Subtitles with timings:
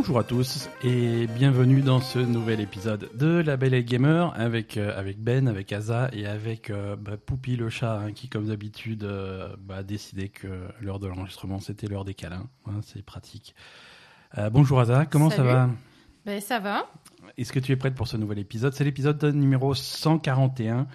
[0.00, 4.78] Bonjour à tous et bienvenue dans ce nouvel épisode de La Belle et Gamer avec,
[4.78, 8.46] euh, avec Ben, avec Aza et avec euh, bah, Poupy le chat hein, qui comme
[8.46, 10.46] d'habitude euh, bah, a décidé que
[10.80, 12.48] l'heure de l'enregistrement c'était l'heure des câlins.
[12.64, 13.54] Hein, c'est pratique.
[14.38, 15.68] Euh, bonjour Aza, comment ça va?
[16.24, 16.90] Ben, ça va.
[17.36, 18.72] Est-ce que tu es prête pour ce nouvel épisode?
[18.72, 20.86] C'est l'épisode numéro 141.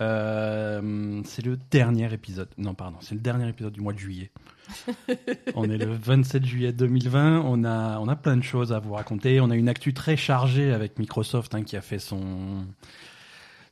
[0.00, 2.50] Euh, c'est le dernier épisode.
[2.56, 4.30] Non, pardon, c'est le dernier épisode du mois de juillet.
[5.54, 7.42] on est le 27 juillet 2020.
[7.44, 9.40] On a, on a plein de choses à vous raconter.
[9.40, 12.66] On a une actu très chargée avec Microsoft hein, qui a fait son,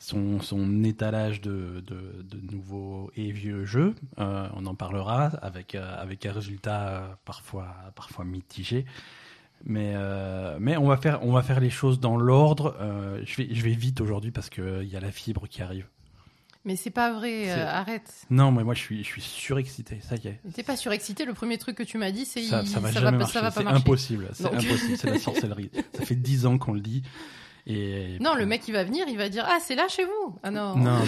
[0.03, 3.95] son, étalage de, de, nouveaux et vieux jeux.
[4.19, 8.85] Euh, on en parlera avec, euh, avec un résultat euh, parfois, parfois mitigé.
[9.65, 9.95] Mais,
[10.59, 12.77] mais on, va faire, on va faire les choses dans l'ordre.
[13.25, 15.87] Je, vais, je vais vite aujourd'hui parce qu'il y a la fibre qui arrive.
[16.65, 18.09] Mais c'est pas vrai, euh, arrête.
[18.31, 20.41] Non, mais moi je suis, je suis surexcité, ça y est.
[20.55, 22.89] T'es pas surexcité, le premier truc que tu m'as dit, c'est Ça, il- ça va
[22.93, 23.33] ça jamais va, marcher.
[23.33, 24.55] ça va pas C'est impossible, c'est Donc.
[24.55, 25.71] impossible, c'est la sorcellerie.
[25.93, 27.03] ça fait dix ans qu'on le dit.
[27.67, 30.37] Et Non, le mec il va venir, il va dire Ah, c'est là chez vous
[30.45, 30.77] Ah non.
[30.77, 31.01] Non,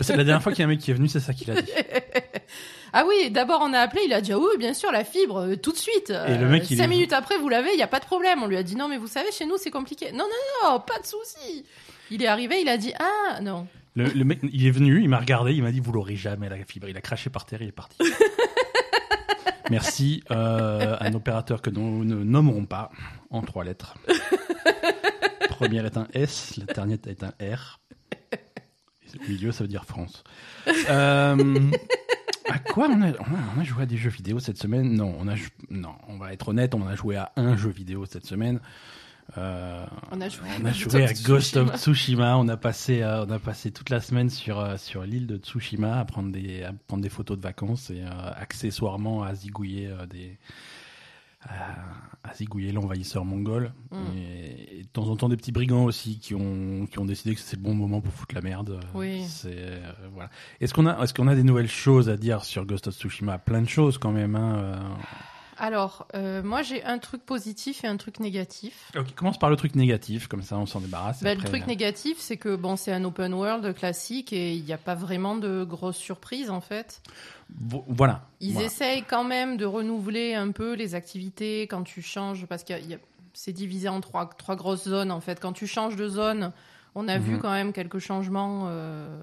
[0.00, 1.50] c'est- la dernière fois qu'il y a un mec qui est venu, c'est ça qu'il
[1.50, 1.70] a dit.
[2.92, 5.38] ah oui, d'abord on a appelé, il a dit Ah oui, bien sûr, la fibre,
[5.40, 6.10] euh, tout de suite.
[6.10, 8.04] Et le mec, il Cinq est- minutes après, vous l'avez, il y a pas de
[8.06, 8.42] problème.
[8.42, 10.12] On lui a dit Non, mais vous savez, chez nous c'est compliqué.
[10.12, 11.64] Non, non, non, pas de souci.
[12.10, 13.66] Il est arrivé, il a dit Ah non.
[13.98, 16.48] Le, le mec, il est venu, il m'a regardé, il m'a dit vous l'aurez jamais
[16.48, 16.88] la fibre.
[16.88, 17.96] Il a craché par terre, il est parti.
[19.70, 22.92] Merci euh, à un opérateur que nous ne nommerons pas
[23.30, 23.98] en trois lettres.
[25.50, 27.80] Première est un S, la dernière est un R.
[28.32, 30.22] Et au milieu, ça veut dire France.
[30.68, 31.70] Euh,
[32.48, 34.92] à quoi on a, on, a, on a joué à des jeux vidéo cette semaine?
[34.94, 35.34] Non, on a
[35.70, 38.60] non, on va être honnête, on a joué à un jeu vidéo cette semaine.
[39.36, 42.38] Euh, On a joué à on a Ghost joué of à Ghost of Tsushima.
[42.38, 45.36] On a passé, euh, on a passé toute la semaine sur euh, sur l'île de
[45.36, 49.90] Tsushima à prendre des à prendre des photos de vacances et euh, accessoirement à zigouiller
[50.08, 50.38] des
[51.48, 53.96] à, zigouiller l'envahisseur mongol Mm.
[54.18, 57.34] et, et de temps en temps des petits brigands aussi qui ont qui ont décidé
[57.34, 58.80] que c'est le bon moment pour foutre la merde.
[58.94, 59.24] Oui.
[59.26, 59.80] C'est
[60.12, 60.30] voilà.
[60.60, 63.38] Est-ce qu'on a est-ce qu'on a des nouvelles choses à dire sur Ghost of Tsushima?
[63.38, 64.34] Plein de choses quand même.
[64.36, 64.96] Hein.
[65.58, 68.90] Alors, euh, moi j'ai un truc positif et un truc négatif.
[68.96, 71.22] Ok, commence par le truc négatif, comme ça on s'en débarrasse.
[71.22, 74.72] Bah, le truc négatif, c'est que bon, c'est un open world classique et il n'y
[74.72, 77.02] a pas vraiment de grosses surprises en fait.
[77.60, 78.22] Vo- Voilà.
[78.40, 78.66] Ils Voilà.
[78.66, 82.74] essayent quand même de renouveler un peu les activités quand tu changes, parce que
[83.34, 85.40] c'est divisé en trois, trois grosses zones en fait.
[85.40, 86.52] Quand tu changes de zone,
[87.00, 87.38] on a vu Mhm.
[87.40, 88.64] quand même quelques changements.
[88.68, 89.20] euh,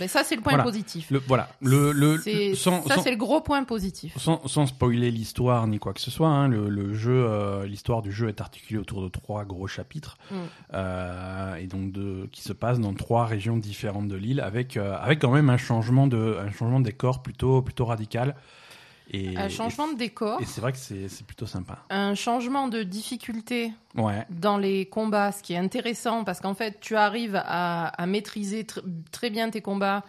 [0.00, 0.62] Mais ça, c'est le point Voilà.
[0.62, 1.10] positif.
[1.10, 1.48] Le, voilà.
[1.60, 4.16] Le, le, C'est- sans, ça, sans- c'est le gros point positif.
[4.16, 8.12] sans, sans spoiler l'histoire ni quoi que ce soit, hein, le, jeu, euh, l'histoire du
[8.12, 10.34] jeu est articulée autour de trois gros chapitres, Mm.
[10.74, 15.18] euh, et donc de, qui se passent dans trois régions différentes de l'île, avec avec
[15.20, 18.36] quand même un changement de un changement de décor plutôt plutôt radical.
[19.10, 21.78] Et, Un changement de décor, Et, c'est vrai que c'est plutôt sympa.
[21.90, 24.26] un changement de difficulté Ouais.
[24.30, 28.64] dans les combats, ce qui est intéressant parce qu'en fait, tu arrives à, à maîtriser
[28.64, 30.04] tr- très bien tes combats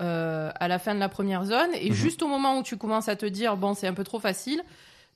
[0.00, 1.94] euh, à la fin de la première zone et Mhm.
[1.94, 4.62] juste au moment où tu commences à te dire bon, c'est un peu trop facile,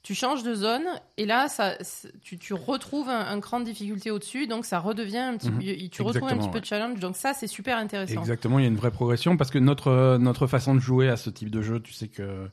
[0.05, 0.85] tu changes de zone
[1.17, 1.75] et là, ça,
[2.23, 5.59] tu, tu retrouves un, un cran de difficulté au-dessus, donc ça redevient un petit, Mhm.
[5.59, 8.21] peu- tu retrouves un petit peu de challenge, donc ça, c'est super intéressant.
[8.21, 11.17] Exactement, il y a une vraie progression parce que notre notre façon de jouer à
[11.17, 12.49] ce type de jeu, tu sais que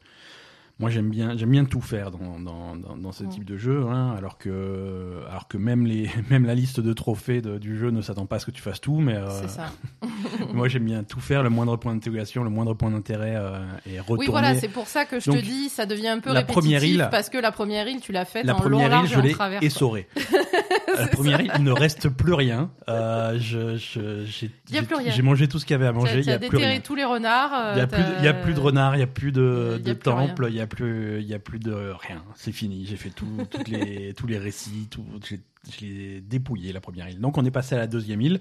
[0.80, 3.86] moi j'aime bien j'aime bien tout faire dans dans, dans, dans ce type de jeu,
[3.88, 7.92] hein, alors que alors que même les même la liste de trophées de- du jeu
[7.92, 9.68] ne s'attend pas à ce que tu fasses tout, mais euh, C'est ça.
[10.56, 14.00] moi j'aime bien tout faire, le moindre point d'interrogation, le moindre point d'intérêt euh, et
[14.00, 14.20] retourner.
[14.22, 16.40] Oui, voilà, c'est pour ça que je Donc, te dis, ça devient un peu la
[16.40, 18.86] répétitif première île- parce que la première île, tu l'as faite la en long, première
[18.88, 19.64] île, large je et en l'ai travers.
[19.64, 20.08] essorée.
[20.98, 22.72] la première île, il ne reste plus rien.
[22.90, 25.12] Euh, je, j'ai, Il y a j'ai- plus rien.
[25.12, 26.20] j'ai mangé tout ce qu'il y avait à manger.
[26.20, 26.60] Il y a plus rien.
[26.68, 27.74] déterré tous les renards.
[27.74, 29.08] Il y a euh, plus, de, il y a plus de renards, il y a
[29.08, 32.24] plus de, de temples, il y a plus, il y a plus de rien.
[32.36, 32.86] C'est fini.
[32.88, 35.40] J'ai fait tout, toutes les, tous les récits, tout, j'ai-
[35.78, 37.20] je l'ai dépouillé la première île.
[37.20, 38.40] Donc on est passé à la deuxième île.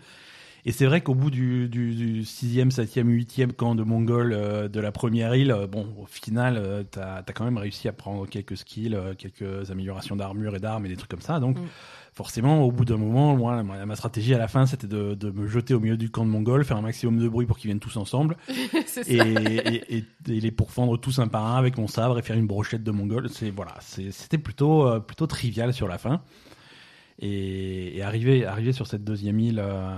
[0.66, 4.66] Et c'est vrai qu'au bout du, du, du sixième, septième, huitième camp de Mongols euh,
[4.68, 7.92] de la première île, euh, bon, au final, euh, t'as as quand même réussi à
[7.92, 11.38] prendre quelques skills, quelques améliorations d'armure et d'armes et des trucs comme ça.
[11.38, 11.64] Donc Mm.
[12.14, 15.30] forcément, au bout d'un moment, moi, ma, ma stratégie à la fin, c'était de, de
[15.30, 17.68] me jeter au milieu du camp de Mongols, faire un maximum de bruit pour qu'ils
[17.68, 18.36] viennent tous ensemble
[19.06, 22.36] et, et, et- et les pourfendre tous un par un avec mon sabre et faire
[22.38, 23.28] une brochette de mongol.
[23.28, 26.22] C'est voilà, c'était plutôt plutôt trivial sur la fin.
[27.20, 29.96] Et, et arriver arriver sur cette deuxième île, euh,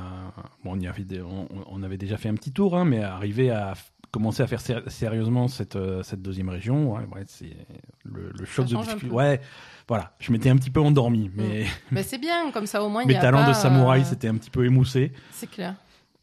[0.65, 3.51] bon, on, y avait, on, on avait déjà fait un petit tour, hein, mais arriver
[3.51, 3.73] à
[4.11, 7.57] commencer à faire sé- sérieusement cette euh, cette deuxième région, ouais, ouais, c'est
[8.05, 9.09] le, le choc de.
[9.11, 9.41] Ouais,
[9.89, 13.03] voilà, je m'étais un petit peu endormi, mais Mais c'est bien, comme ça au moins
[13.05, 15.13] y mes a talents pas, de samouraï euh, s'étaient un petit peu émoussés.
[15.33, 15.75] C'est clair.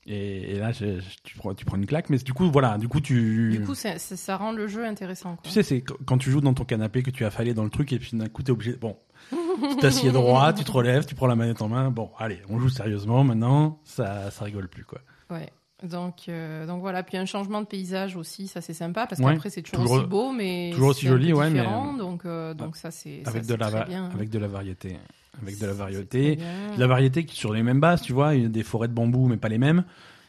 [0.06, 2.78] Et, et là, je- je- tu, prends, tu prends une claque, mais du coup, voilà,
[2.78, 3.50] du coup, tu.
[3.51, 5.36] Du coup, ça rend le jeu intéressant.
[5.38, 5.44] quoi.
[5.44, 7.63] Tu sais, c'est qu- quand tu joues dans ton canapé que tu as affalé dans
[7.63, 8.74] le truc et puis d'un coup t'es obligé.
[8.74, 8.98] Bon,
[9.31, 11.92] tu t'assieds droit, tu te relèves, tu prends la manette en main.
[11.92, 13.80] Bon, allez, on joue sérieusement maintenant.
[13.84, 15.00] Ça, ça rigole plus quoi.
[15.30, 15.50] Ouais.
[15.84, 19.34] Donc, euh, donc voilà, puis un changement de paysage aussi, ça c'est sympa parce Ouais.
[19.34, 22.54] qu'après c'est toujours, Toujours- aussi beau, mais toujours aussi joli, ouais, mais- différent, donc euh,
[22.54, 24.10] donc ça c'est ça, Avec de la, très va- bien.
[24.14, 24.96] avec de la variété,
[25.42, 28.44] avec de la variété, de la variété qui sur les mêmes bases, tu vois, il
[28.44, 29.84] y a des forêts de bambou mais pas les mêmes.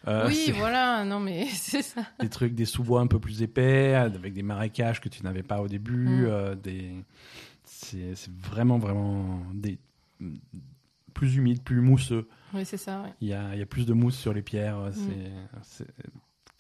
[0.09, 2.03] Euh, oui, voilà, non mais c'est ça.
[2.19, 5.61] des trucs, des sous-bois un peu plus épais, avec des marécages que tu n'avais pas
[5.61, 6.09] au début.
[6.09, 6.25] Mm.
[6.27, 6.91] euh, des,
[7.85, 9.79] c'est vraiment vraiment des
[11.13, 12.29] plus humide, plus mousseux.
[12.53, 13.03] Oui, c'est ça.
[13.03, 13.13] ouais.
[13.21, 14.79] Il y a, il y a plus de mousse sur les pierres.
[14.79, 14.93] Mm.
[15.63, 15.87] C'est-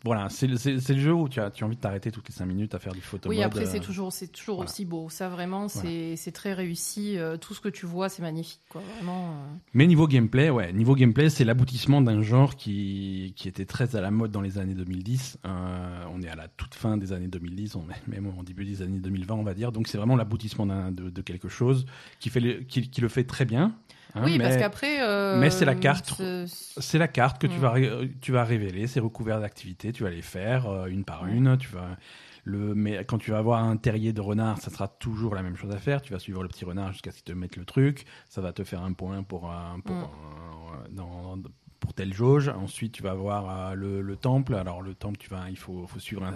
[0.04, 2.34] voilà, c'est le, le jeu où tu as, tu as envie de t'arrêter toutes les
[2.34, 4.70] 5 minutes à faire du photo Oui, après c'est euh, toujours c'est toujours voilà.
[4.70, 5.08] aussi beau.
[5.08, 7.16] Ça vraiment c'est c'est très réussi.
[7.18, 8.82] euh, tout ce que tu vois c'est magnifique quoi.
[8.96, 9.30] Vraiment.
[9.30, 9.54] euh.
[9.72, 14.00] Mais niveau gameplay, ouais, niveau gameplay, c'est l'aboutissement d'un genre qui, qui était très à
[14.00, 15.38] la mode dans les années 2010.
[15.46, 18.64] Euh, on est à la toute fin des années 2010, on est même au début
[18.64, 19.72] des années 2020, on va dire.
[19.72, 21.86] Donc c'est vraiment l'aboutissement de, de quelque chose
[22.20, 23.74] qui, fait le, qui, qui le fait très bien.
[24.14, 25.00] Hein, oui, parce qu'après.
[25.02, 26.10] euh, mais c'est la carte.
[26.16, 26.46] ce-
[26.78, 27.60] c'est la carte que tu, Mm.
[27.60, 31.26] vas, ré- tu vas révéler, c'est recouvert d'activités, tu vas les faire euh, une par
[31.26, 31.56] une.
[31.58, 31.96] Tu vas
[32.44, 35.56] le, mais quand tu vas avoir un terrier de renard, ça sera toujours la même
[35.56, 36.02] chose à faire.
[36.02, 38.04] Tu vas suivre le petit renard jusqu'à ce qu'il te mette le truc.
[38.28, 40.02] Ça va te faire un point pour, un- pour, Mm.
[40.04, 41.38] un- dans,
[41.80, 42.48] pour telle jauge.
[42.48, 44.54] Ensuite, tu vas avoir euh, le, le temple.
[44.54, 46.32] Alors, le temple, tu vas, il faut, faut suivre un,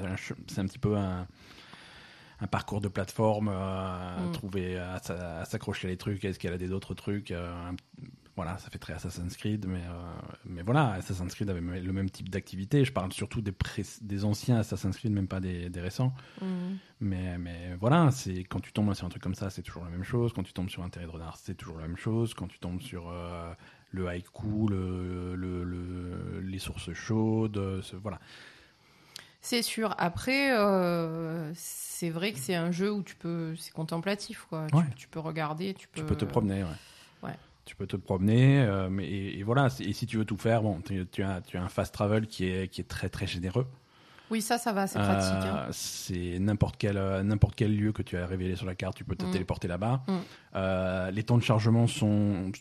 [0.46, 1.26] c'est un petit peu un,
[2.40, 4.32] un parcours de plateforme, euh, Mm.
[4.32, 7.30] trouver à, s'a- à s'accrocher à les trucs, à escalader d'autres trucs.
[7.30, 7.52] euh,
[8.36, 12.08] voilà, ça fait très Assassin's Creed, mais, euh, mais voilà, Assassin's Creed avait le même
[12.08, 12.84] type d'activité.
[12.84, 13.50] Je parle surtout des,
[14.24, 16.14] anciens Assassin's Creed, même pas des, des récents.
[16.40, 16.46] Mm.
[17.00, 19.90] Mais, mais voilà, c'est quand tu tombes sur un truc comme ça, c'est toujours la
[19.90, 20.32] même chose.
[20.32, 22.32] Quand tu tombes sur un de renard, c'est toujours la même chose.
[22.34, 23.52] Quand tu tombes sur euh,
[23.90, 28.20] le haïku, le, le- le- les sources chaudes, euh, ce- voilà.
[29.48, 29.94] C'est sûr.
[29.96, 34.66] Après, euh, c'est vrai que c'est un jeu où tu peux, c'est contemplatif, quoi.
[34.70, 34.84] Tu- Ouais.
[34.94, 36.00] Tu, peux regarder, tu peux.
[36.02, 36.68] Tu peux te promener, ouais.
[37.28, 37.34] ouais.
[37.64, 39.68] Tu peux te promener, euh, mais et, et voilà.
[39.80, 42.26] Et si tu veux tout faire, bon, tu, tu as, tu as un fast travel
[42.26, 43.66] qui est, qui est très très généreux.
[44.30, 45.32] Oui, ça, ça va, c'est pratique.
[45.32, 45.68] Euh, hein.
[45.70, 49.04] C'est n'importe quel euh, n'importe quel lieu que tu as révélé sur la carte, tu
[49.04, 49.30] peux te Mm.
[49.30, 50.02] téléporter là-bas.
[50.06, 50.12] Mm.
[50.56, 52.52] Euh, les temps de chargement sont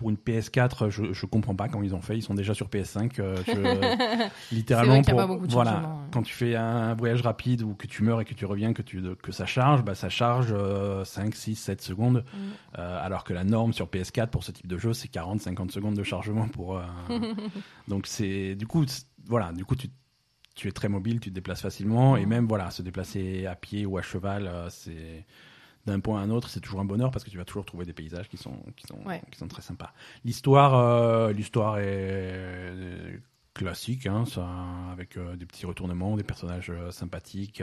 [0.00, 2.16] pour une PS4, je, je comprends pas comment ils ont fait.
[2.16, 3.20] Ils sont déjà sur PS5.
[3.20, 4.24] euh, je-
[4.54, 5.86] littéralement, vrai y pour, voilà, ouais.
[6.10, 8.80] quand tu fais un voyage rapide ou que tu meurs et que tu reviens, que,
[8.80, 12.24] tu, que ça charge, bah, ça charge euh, 5, 6, 7 secondes.
[12.32, 12.38] Mm.
[12.78, 15.70] Euh, alors que la norme sur PS4 pour ce type de jeu, c'est 40, 50
[15.70, 16.78] secondes de chargement pour.
[16.78, 16.82] euh,
[17.88, 18.86] donc c'est du coup,
[19.26, 19.88] voilà, du coup tu
[20.56, 22.28] tu es très mobile, tu te déplaces facilement et Mhm.
[22.28, 25.24] même voilà, se déplacer à pied ou à cheval, euh, c'est
[25.86, 27.84] d'un point à un autre, c'est toujours un bonheur parce que tu vas toujours trouver
[27.86, 29.22] des paysages qui sont qui sont Ouais.
[29.30, 29.92] qui sont très sympas.
[30.24, 33.16] L'histoire, euh, l'histoire est euh,
[33.54, 34.46] classique, hein, ça,
[34.92, 37.62] avec euh, des petits retournements, des personnages euh, sympathiques.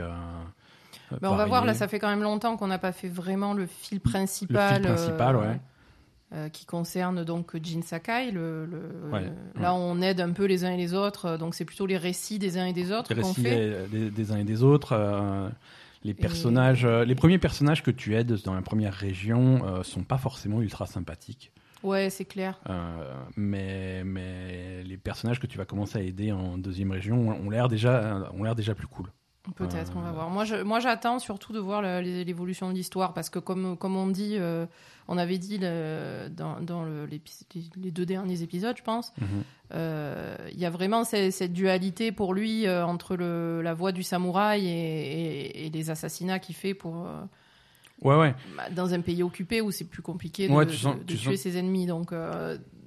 [1.22, 3.54] Ben, on va voir, là, ça fait quand même longtemps qu'on n'a pas fait vraiment
[3.54, 4.82] le fil principal.
[4.82, 5.60] Le fil principal, ouais.
[6.34, 8.30] euh, qui concerne donc Jin Sakai.
[8.30, 11.64] Le, le- Ouais, Là, on aide un peu les uns et les autres, donc c'est
[11.64, 13.86] plutôt les récits des uns et des autres les récits fait.
[13.88, 14.92] des, des- des uns et des autres.
[14.92, 15.48] euh,
[16.04, 20.04] les personnages, euh, les premiers personnages que tu aides dans la première région euh, sont
[20.04, 21.52] pas forcément ultra sympathiques.
[21.82, 22.60] Ouais, c'est clair.
[22.68, 27.50] Euh, mais, mais les personnages que tu vas commencer à aider en deuxième région ont
[27.50, 29.10] l'air déjà, ont l'air déjà plus cool.
[29.54, 30.30] Peut-être, on va voir.
[30.30, 34.06] Moi, je, moi, j'attends surtout de voir l'évolution de l'histoire parce que, comme, comme on
[34.08, 34.66] dit, euh,
[35.08, 37.46] on avait dit le- dans, dans le- l'épi-
[37.82, 39.12] les deux derniers épisodes, je pense,
[39.74, 43.92] euh, il y a vraiment cette, cette dualité pour lui euh, entre le, la voie
[43.92, 47.22] du samouraï et, et- et les assassinats qu'il fait pour, euh,
[48.02, 48.34] Ouais, ouais.
[48.56, 51.86] bah, dans un pays occupé où c'est plus compliqué de, Ouais, tuer sens- ses ennemis.
[51.86, 52.12] Donc,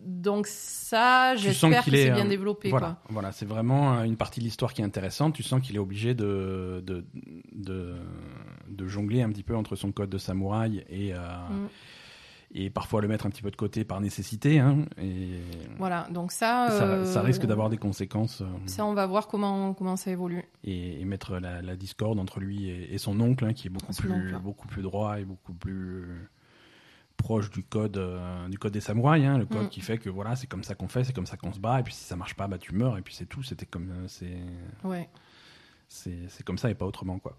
[0.06, 2.70] donc ça, j'espère qu'il que est, c'est bien développé.
[2.70, 3.12] Voilà, Quoi.
[3.12, 5.34] voilà c'est vraiment une partie de l'histoire qui est intéressante.
[5.36, 7.04] Tu sens qu'il est obligé de, de,
[7.54, 7.96] de,
[8.70, 11.18] de jongler un petit peu entre son code de samouraï et, euh,
[11.50, 11.68] Mm.
[12.54, 14.60] Et parfois le mettre un petit peu de côté par nécessité.
[14.60, 15.40] hein, et
[15.78, 18.42] Voilà, donc ça, ça, euh, ça risque d'avoir des conséquences.
[18.42, 20.44] euh, Ça, on va voir comment, comment ça évolue.
[20.64, 23.70] et, et mettre la, la discorde entre lui et, et son oncle, hein, qui est
[23.70, 26.30] beaucoup Son plus, oncle, beaucoup plus droit et beaucoup plus
[27.18, 29.70] proche du code, euh, du code des samouraïs, hein, le code Mm.
[29.70, 31.80] qui fait que voilà, c'est comme ça qu'on fait, c'est comme ça qu'on se bat,
[31.80, 33.44] et puis si ça marche pas, bah tu meurs, et puis c'est tout.
[33.44, 34.40] C'était comme, euh, c'est,
[34.84, 35.08] Ouais.
[35.88, 37.38] c'est, comme ça et pas autrement quoi.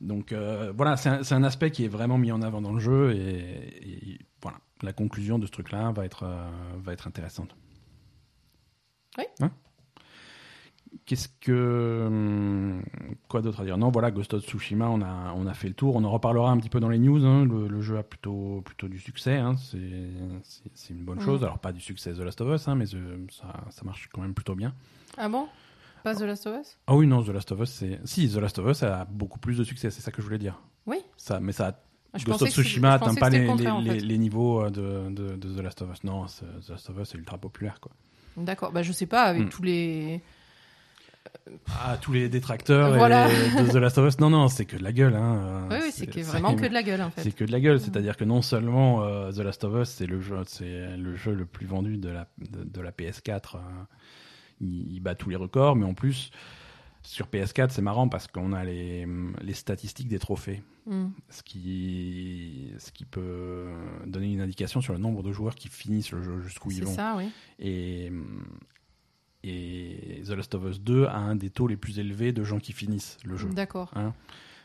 [0.00, 2.78] Donc euh, voilà, c'est un, un aspect qui est vraiment mis en avant dans le
[2.78, 4.18] jeu, et,
[4.82, 6.48] la conclusion de ce truc-là va être, euh,
[6.82, 7.54] va être intéressante.
[9.18, 9.24] Oui.
[9.40, 9.50] Hein?
[11.04, 12.04] Qu'est-ce que.
[12.06, 12.82] hum,
[13.28, 13.76] Quoi d'autre à dire?
[13.76, 15.96] Non, voilà, Ghost of Tsushima, on a, on a fait le tour.
[15.96, 17.24] On en reparlera un petit peu dans les news.
[17.26, 17.44] hein.
[17.44, 19.36] Le, le jeu a plutôt, plutôt du succès.
[19.36, 19.54] hein.
[19.56, 19.78] C'est
[20.94, 21.44] une bonne chose.
[21.44, 24.22] Alors, pas du succès The Last of Us, hein, mais euh, ça, ça marche quand
[24.22, 24.74] même plutôt bien.
[25.18, 25.46] Ah bon?
[26.04, 26.78] Pas The Last of Us?
[26.86, 28.00] Ah oui, non, The Last of Us, c'est.
[28.06, 30.38] Si, The Last of Us a beaucoup plus de succès, c'est ça que je voulais
[30.38, 30.60] dire.
[30.86, 30.98] Oui.
[31.16, 31.74] Ça, mais ça a
[32.14, 33.94] Je Ghost of c'est- Tsushima atteint pas les, en les- fait.
[33.94, 36.04] les- les niveaux euh, de, de, de The Last of Us.
[36.04, 37.92] Non, c'est- The Last of Us c'est ultra populaire quoi.
[38.36, 39.48] D'accord, bah je sais pas, avec Hmm.
[39.50, 40.22] tous les.
[41.68, 43.28] Ah, tous les détracteurs Voilà.
[43.30, 44.18] et de The Last of Us.
[44.20, 45.14] Non, non, c'est que de la gueule.
[45.14, 45.66] Hein.
[45.70, 47.32] Oui, oui, c'est vraiment que de la gueule en C'est fait.
[47.32, 50.20] que de la gueule, c'est-à-dire que non seulement euh, The Last of Us, c'est le
[50.20, 53.56] jeu, c'est le jeu le plus vendu de la de, de la PS4.
[53.56, 53.58] euh,
[54.60, 56.30] il, il bat tous les records, mais en plus
[57.02, 59.06] sur PS4, c'est marrant parce qu'on a les,
[59.42, 61.08] les statistiques des trophées, Hmm.
[61.28, 63.66] ce qui ce qui peut
[64.06, 66.84] donner une indication sur le nombre de joueurs qui finissent le jeu jusqu'où ils C'est
[66.86, 66.94] vont.
[66.94, 67.28] ça, oui.
[67.58, 68.10] Et
[69.44, 72.58] et The Last of Us 2 a un des taux les plus élevés de gens
[72.58, 73.48] qui finissent le jeu.
[73.50, 73.90] D'accord.
[73.94, 74.12] Hein.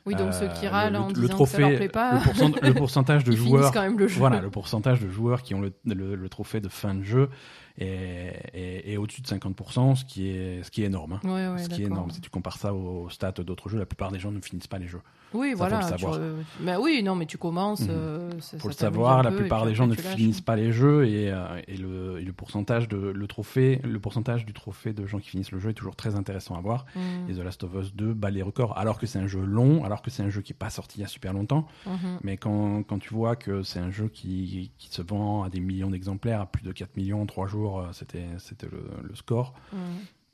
[0.06, 1.78] Oui, donc Euh, ceux qui le- râlent le, en le disant trophée, que ça leur
[1.78, 4.18] plaît pas, le, pourcent- le pourcentage de joueurs quand même le jeu.
[4.20, 7.30] voilà, le pourcentage de joueurs qui ont le trophée de fin de jeu
[7.78, 11.14] est, est- est au-dessus de 50%, ce qui est, ce qui est énorme.
[11.14, 11.20] hein.
[11.24, 12.12] Ouais, ouais, ce qui est énorme.
[12.12, 14.80] Si tu compares ça aux stats d'autres jeux, la plupart des gens ne finissent pas
[14.80, 15.02] les jeux.
[15.34, 15.82] Oui, Ça, voilà.
[15.82, 16.20] faut le savoir.
[16.20, 17.82] re- bah oui, non, mais tu commences.
[17.82, 17.88] Mhm.
[17.90, 20.56] euh, ça- Faut le ça savoir, la peu, et plupart des gens ne finissent pas
[20.56, 24.54] les jeux et, euh, et, le, et le pourcentage de le trophée, le pourcentage du
[24.54, 26.86] trophée de gens qui finissent le jeu est toujours très intéressant à voir.
[26.96, 27.30] Mhm.
[27.30, 29.84] Et The Last of Us 2 bat les records, alors que c'est un jeu long,
[29.84, 31.66] alors que c'est un jeu qui est pas sorti il y a super longtemps.
[31.88, 32.20] Mhm.
[32.24, 35.60] Mais quand, quand tu vois que c'est un jeu qui, qui se vend à des
[35.62, 39.16] millions d'exemplaires, à plus de 4 millions en 3 jours, euh, c'était c'était le, le
[39.16, 39.54] score.
[39.72, 39.80] Mhm.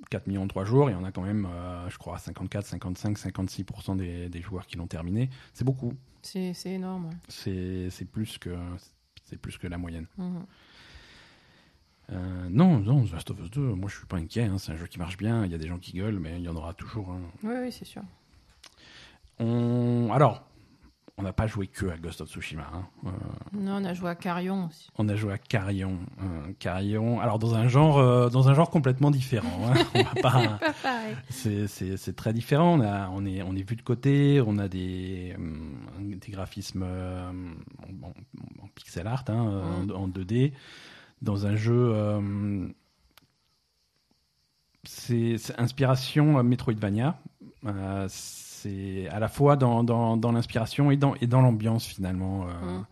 [0.09, 3.17] 4 millions en 3 jours, et on a quand même, euh, je crois, 54, 55,
[3.17, 5.29] 56% des, des joueurs qui l'ont terminé.
[5.53, 5.93] C'est beaucoup.
[6.21, 7.09] C'est c'est énorme.
[7.27, 8.57] C'est c'est plus, que-
[9.25, 10.05] c'est plus que la moyenne.
[10.17, 10.45] Mhm.
[12.11, 14.43] Euh, non, non, The Last of Us 2, moi je suis pas inquiet.
[14.45, 15.45] hein, c'est un jeu qui marche bien.
[15.45, 17.11] Il y a des gens qui gueulent, mais il y en aura toujours.
[17.11, 17.19] hein.
[17.43, 18.01] Oui, oui, c'est sûr.
[19.39, 20.09] On...
[20.11, 20.43] Alors,
[21.19, 22.65] on n'a pas joué que à Ghost of Tsushima.
[22.73, 22.85] hein.
[23.05, 23.09] Euh,
[23.53, 24.87] Non, on a joué à Carrion aussi.
[24.97, 25.99] On a joué à Carrion.
[26.21, 27.19] euh, Carrion.
[27.19, 29.49] Alors dans un genre, euh, dans un genre complètement différent.
[29.67, 29.73] hein.
[29.95, 30.59] On va pas.
[31.29, 32.79] C'est, très différent.
[32.79, 34.41] On, a, on est, on est vu de côté.
[34.45, 35.35] On a des,
[35.99, 39.91] des graphismes euh, en, en- en pixel art, hein, euh, Mm.
[39.91, 40.53] en, en 2D,
[41.21, 41.91] dans un jeu.
[41.93, 42.67] euh,
[44.85, 47.19] c'est, inspiration euh, Metroidvania.
[47.65, 48.07] Euh,
[48.59, 52.47] c'est à la fois dans, dans, dans l'inspiration et dans, et dans l'ambiance finalement.
[52.47, 52.85] euh, Mm.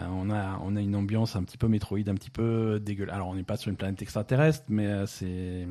[0.00, 3.14] euh, on, a, on a une ambiance un petit peu Metroid, un petit peu dégueulasse.
[3.14, 5.66] Alors on n'est pas sur une planète extraterrestre, mais euh, c'est.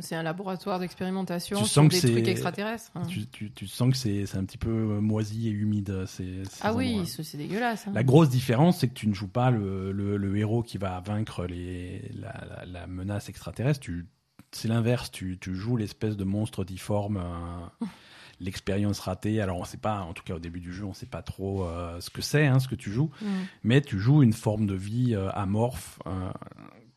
[0.00, 2.90] C'est un laboratoire d'expérimentation Tu sur sens que des c'est- trucs extraterrestres.
[2.94, 3.02] hein.
[3.08, 6.04] Tu, tu, tu sens que c'est c'est un petit peu moisi et humide.
[6.06, 7.86] Ces, ces Ah oui, c'est dégueulasse.
[7.88, 7.92] hein.
[7.94, 11.00] La grosse différence, c'est que tu ne joues pas le, le, le héros qui va
[11.00, 13.80] vaincre les, la, la, la menace extraterrestre.
[13.80, 14.06] Tu,
[14.52, 15.10] c'est l'inverse.
[15.10, 17.16] Tu, tu joues l'espèce de monstre difforme.
[17.16, 17.86] euh,
[18.42, 19.40] L'expérience ratée.
[19.40, 21.64] Alors, on sait pas, en tout cas au début du jeu, on sait pas trop
[21.64, 23.10] euh, ce que c'est, hein, ce que tu joues.
[23.22, 23.28] Mhm.
[23.62, 26.30] Mais tu joues une forme de vie euh, amorphe, euh,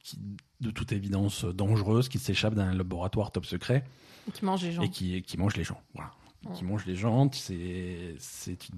[0.03, 0.17] qui,
[0.61, 3.83] de toute évidence dangereuse, qui s'échappe d'un laboratoire top secret
[4.33, 4.81] Qui mange les gens.
[4.81, 5.79] et qui, qui mange les gens.
[5.93, 6.11] Voilà.
[6.55, 6.69] Qui Ouais.
[6.69, 8.15] mange les gens, c'est,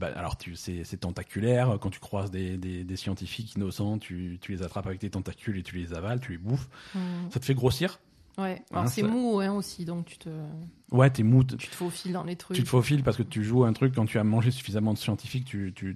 [0.02, 1.78] alors tu, c'est, c'est tentaculaire.
[1.82, 5.58] Quand tu croises des, des, des scientifiques innocents, tu, tu les attrapes avec tes tentacules
[5.58, 6.70] et tu les avales, tu les bouffes.
[6.96, 7.30] Mhm.
[7.32, 8.00] Ça te fait grossir.
[8.38, 8.62] Ouais.
[8.72, 10.30] Alors Hein, c'est ça- mou hein, aussi, donc tu te,
[10.92, 12.56] Ouais, t'es mou, tu te faufiles dans les trucs.
[12.56, 14.98] tu te faufiles parce que tu joues un truc quand tu as mangé suffisamment de
[15.00, 15.96] scientifiques, tu, tu,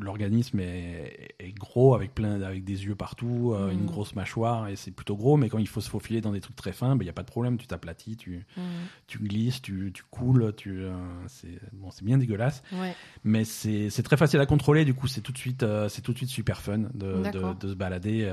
[0.00, 3.80] l'organisme est, est gros avec plein, avec des yeux partout, euh, Mhm.
[3.80, 5.36] une grosse mâchoire et c'est plutôt gros.
[5.36, 7.22] Mais quand il faut se faufiler dans des trucs très fins, il n'y a pas
[7.22, 8.62] de problème, tu t'aplatis, tu, Mhm.
[9.06, 10.94] tu glisses, tu, tu coules, tu, euh,
[11.28, 12.62] c'est, bon, bien dégueulasse.
[12.72, 12.94] Ouais.
[13.24, 16.12] mais c'est très facile à contrôler du coup c'est tout de suite euh, c'est tout
[16.12, 18.24] de suite super fun de, de, se balader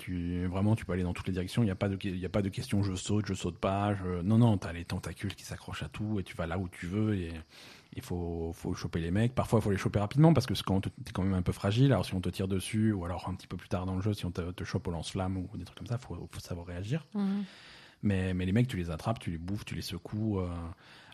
[0.00, 2.16] tu vraiment tu peux aller dans toutes les directions il n'y a pas de il
[2.18, 4.22] y a pas de question je saute je saute pas je...
[4.22, 6.86] non non t'as les tentacules qui s'accrochent à tout et tu vas là où tu
[6.86, 7.32] veux et
[7.94, 10.80] il faut faut choper les mecs parfois il faut les choper rapidement parce que quand
[10.80, 13.34] t'es quand même un peu fragile alors si on te tire dessus ou alors un
[13.34, 15.48] petit peu plus tard dans le jeu si on te, te chope au lance-flamme ou
[15.56, 17.44] des trucs comme ça faut faut savoir réagir Mhm.
[18.02, 20.40] mais, mais les mecs, tu les attrapes, tu les bouffes, tu les secoues.
[20.40, 20.48] euh.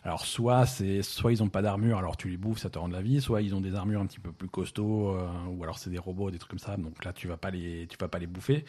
[0.07, 2.87] Alors, soit, c'est, soit ils ont pas d'armure, alors tu les bouffes, ça te rend
[2.87, 3.19] de la vie.
[3.19, 5.97] Soit ils ont des armures un petit peu plus costauds, euh, ou alors c'est des
[5.97, 6.77] robots, des trucs comme ça.
[6.77, 8.63] Donc là, tu vas pas les, tu vas pas les bouffer.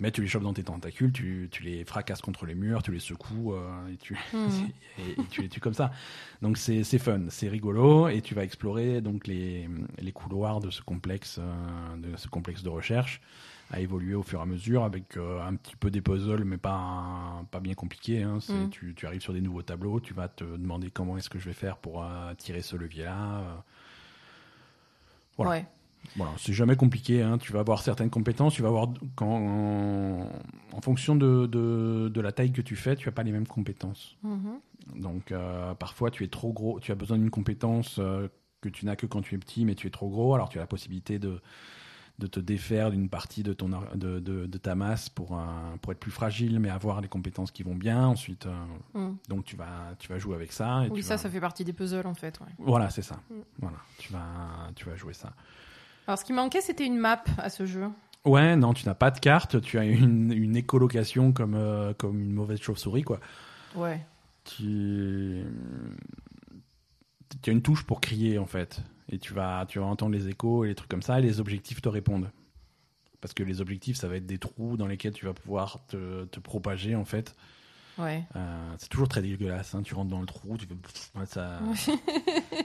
[0.00, 2.90] Mais tu les chopes dans tes tentacules, tu, tu les fracasses contre les murs, tu
[2.90, 4.70] les secoues, euh, et, tu, Mhm.
[4.98, 5.92] et, et tu les tues comme ça.
[6.42, 9.68] Donc c'est, c'est fun, c'est rigolo, et tu vas explorer donc les,
[10.00, 13.20] les couloirs de ce complexe, euh, de ce complexe de recherche
[13.70, 16.58] à évoluer au fur et à mesure avec euh, un petit peu des puzzles mais
[16.58, 18.38] pas pas bien compliqués hein.
[18.48, 18.68] Mm.
[18.70, 21.46] tu, tu arrives sur des nouveaux tableaux tu vas te demander comment est-ce que je
[21.46, 23.64] vais faire pour euh, tirer ce levier là
[25.36, 25.50] Voilà.
[25.52, 25.66] Ouais.
[26.16, 27.38] voilà c'est jamais compliqué hein.
[27.38, 30.28] tu vas avoir certaines compétences tu vas avoir quand en,
[30.72, 33.46] en fonction de, de, de la taille que tu fais tu as pas les mêmes
[33.46, 34.60] compétences Mhm.
[35.02, 38.28] donc euh, parfois tu es trop gros, tu as besoin d'une compétence euh,
[38.60, 40.34] que tu n'as que quand tu es petit, mais tu es trop gros.
[40.34, 41.40] Alors tu as la possibilité de
[42.20, 45.90] de te défaire d'une partie de, ton, de, de, de ta masse pour, un- pour
[45.90, 48.06] être plus fragile, mais avoir les compétences qui vont bien.
[48.06, 48.54] Ensuite, euh,
[48.94, 49.16] Mm.
[49.28, 50.84] donc tu vas, tu vas jouer avec ça.
[50.86, 52.38] Et Oui, tu ça, vas- ça fait partie des puzzles en fait.
[52.40, 52.46] ouais.
[52.58, 53.16] Voilà, c'est ça.
[53.30, 53.34] Mm.
[53.58, 55.32] Voilà, tu vas, tu vas jouer ça.
[56.06, 57.88] Alors, ce qui manquait, c'était une map à ce jeu.
[58.24, 62.20] Ouais, non, tu n'as pas de carte, tu as une, une écolocation comme, euh, comme
[62.20, 63.18] une mauvaise chauve-souris, quoi.
[63.74, 64.00] Ouais.
[64.44, 65.42] Tu...
[67.42, 68.80] tu as une touche pour crier, en fait.
[69.10, 71.40] Et tu vas, tu vas entendre les échos et les trucs comme ça, et les
[71.40, 72.30] objectifs te répondent.
[73.20, 76.24] Parce que les objectifs, ça va être des trous dans lesquels tu vas pouvoir te,
[76.24, 77.34] te propager, en fait.
[77.98, 78.24] Ouais.
[78.34, 79.82] Euh, c'est toujours très dégueulasse, hein.
[79.82, 81.26] tu rentres dans le trou, tu fais...
[81.26, 81.60] ça...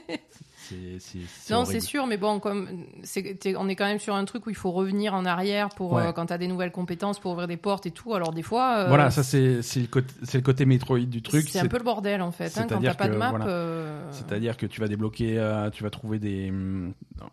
[0.68, 1.74] c'est, c'est, c'est Non, horrible.
[1.82, 4.50] c'est sûr, mais bon, comme c'est, t'es- on est quand même sur un truc où
[4.50, 6.08] il faut revenir en arrière pour Ouais.
[6.08, 8.14] euh, quand t'as des nouvelles compétences pour ouvrir des portes et tout.
[8.14, 11.48] Alors des fois, euh, Voilà, ça c'est, le côté, c'est le côté Metroid du truc.
[11.50, 12.56] c'est un peu le bordel en fait.
[12.58, 13.48] Hein, quand t'as pas de map, voilà.
[13.48, 16.52] euh, C'est-à-dire que tu vas débloquer, euh, tu vas trouver des,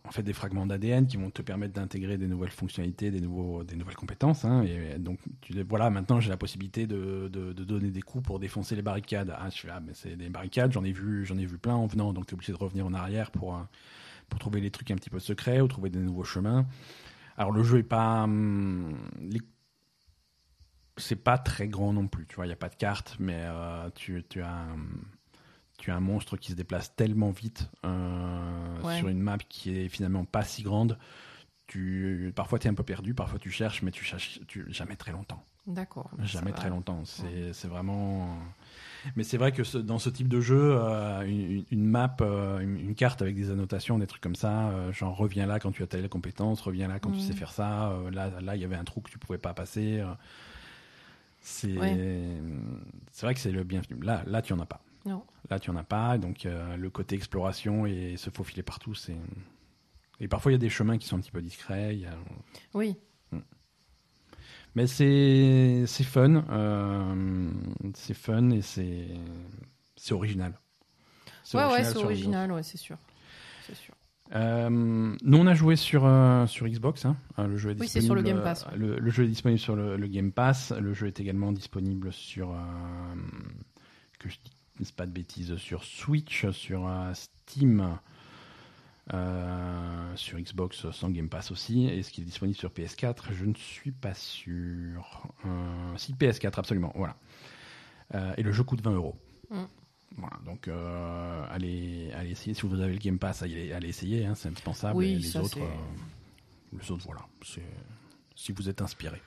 [0.07, 3.65] en fait, des fragments d'ADN qui vont te permettre d'intégrer des nouvelles fonctionnalités, des, nouveaux,
[3.65, 4.45] des nouvelles compétences.
[4.45, 8.25] hein, et donc, tu voilà, maintenant j'ai la possibilité de, de, de donner des coups
[8.25, 9.35] pour défoncer les barricades.
[9.37, 11.75] Ah, je fais, ah, mais c'est des barricades, j'en ai vu, j'en ai vu plein
[11.75, 13.63] en venant, donc tu es obligé de revenir en arrière pour, euh,
[14.29, 16.67] pour trouver les trucs un petit peu secrets ou trouver des nouveaux chemins.
[17.37, 19.41] Alors le jeu est pas, hum, les-
[20.97, 23.37] c'est pas très grand non plus, tu vois, il y a pas de carte, mais
[23.39, 24.77] euh, tu, tu as un,
[25.79, 28.99] tu as un monstre qui se déplace tellement vite euh, Ouais.
[28.99, 30.99] sur une map qui est finalement pas si grande.
[31.67, 34.97] Tu, parfois tu es un peu perdu, parfois tu cherches, mais tu cherches tu, jamais
[34.97, 35.45] très longtemps.
[35.67, 36.09] D'accord.
[36.21, 37.05] Jamais très longtemps.
[37.05, 38.39] C'est c'est vraiment.
[39.15, 42.59] Mais c'est vrai que ce- dans ce type de jeu, euh, une, une map, euh,
[42.59, 45.71] une, une carte avec des annotations, des trucs comme ça, euh, genre reviens là quand
[45.71, 48.65] tu as telle compétence, reviens là quand tu sais faire ça, là là il y
[48.65, 50.03] avait un trou que tu pouvais pas passer.
[51.41, 51.97] c'est Ouais.
[53.13, 54.01] c'est vrai que c'est le bienvenu.
[54.03, 54.81] Là là tu en as pas.
[55.05, 55.23] Non.
[55.51, 59.17] Là tu en as pas, donc euh, le côté exploration et se faufiler partout, c'est.
[60.19, 61.97] Et parfois il y a des chemins qui sont un petit peu discrets.
[61.97, 62.19] y a-
[62.75, 62.97] Oui.
[64.77, 67.51] Mais c'est fun, euh,
[67.95, 70.53] c'est fun et c'est original.
[71.55, 72.99] Ouais, ouais, c'est original, ouais, c'est sûr.
[73.67, 73.95] C'est sûr.
[74.35, 77.17] Euh, nous on a joué sur euh, sur Xbox, hein.
[77.39, 78.77] Le jeu est Oui, c'est sur le Game Pass, ouais.
[78.77, 80.73] Le, le jeu est disponible sur le, le Game Pass.
[80.79, 82.55] Le jeu est également disponible sur
[84.19, 84.37] que je
[84.79, 87.99] dise pas de bêtises sur Switch, sur Steam.
[89.15, 93.55] Euh, sur Xbox sans Game Pass aussi, est-ce qu'il est disponible sur PS4 Je ne
[93.55, 95.29] suis pas sûr.
[95.45, 97.17] Euh, si PS4, absolument, voilà.
[98.15, 99.17] Euh, et le jeu coûte 20 euros.
[99.51, 99.65] Mm.
[100.17, 102.55] Voilà, donc euh, allez, allez essayer.
[102.55, 104.97] Si vous avez le Game Pass, allez, allez essayer, hein, c'est indispensable.
[104.97, 105.59] Oui, Et les ça, autres,
[106.73, 107.27] les autres, voilà.
[108.35, 109.21] Si vous êtes inspiré.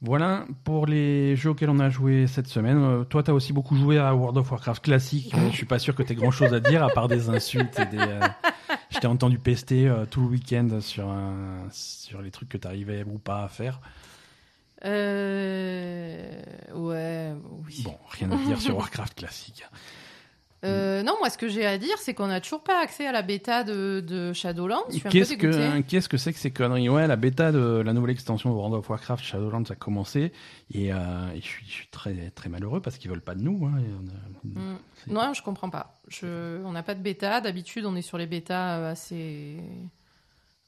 [0.00, 2.78] Voilà pour les jeux auxquels on a joué cette semaine.
[2.78, 5.34] Euh, toi, tu as aussi beaucoup joué à World of Warcraft classique.
[5.34, 7.28] Euh, je suis pas sûr que tu aies grand chose à dire à part des
[7.28, 7.98] insultes et des.
[7.98, 8.20] euh,
[8.90, 12.66] Je t'ai entendu pester euh, tout le week-end sur, euh, sur les trucs que tu
[12.68, 13.80] arrivais ou pas à faire.
[14.84, 16.42] Euh...
[16.74, 17.34] Ouais,
[17.66, 17.82] oui.
[17.84, 19.64] Bon, rien à dire sur Warcraft classique.
[20.64, 23.12] Euh, non, moi, ce que j'ai à dire, c'est qu'on n'a toujours pas accès à
[23.12, 24.82] la bêta de, de Shadowlands.
[25.08, 26.88] Qu'est-ce que qu'est-ce que c'est que ces conneries?
[26.88, 30.32] Ouais, la bêta de la nouvelle extension de World of Warcraft Shadowlands a commencé
[30.74, 30.96] et, euh,
[31.34, 33.66] et je, suis, je suis très très malheureux parce qu'ils veulent pas de nous.
[33.66, 33.80] hein,
[34.44, 34.76] Mm.
[35.12, 35.96] Non, je comprends pas.
[36.08, 36.62] Je...
[36.64, 37.40] On n'a pas de bêta.
[37.40, 39.56] D'habitude, on est sur les bêtas euh, assez,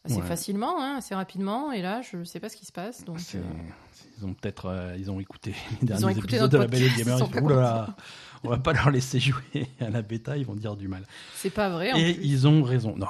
[0.05, 0.23] assez Ouais.
[0.27, 1.73] facilement, hein, assez rapidement.
[1.73, 3.05] Et là, je sais pas ce qui se passe.
[3.05, 3.41] Donc, euh,
[4.19, 6.91] Ils ont peut-être euh, ils ont écouté les derniers écouté épisodes de la Belle et
[6.97, 7.19] Gamer.
[7.35, 7.97] ils là là,
[8.45, 11.05] on va pas leur laisser jouer à la bêta, ils vont dire du mal.
[11.35, 11.93] c'est pas vrai.
[11.93, 12.25] en Et plus.
[12.25, 12.97] ils ont raison.
[12.97, 13.07] Non,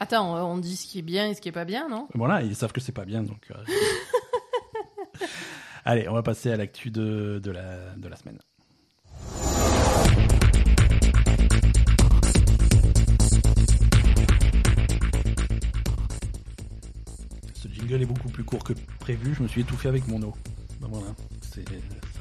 [0.00, 2.08] Attends, on dit ce qui est bien et ce qui est pas bien, non?
[2.14, 3.50] Voilà, ils savent que c'est pas bien donc.
[3.50, 3.54] euh,
[5.84, 8.38] Allez, on va passer à l'actu de, de, la, de la semaine.
[17.88, 19.34] Jingle est beaucoup plus court que prévu.
[19.36, 20.34] Je me suis étouffé avec mon eau.
[20.80, 21.06] Ben voilà,
[21.42, 21.60] ça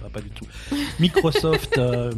[0.01, 0.45] va pas du tout.
[0.99, 2.11] Microsoft, euh,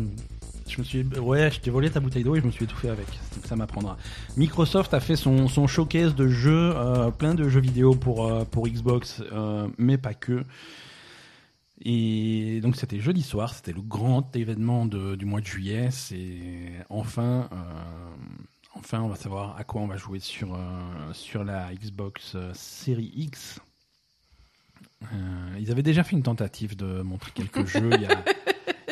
[0.68, 2.90] je me suis, ouais, je t'ai volé ta bouteille d'eau et je me suis étouffé
[2.90, 3.08] avec.
[3.08, 3.98] Donc ça m'apprendra.
[4.38, 8.44] Microsoft a fait son, son showcase de jeux, euh, plein de jeux vidéo pour euh,
[8.46, 9.22] pour Xbox,
[9.78, 10.44] mais pas que.
[11.84, 15.90] Et donc c'était jeudi soir, c'était le grand événement de- du mois de juillet.
[15.92, 17.50] C'est enfin,
[18.76, 22.52] enfin, on va savoir à quoi on va jouer sur euh, sur la Xbox euh,
[22.54, 23.60] Series X.
[25.04, 25.08] Euh,
[25.60, 28.24] ils avaient déjà fait une tentative de montrer quelques jeux il y a,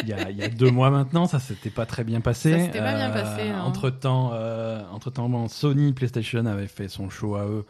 [0.01, 2.51] il y, a, il y a deux mois maintenant, ça s'était pas très bien passé.
[2.51, 3.61] Ça s'était pas bien passé, hein.
[3.63, 4.33] Entre temps,
[4.91, 7.65] entre temps, Sony PlayStation avait fait son show à eux.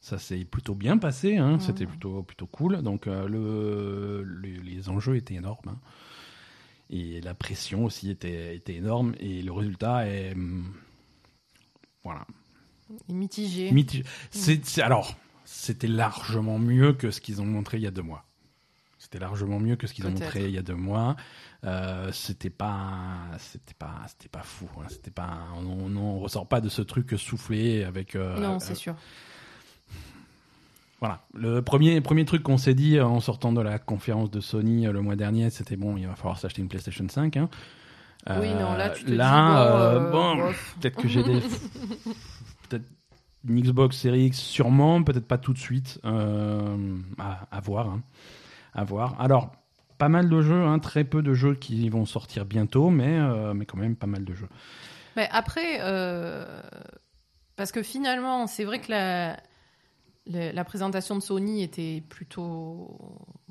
[0.00, 1.58] Ça s'est plutôt bien passé, hein.
[1.60, 2.80] C'était plutôt plutôt cool.
[2.82, 5.76] Donc euh, le, le- les enjeux étaient énormes hein.
[6.88, 10.72] et la pression aussi était était énorme et le résultat est hum,
[12.08, 12.26] voilà
[13.08, 13.70] Mitigé.
[13.70, 14.04] Mitigé.
[14.30, 18.24] C'est, alors, c'était largement mieux que ce qu'ils ont montré il y a deux mois.
[18.98, 21.14] C'était largement mieux que ce qu'ils ont montré il y a deux mois.
[21.64, 24.66] Euh, c'était pas, c'était pas, c'était pas fou.
[24.78, 24.86] Hein.
[24.88, 28.16] C'était pas, on, on, ressort pas de ce truc soufflé avec.
[28.16, 28.94] Euh, non, c'est sûr.
[31.00, 31.20] Voilà.
[31.34, 35.00] Le premier, premier truc qu'on s'est dit en sortant de la conférence de Sony le
[35.00, 37.36] mois dernier, c'était bon, il va falloir s'acheter une PlayStation 5.
[37.36, 37.48] Hein.
[38.26, 39.16] Oui, non, là, tu te dis,
[40.12, 41.40] bon, peut-être que j'ai des.
[42.68, 42.84] peut-être
[43.48, 46.00] une Xbox Series X, sûrement, peut-être pas tout de suite.
[46.04, 47.88] Euh, à, voir.
[47.88, 48.02] Hein.
[48.74, 49.20] À voir.
[49.20, 49.52] Alors,
[49.96, 53.54] pas mal de jeux, hein, très peu de jeux qui vont sortir bientôt, mais, euh,
[53.54, 54.48] mais quand même pas mal de jeux.
[55.16, 56.60] Mais après, euh,
[57.56, 59.36] parce que finalement, c'est vrai que la,
[60.26, 62.98] la présentation de Sony était plutôt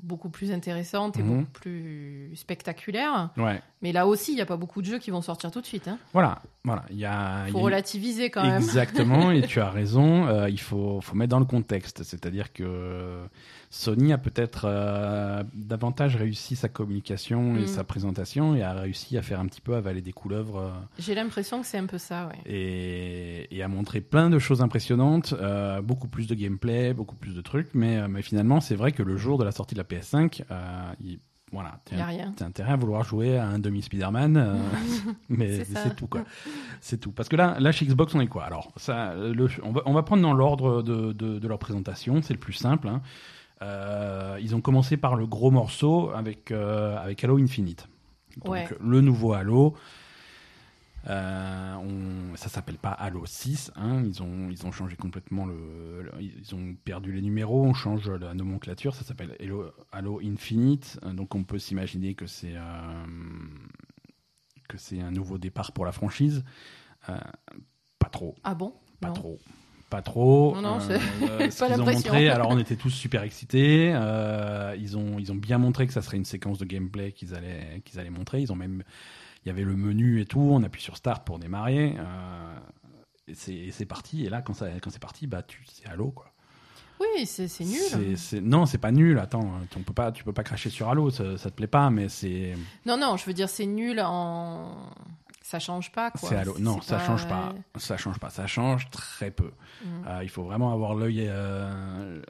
[0.02, 1.28] beaucoup plus intéressante et mhm.
[1.28, 3.30] beaucoup plus spectaculaire.
[3.36, 3.60] Ouais.
[3.80, 5.66] Mais là aussi, il n'y a pas beaucoup de jeux qui vont sortir tout de
[5.66, 5.86] suite.
[5.86, 5.98] Hein.
[6.12, 6.84] Voilà, voilà.
[6.90, 7.46] Il y a.
[7.52, 8.56] Faut relativiser quand même.
[8.56, 10.26] Exactement, et tu as raison.
[10.26, 12.02] Euh, il faut, faut mettre dans le contexte.
[12.02, 13.22] C'est-à-dire que
[13.70, 17.66] Sony a peut-être euh, davantage réussi sa communication et mm.
[17.68, 20.58] sa présentation et a réussi à faire un petit peu avaler des couleuvres.
[20.58, 22.52] Euh, J'ai l'impression que c'est un peu ça, ouais.
[22.52, 25.34] Et, et, a montré plein de choses impressionnantes,
[25.82, 29.16] beaucoup plus de gameplay, beaucoup plus de trucs, mais, mais finalement, c'est vrai que le
[29.16, 30.42] jour de la sortie de la PS5,
[31.00, 31.18] il,
[31.52, 34.58] voilà, t'as intérêt à vouloir jouer à un demi Spider-Man,
[35.28, 36.24] mais c'est tout quoi.
[36.80, 37.10] C'est tout.
[37.10, 38.44] Parce que là, là chez Xbox, on est quoi?
[38.44, 42.20] Alors, ça, le, on, va, on va prendre dans l'ordre de, de, de, leur présentation,
[42.22, 42.88] c'est le plus simple.
[42.88, 43.00] Hein.
[43.62, 47.88] Euh, ils ont commencé par le gros morceau avec, euh, avec Halo Infinite.
[48.44, 49.74] Donc, le nouveau Halo.
[51.08, 56.10] Euh, on, ça s'appelle pas Halo 6, hein, ils, ont, ils ont changé complètement le,
[56.20, 61.34] Ils ont perdu les numéros, on change la nomenclature, ça s'appelle Halo, Halo, Infinite, donc
[61.34, 63.04] on peut s'imaginer que c'est euh,
[64.68, 66.44] que c'est un nouveau départ pour la franchise.
[67.06, 68.34] pas trop.
[68.44, 68.74] Ah bon?
[69.00, 69.38] Pas trop
[69.88, 70.54] pas trop.
[70.54, 73.92] Non, non, euh, ce qu'ils ont montré, alors on était tous super excités.
[73.94, 77.34] Euh, ils ont ils ont bien montré que ça serait une séquence de gameplay qu'ils
[77.34, 78.40] allaient qu'ils allaient montrer.
[78.40, 78.82] Ils ont même
[79.44, 80.40] il y avait le menu et tout.
[80.40, 81.96] On appuie sur Start pour démarrer.
[81.98, 82.58] Euh,
[83.28, 84.24] et c'est parti.
[84.24, 86.32] Et là, quand quand c'est parti, bah c'est Halo quoi.
[87.00, 88.16] Oui, c'est nul.
[88.42, 89.18] Non, c'est pas nul.
[89.18, 91.90] Attends, on peut pas, tu peux pas cracher sur Halo, ça, ça te plaît pas,
[91.90, 92.54] mais c'est.
[92.86, 94.90] Non, non, je veux dire, c'est nul en
[95.48, 96.28] ça change pas quoi.
[96.58, 97.54] Non, ça change pas.
[97.76, 98.28] Ça change pas.
[98.28, 99.52] Ça change très peu.
[99.82, 99.88] Mm.
[100.06, 102.20] Euh, il faut vraiment avoir l'œil euh,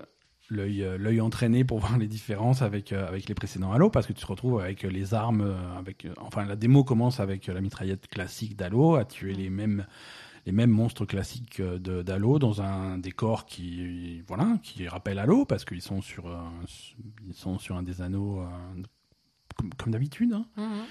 [0.48, 4.12] l'œil euh, l'œil entraîné pour voir les différences avec avec les précédents Halo parce que
[4.12, 8.56] tu te retrouves avec les armes avec enfin la démo commence avec la mitraillette classique
[8.56, 9.86] d'Halo à tuer les mêmes
[10.46, 15.64] les mêmes monstres classiques de d'Halo dans un décor qui voilà qui rappelle Halo parce
[15.64, 16.24] qu'ils sont sur
[17.26, 18.42] ils sont sur un des anneaux
[19.76, 20.32] comme, d'habitude.
[20.32, 20.46] Hein.
[20.56, 20.84] Mm-hmm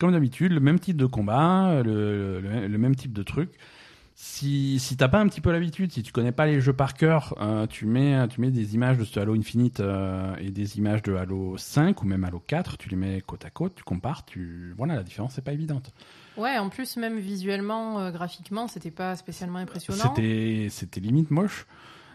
[0.00, 3.50] comme d'habitude, le même type de combat, le, même type de truc.
[4.22, 6.92] Si, si t'as pas un petit peu l'habitude, si tu connais pas les jeux par
[6.92, 10.76] cœur, euh, tu, mets, tu mets des images de ce Halo Infinite euh, et des
[10.76, 13.82] images de Halo 5 ou même Halo 4, tu les mets côte à côte, tu
[13.82, 14.74] compares, tu...
[14.76, 15.94] voilà, la différence n'est pas évidente.
[16.36, 20.14] Ouais, en plus, même visuellement, euh, graphiquement, c'était pas spécialement impressionnant.
[20.14, 21.66] C'était limite moche.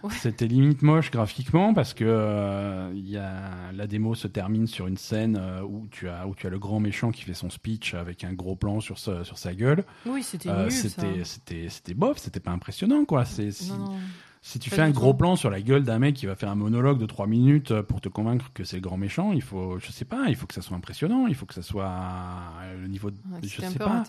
[0.10, 4.98] C'était limite moche graphiquement parce que euh, y a, la démo se termine sur une
[4.98, 7.94] scène euh, où, tu as, où tu as le grand méchant qui fait son speech
[7.94, 9.84] avec un gros plan sur sa, sur sa gueule.
[10.06, 13.26] Oui, c'était euh, C'était, c'était bof, c'était pas impressionnant quoi.
[13.26, 13.52] C'est,
[14.42, 16.56] si tu fais un gros plan sur la gueule d'un mec qui va faire un
[16.56, 19.80] monologue de 3 minutes euh, pour te convaincre que c'est le grand méchant, il faut,
[19.80, 21.92] je sais pas, il faut que ça soit impressionnant, il faut que ça soit
[22.80, 24.04] le niveau de, je sais pas.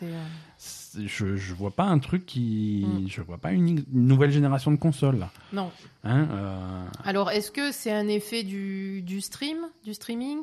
[1.05, 3.09] Je, je vois pas un truc qui, mm.
[3.09, 5.31] je vois pas une, nouvelle génération de consoles là.
[5.53, 5.71] Non.
[6.05, 10.39] Hein, euh, Alors, est-ce que c'est un effet du, du stream, du streaming?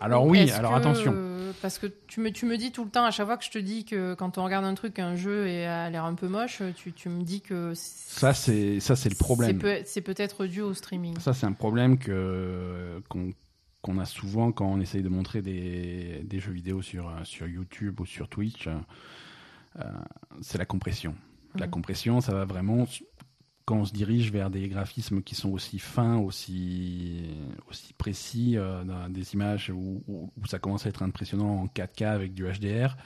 [0.00, 1.14] Alors oui, alors attention.
[1.62, 3.50] Parce que tu me, tu me dis tout le temps, à chaque fois que je
[3.50, 6.28] te dis que quand on regarde un truc, un jeu et a l'air un peu
[6.28, 7.72] moche, tu, tu me dis que...
[7.74, 9.60] Ça, c'est ça c'est le problème.
[9.84, 11.18] C'est peut-être dû au streaming.
[11.20, 16.40] Ça, c'est un problème que qu'on a souvent quand on essaye de montrer des, des,
[16.40, 18.66] jeux vidéo sur, sur YouTube ou sur Twitch.
[19.78, 19.82] Euh,
[20.40, 21.14] c'est la compression.
[21.56, 22.86] La compression, ça va vraiment
[23.64, 27.30] quand on se dirige vers des graphismes qui sont aussi fins, aussi,
[27.70, 32.34] aussi précis, euh, des images où, où, ça commence à être impressionnant en 4K avec
[32.34, 32.96] du HDR,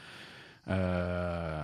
[0.70, 1.62] euh,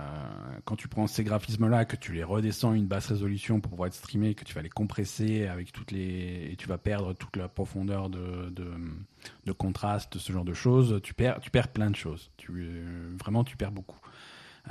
[0.63, 3.87] quand tu prends ces graphismes-là, que tu les redescends à une basse résolution pour pouvoir
[3.87, 7.35] être streamé, que tu vas les compresser avec toutes les, et tu vas perdre toute
[7.35, 8.71] la profondeur de, de,
[9.45, 12.31] de contraste, ce genre de choses, tu perds, tu perds plein de choses.
[12.37, 12.83] Tu,
[13.19, 13.99] vraiment, tu perds beaucoup.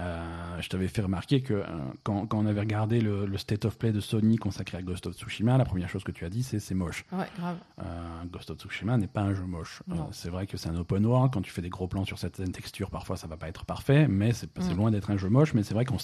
[0.01, 1.67] Euh, je t'avais fait remarquer que euh,
[2.03, 5.07] quand, quand, on avait regardé le, le, State of Play de Sony consacré à Ghost
[5.07, 7.05] of Tsushima, la première chose que tu as dit, c'est c'est moche.
[7.13, 7.59] Ouais, grave.
[7.79, 7.85] Euh,
[8.33, 9.83] Ghost of Tsushima n'est pas un jeu moche.
[10.11, 11.33] C'est vrai que c'est un open world.
[11.33, 14.09] Quand tu fais des gros plans sur certaines textures, parfois ça va pas être parfois,
[14.09, 14.77] mais c'est mm.
[14.77, 15.55] loin d'être un jeu moche.
[15.55, 15.99] Mais c'est vrai qu'on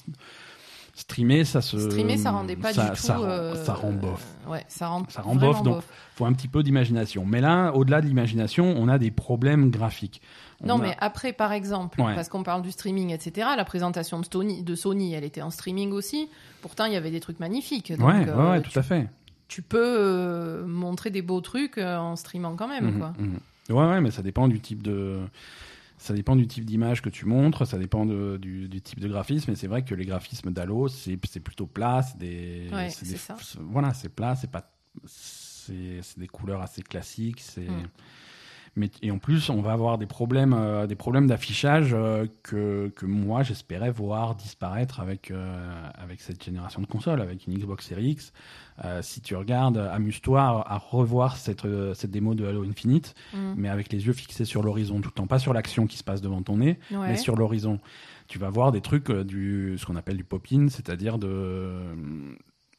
[0.94, 1.79] streamer, ça se.
[1.79, 2.96] Streamer, ça rendait pas ça, du tout.
[2.96, 4.24] Ça, rend- euh, ça rend bof.
[4.48, 5.83] Ouais, ça rend, Ça rend bof, donc
[6.16, 7.24] faut un petit peu d'imagination.
[7.24, 10.20] Mais là, au-delà de l'imagination, on a des problèmes graphiques.
[10.62, 12.14] On Non, a- mais après, par exemple, Ouais.
[12.14, 15.50] parce qu'on parle du streaming, etc., la présentation de Sony, de Sony, elle était en
[15.50, 16.29] streaming aussi.
[16.61, 17.92] Pourtant, il y avait des trucs magnifiques.
[17.96, 19.09] Donc, Ouais, ouais, euh, ouais, tu, tout à fait.
[19.48, 23.12] tu peux euh, montrer des beaux trucs euh, en streamant quand même, Mhm, quoi.
[23.18, 23.38] mhm.
[23.70, 25.20] Ouais, ouais, mais ça dépend du type de.
[26.03, 29.09] Ça dépend du type d'image que tu montres, ça dépend de- du, du type de
[29.09, 29.51] graphisme.
[29.51, 32.69] Et c'est vrai que les graphismes d'Halo, c'est plutôt plat, c'est des.
[32.73, 33.37] Ouais, des- ça.
[33.61, 34.73] Voilà, c'est plat, c'est pas.
[35.07, 37.41] C'est des couleurs assez classiques.
[37.41, 37.69] C'est.
[37.69, 37.87] Mm.
[38.76, 42.92] Mais, et en plus, on va avoir des problèmes, euh, des problèmes d'affichage euh, que,
[42.94, 47.88] que moi j'espérais voir disparaître avec, euh, avec cette génération de consoles, avec une Xbox
[47.88, 48.33] Series X.
[48.85, 53.14] Euh, si tu regardes, amuse-toi à, à revoir cette, euh, cette démo de Halo Infinite,
[53.35, 53.54] Mm.
[53.56, 56.04] mais avec les yeux fixés sur l'horizon tout le temps, pas sur l'action qui se
[56.04, 57.09] passe devant ton nez, Ouais.
[57.09, 57.80] mais sur l'horizon.
[58.28, 61.74] Tu vas voir des trucs, du, ce qu'on appelle du pop-in, c'est-à-dire de,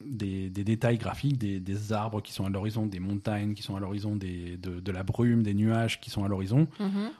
[0.06, 3.76] des, des détails graphiques, des, des arbres qui sont à l'horizon, des montagnes qui sont
[3.76, 6.66] à l'horizon, de, de la brume, des nuages qui sont à l'horizon.
[6.80, 7.10] Mhm.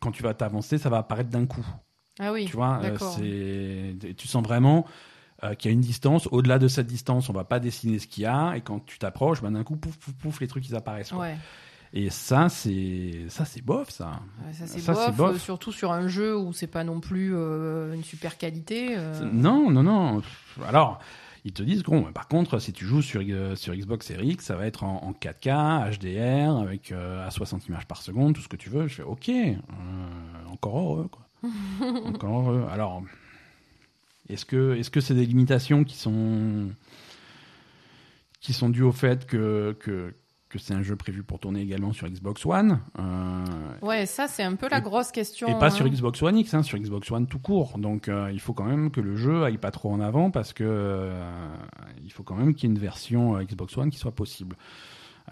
[0.00, 1.66] Quand tu vas t'avancer, ça va apparaître d'un coup.
[2.18, 4.86] Ah oui, Tu vois, euh, tu sens vraiment
[5.44, 6.28] euh, qu'il y a une distance.
[6.30, 8.54] Au-delà de cette distance, on va pas dessiner ce qu'il y a.
[8.54, 11.12] Et quand tu t'approches, ben, d'un coup, pouf, pouf, pouf, les trucs ils apparaissent.
[11.12, 11.36] Ouais.
[11.94, 14.20] Et ça, c'est ça, c'est bof, ça.
[14.46, 17.94] Ouais, ça c'est bof, euh, surtout sur un jeu où c'est pas non plus euh,
[17.94, 18.96] une super qualité.
[19.32, 20.22] Non, non, non.
[20.66, 21.00] Alors,
[21.44, 24.44] ils te disent, bon, par contre, si tu joues sur, euh, sur Xbox Series X,
[24.44, 28.42] ça va être en, en 4K, HDR, avec euh, à 60 images par seconde, tout
[28.42, 28.86] ce que tu veux.
[28.86, 29.54] Je fais, ok, euh,
[30.50, 31.26] encore heureux, quoi.
[32.06, 32.66] encore heureux.
[32.70, 33.02] Alors,
[34.28, 36.70] est-ce que c'est des limitations qui sont
[38.40, 40.14] qui sont dues au fait que que,
[40.52, 43.44] que c'est un jeu prévu pour tourner également sur Xbox One euh,
[43.80, 45.48] Ouais, ça c'est un peu la Et- grosse question.
[45.48, 45.70] et pas hein.
[45.70, 47.78] sur Xbox One X, hein, sur Xbox One tout court.
[47.78, 50.52] Donc euh, il faut quand même que le jeu aille pas trop en avant parce
[50.52, 51.24] que euh,
[52.04, 54.56] il faut quand même qu'il y ait une version euh, Xbox One qui soit possible.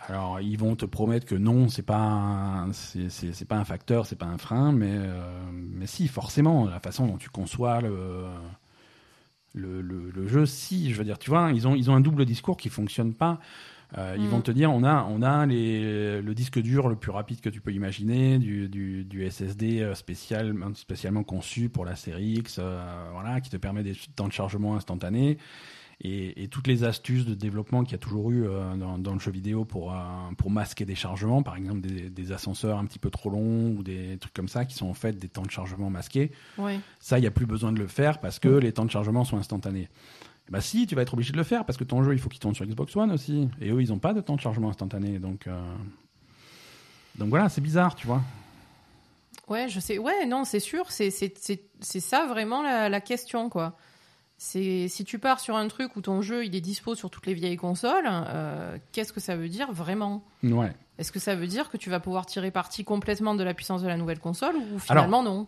[0.09, 4.27] Alors ils vont te promettre que non, c'est pas c'est pas un facteur, c'est pas
[4.27, 4.97] un frein, mais
[5.53, 8.25] mais si forcément la façon dont tu conçois le
[9.53, 12.01] le, le, le jeu, si je veux dire, tu vois, ils ont ils ont un
[12.01, 13.41] double discours qui fonctionne pas.
[13.99, 14.29] Euh, Ils Mm.
[14.29, 17.49] vont te dire on a on a les, le disque dur le plus rapide que
[17.49, 22.57] tu peux imaginer, du, du, du SSD euh, spécial, spécialement conçu pour la série X,
[22.61, 25.39] euh, voilà, qui te permet des temps de chargement instantanés.
[26.03, 29.13] Et, et toutes les astuces de développement qu'il y a toujours eu euh, dans, dans
[29.13, 29.97] le jeu vidéo pour, euh,
[30.39, 33.83] pour masquer des chargements, par exemple des, des ascenseurs un petit peu trop longs ou
[33.83, 36.31] des trucs comme ça qui sont en fait des temps de chargement masqués.
[36.57, 36.81] Ouais.
[37.01, 39.25] Ça, il n'y a plus besoin de le faire parce que les temps de chargement
[39.25, 39.89] sont instantanés.
[40.51, 42.29] Bah si, tu vas être obligé de le faire parce que ton jeu, il faut
[42.29, 43.49] qu'il tourne sur Xbox One aussi.
[43.61, 45.19] Et eux, ils n'ont pas de temps de chargement instantané.
[45.21, 45.61] Donc, euh,
[47.17, 48.21] donc voilà, c'est bizarre, tu vois.
[49.49, 49.99] Ouais, je sais.
[49.99, 50.91] Ouais, non, c'est sûr.
[50.91, 51.11] C'est
[51.81, 53.77] ça vraiment la, la question, quoi.
[54.43, 57.27] C'est si tu pars sur un truc où ton jeu il est dispo sur toutes
[57.27, 60.25] les vieilles consoles, euh, qu'est-ce que ça veut dire vraiment?
[60.43, 60.73] Ouais.
[60.97, 63.83] Est-ce que ça veut dire que tu vas pouvoir tirer parti complètement de la puissance
[63.83, 65.47] de la nouvelle console ou finalement non?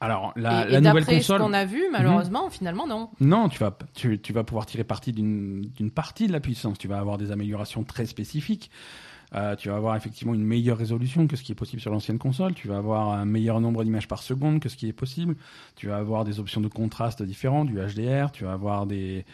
[0.00, 1.40] Alors, la, Et, la et nouvelle d'après ce console.
[1.40, 3.10] qu'on a vu, malheureusement, finalement non.
[3.20, 6.76] Non, tu vas, tu, tu vas pouvoir tirer parti d'une d'une partie de la puissance.
[6.78, 8.70] Tu vas avoir des améliorations très spécifiques.
[9.34, 12.18] Euh, tu vas avoir effectivement une meilleure résolution que ce qui est possible sur l'ancienne
[12.18, 12.54] console.
[12.54, 15.34] Tu vas avoir un meilleur nombre d'images par seconde que ce qui est possible.
[15.74, 18.30] Tu vas avoir des options de contraste différentes, du HDR.
[18.30, 19.24] Tu vas avoir des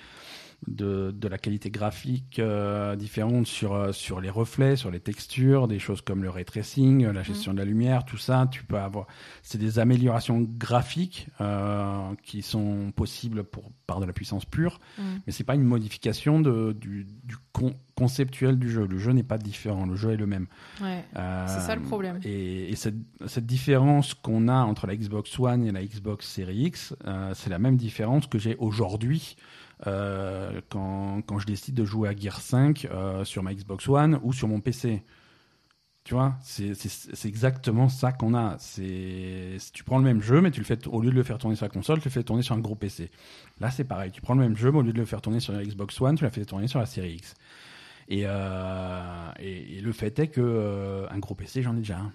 [0.66, 5.68] de, de la qualité graphique euh, différente sur euh, sur les reflets, sur les textures,
[5.68, 8.46] des choses comme le ray tracing, la gestion de la lumière, tout ça.
[8.50, 9.06] Tu peux avoir,
[9.42, 15.02] c'est des améliorations graphiques euh, qui sont possibles pour par de la puissance pure, Mm.
[15.26, 18.86] mais c'est pas une modification de, du, du con- conceptuel du jeu.
[18.86, 20.46] Le jeu n'est pas différent, le jeu est le même.
[20.80, 21.04] Ouais.
[21.16, 22.20] Euh, C'est ça le problème.
[22.24, 22.94] Et, et cette,
[23.26, 27.50] cette différence qu'on a entre la Xbox One et la Xbox Series X, euh, c'est
[27.50, 29.36] la même différence que j'ai aujourd'hui
[29.86, 34.20] euh, quand, quand je décide de jouer à Gear 5 euh, sur ma Xbox One
[34.22, 35.02] ou sur mon PC.
[36.02, 36.74] Tu vois, c'est
[37.26, 38.56] exactement ça qu'on a.
[38.58, 41.36] C'est tu prends le même jeu, mais tu le fais au lieu de le faire
[41.38, 43.10] tourner sur la console, tu le fais tourner sur un gros PC.
[43.60, 44.10] Là, c'est pareil.
[44.10, 46.00] Tu prends le même jeu, mais au lieu de le faire tourner sur la Xbox
[46.00, 47.34] One, tu l'as fait tourner sur la série X.
[48.08, 52.12] Et, euh, et, et le fait est que un gros PC, j'en ai déjà un.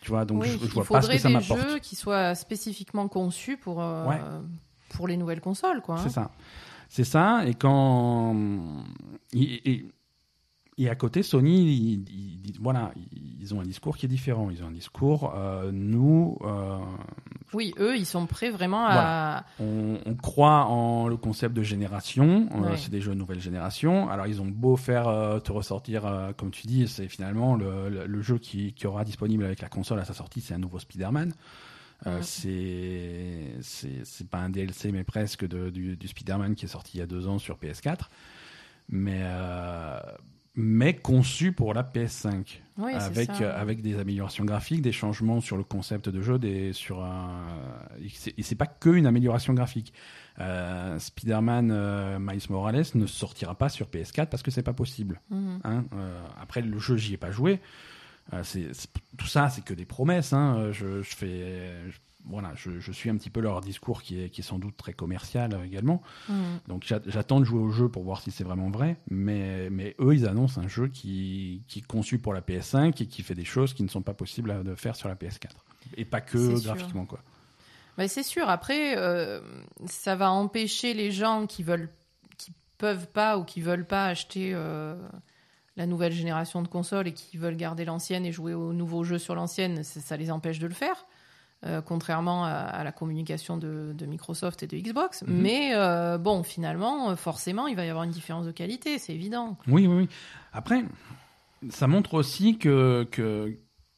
[0.00, 1.68] Tu vois, donc Oui, je, je il vois pas ce faudrait que ça des m'apporte.
[1.68, 4.20] jeux qui soient spécifiquement conçus pour euh, Ouais.
[4.96, 5.96] Pour les nouvelles consoles, quoi.
[5.96, 6.02] hein.
[6.02, 6.30] C'est ça.
[6.88, 7.46] C'est ça.
[7.46, 8.34] Et quand.
[9.32, 9.86] Et, et-
[10.78, 12.92] et à côté, Sony, ils, voilà,
[13.40, 14.50] ils ont un discours qui est différent.
[14.50, 15.32] Ils ont un discours.
[15.34, 16.76] euh, nous, euh,
[17.54, 19.44] Oui, eux, ils sont prêts vraiment à.
[19.58, 22.46] on, on croit en le concept de génération.
[22.52, 24.10] euh, c'est des jeux de nouvelle génération.
[24.10, 25.06] Alors, ils ont beau faire
[25.42, 29.44] te ressortir, comme tu dis, c'est finalement le, le- le jeu qui, qui aura disponible
[29.44, 31.32] avec la console à sa sortie, c'est un nouveau Spider-Man.
[32.06, 33.54] Euh, c'est
[34.02, 37.02] c'est pas un DLC mais presque de, du, du Spider-Man qui est sorti il y
[37.02, 38.08] a deux ans sur PS4,
[38.90, 39.98] mais euh,
[40.54, 43.42] mais conçu pour la PS5 Oui, c'est avec ça.
[43.42, 47.46] euh, avec des améliorations graphiques, des changements sur le concept de jeu, des sur un
[48.36, 49.92] et c'est- pas que une amélioration graphique.
[50.38, 55.20] Euh, Spider-Man euh, Miles Morales ne sortira pas sur PS4 parce que c'est pas possible.
[55.30, 55.60] Mhm.
[55.64, 55.84] hein.
[55.94, 57.60] Euh, après le jeu, j'y ai pas joué.
[58.32, 58.68] Euh, c'est
[59.16, 60.32] tout ça, c'est que des promesses.
[60.32, 60.56] hein.
[60.58, 64.20] Euh, Je, je fais je- voilà, je, je suis un petit peu leur discours qui
[64.20, 66.02] est qui est sans doute très commercial euh, également.
[66.28, 66.58] Mhm.
[66.66, 69.94] Donc j'a- j'attends de jouer au jeu pour voir si c'est vraiment vrai, mais, mais
[70.00, 73.36] eux, ils annoncent un jeu qui, qui est conçu pour la PS5 et qui fait
[73.36, 75.64] des choses qui ne sont pas possibles à- de faire sur la PS4.
[75.96, 77.20] Et pas que graphiquement, quoi.
[77.96, 78.48] Bah, c'est sûr.
[78.48, 79.40] Après, euh,
[79.86, 81.88] ça va empêcher les gens qui veulent,
[82.36, 84.96] qui peuvent pas ou qui veulent pas acheter euh,
[85.76, 89.18] la nouvelle génération de consoles et qui veulent garder l'ancienne et jouer aux nouveaux jeux
[89.18, 89.82] sur l'ancienne.
[89.84, 91.06] Ça, ça les empêche de le faire.
[91.64, 95.22] euh, contrairement à, à la communication de, de Microsoft et de Xbox.
[95.22, 95.40] Mhm.
[95.40, 99.56] Mais euh, bon, finalement, forcément, il va y avoir une différence de qualité, c'est évident.
[99.66, 100.08] Oui, oui, oui.
[100.52, 100.84] Après,
[101.70, 103.56] ça montre aussi que, que,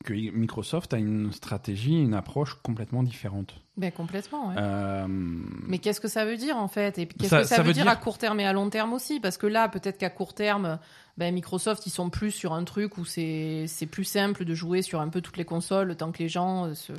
[0.08, 3.54] que Microsoft a une stratégie, une approche complètement différente.
[3.76, 4.54] Ben, complètement, ouais.
[4.58, 6.98] Euh, Mais qu'est-ce que ça veut dire en fait?
[6.98, 8.70] Et qu'est-ce que ça, ça veut veut dire, dire- à court terme et à long
[8.70, 9.20] terme aussi?
[9.20, 10.78] Parce que là, peut-être qu'à court terme,
[11.16, 14.82] ben, Microsoft, ils sont plus sur un truc où c'est c'est plus simple de jouer
[14.82, 16.92] sur un peu toutes les consoles tant que les gens euh, se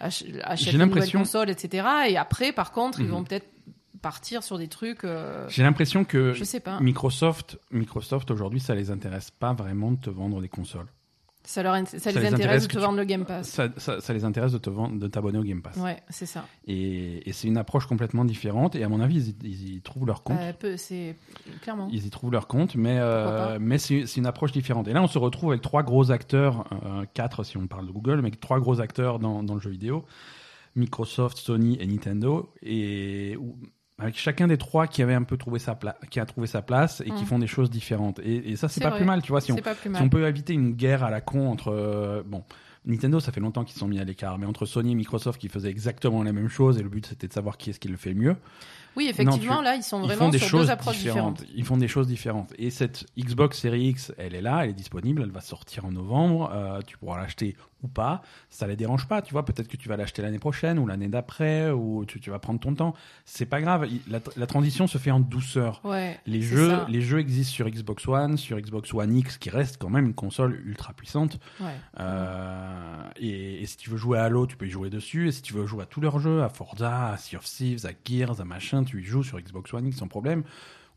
[0.00, 1.86] ach- achètent une nouvelle console, etc.
[2.08, 3.12] Et après, par contre, ils Mhm.
[3.12, 3.46] vont peut-être
[4.00, 5.02] partir sur des trucs.
[5.04, 6.78] euh, J'ai l'impression que je sais pas.
[6.80, 10.86] Microsoft, Microsoft aujourd'hui, ça les intéresse pas vraiment de te vendre des consoles.
[11.44, 13.24] Ça, leur, int- ça, Ça les les intéresse intéresse de te tu- vendre le Game
[13.24, 13.58] Pass.
[13.78, 15.76] Ça, les intéresse de te vendre, de t'abonner au Game Pass.
[15.78, 16.44] Ouais, c'est ça.
[16.66, 18.74] Et, et c'est une approche complètement différente.
[18.76, 20.38] Et à mon avis, ils, y- ils y trouvent leur compte.
[20.64, 21.16] Euh, c'est
[21.62, 21.88] clairement.
[21.90, 24.88] Ils y trouvent leur compte, mais, euh, mais c'est une approche différente.
[24.88, 27.92] Et là, on se retrouve avec trois gros acteurs, euh, quatre si on parle de
[27.92, 30.04] Google, mais trois gros acteurs dans, dans le jeu vidéo
[30.76, 32.52] Microsoft, Sony et Nintendo.
[32.62, 33.38] Et
[33.98, 36.62] avec chacun des trois qui avait un peu trouvé sa place, qui a trouvé sa
[36.62, 37.26] place et qui Mm.
[37.26, 38.18] font des choses différentes.
[38.20, 38.98] Et, et ça, c'est pas vrai.
[39.00, 39.40] plus mal, tu vois.
[39.40, 42.44] Si on, si on peut éviter une guerre à la con entre euh, bon.
[42.86, 45.48] Nintendo, ça fait longtemps qu'ils sont mis à l'écart, mais entre Sony et Microsoft qui
[45.48, 47.98] faisaient exactement la même chose, et le but c'était de savoir qui est-ce qui le
[47.98, 48.34] fait mieux.
[48.96, 51.38] Oui, effectivement, Non, tu- là, ils sont vraiment font des sur choses deux approches différentes.
[51.40, 51.54] différentes.
[51.58, 52.54] Ils font des choses différentes.
[52.56, 55.90] Et cette Xbox Series X, elle est là, elle est disponible, elle va sortir en
[55.92, 56.50] novembre.
[56.54, 58.22] euh, tu pourras l'acheter ou pas.
[58.50, 59.44] Ça les dérange pas, tu vois.
[59.44, 62.58] Peut-être que tu vas l'acheter l'année prochaine ou l'année d'après, ou tu, tu vas prendre
[62.58, 62.94] ton temps.
[63.24, 63.88] C'est pas grave.
[64.08, 65.80] La, la transition se fait en douceur.
[65.84, 66.86] Ouais, Les jeux, ça.
[66.88, 70.14] les jeux existent sur Xbox One, sur Xbox One X, qui reste quand même une
[70.14, 71.38] console ultra puissante.
[71.60, 71.66] Ouais.
[72.00, 75.28] Euh, et, et si tu veux jouer à Halo, tu peux y jouer dessus.
[75.28, 77.86] Et si tu veux jouer à tous leurs jeux, à Forza, à Sea of Thieves,
[77.86, 80.42] à Gears, à machin, tu y joues sur Xbox One X sans problème.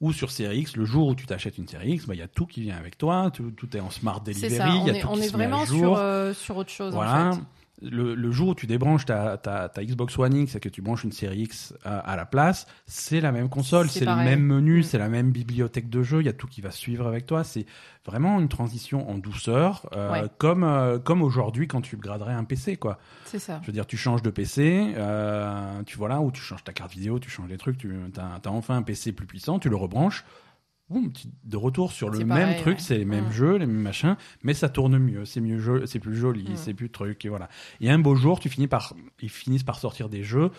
[0.02, 2.24] Ou sur Series X, le jour où tu t'achètes une Série X, bah, il y
[2.24, 4.90] a tout qui vient avec toi, tout, tout est en smart delivery, il on y
[4.90, 6.94] a est, tout on qui est se met à vraiment sur, euh, sur autre chose
[6.94, 7.28] Voilà.
[7.30, 7.42] en fait.
[7.82, 10.82] Le, le jour où tu débranches ta, ta, ta Xbox One X et que tu
[10.84, 14.42] branches une série X à, à la place, c'est la même console, C'est le même
[14.44, 14.84] menu, Mm.
[14.84, 17.44] c'est la même bibliothèque de jeux, il y a tout qui va suivre avec toi.
[17.44, 17.66] C'est
[18.06, 20.24] vraiment une transition en douceur, euh, Ouais.
[20.38, 23.00] comme, euh, comme aujourd'hui quand tu upgraderais un PC, quoi.
[23.26, 23.60] C'est ça.
[23.62, 26.74] Je veux dire, tu changes de PC, euh, tu vois là, ou tu changes ta
[26.74, 29.76] carte vidéo, tu changes les trucs, tu as, enfin un PC plus puissant, tu le
[29.76, 30.24] rebranches.
[30.92, 31.12] Boum,
[31.44, 32.84] de retour sur le même pareil, truc, ouais.
[32.84, 36.16] c'est les mêmes jeux, les mêmes machins, mais ça tourne mieux, c'est mieux, c'est plus
[36.16, 37.48] joli, c'est plus truc, et voilà.
[37.80, 40.52] Et un beau jour, tu finis par, ils finissent par sortir des jeux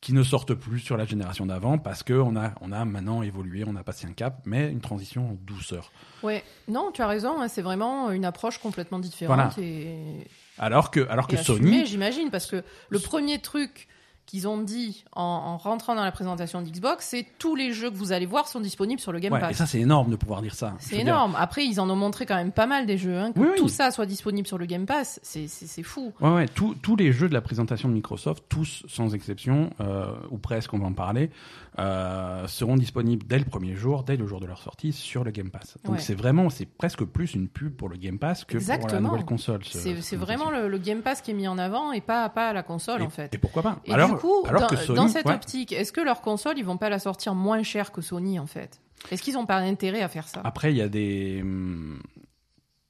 [0.00, 3.22] qui ne sortent plus sur la génération d'avant parce que on a, on a maintenant
[3.22, 5.90] évolué, on a passé un cap, mais une transition en douceur.
[6.22, 9.68] Ouais, non, tu as raison, hein, c'est vraiment une approche complètement différente Voilà.
[9.68, 10.26] et,
[10.58, 13.88] Alors que, alors que Sony, j'imagine, parce que le premier truc
[14.26, 17.96] qu'ils ont dit en, en rentrant dans la présentation d'Xbox, c'est tous les jeux que
[17.96, 19.56] vous allez voir sont disponibles sur le Game ouais, et Pass.
[19.56, 20.74] ça c'est énorme de pouvoir dire ça.
[20.80, 21.36] C'est dire, énorme.
[21.38, 23.16] Après, ils en ont montré quand même pas mal des jeux.
[23.16, 23.56] Hein, que Oui, oui.
[23.58, 26.12] tout ça soit disponible sur le Game Pass, c'est fou.
[26.20, 30.06] Ouais, ouais, tous- tous les jeux de la présentation de Microsoft, tous sans exception, euh,
[30.30, 31.30] ou presque, on va en parler,
[31.78, 35.30] euh, seront disponibles dès le premier jour, dès le jour de leur sortie, sur le
[35.30, 35.76] Game Pass.
[35.84, 36.00] Donc Ouais.
[36.00, 39.24] c'est vraiment, c'est presque plus une pub pour le Game Pass que pour la nouvelle
[39.24, 39.64] console.
[39.64, 42.52] ce- C'est vraiment le, le Game Pass qui est mis en avant et pas, pas
[42.52, 43.34] la console, et, en fait.
[43.34, 45.72] Et pourquoi pas Et alors, du coup, alors dans, que Sony, dans cette ouais, optique,
[45.72, 48.80] est-ce que leur console, ils vont pas la sortir moins cher que Sony, en fait?
[49.10, 50.40] Est-ce qu'ils ont pas intérêt à faire ça?
[50.44, 51.44] Après, il y a des.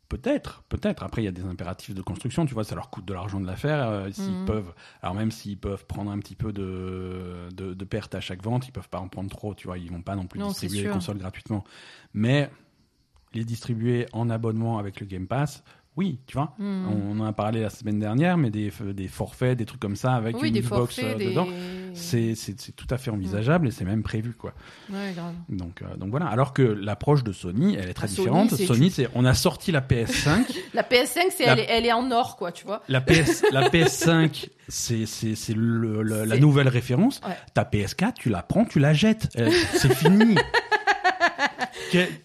[0.09, 1.03] Peut-être, peut-être.
[1.03, 2.47] Après, il y a des impératifs de construction.
[2.47, 3.89] Tu vois, ça leur coûte de l'argent de la faire.
[3.89, 4.45] euh, s'ils Mhm.
[4.45, 8.43] peuvent, alors même s'ils peuvent prendre un petit peu de, de, de perte à chaque
[8.43, 9.55] vente, ils peuvent pas en prendre trop.
[9.55, 11.65] Tu vois, ils vont pas non plus Non, distribuer les consoles gratuitement.
[12.15, 12.51] Mais
[13.35, 15.65] les distribuer en abonnement avec le Game Pass,
[15.97, 16.53] Oui, tu vois.
[16.59, 16.87] Hmm.
[16.89, 20.13] On en a parlé la semaine dernière, mais des, des forfaits, des trucs comme ça
[20.15, 21.31] avec Oui, une forfaits, euh, des...
[21.31, 21.49] dedans,
[21.95, 22.35] c'est
[22.77, 24.53] tout à fait envisageable et c'est même prévu, quoi.
[24.91, 25.33] Ouais, grave.
[25.49, 26.27] Donc, euh, donc voilà.
[26.27, 28.51] Alors que l'approche de Sony, elle est très Sony, différente.
[28.55, 30.45] Sony, c'est on a sorti la PS5.
[30.75, 32.83] La PS5, c'est La- elle, est, elle est en or, quoi, tu vois.
[32.89, 37.21] la PS, la PS5, c'est la nouvelle référence.
[37.27, 37.35] Ouais.
[37.55, 39.29] Ta PS4, tu la prends, tu la jettes.
[39.39, 40.35] Euh, c'est fini.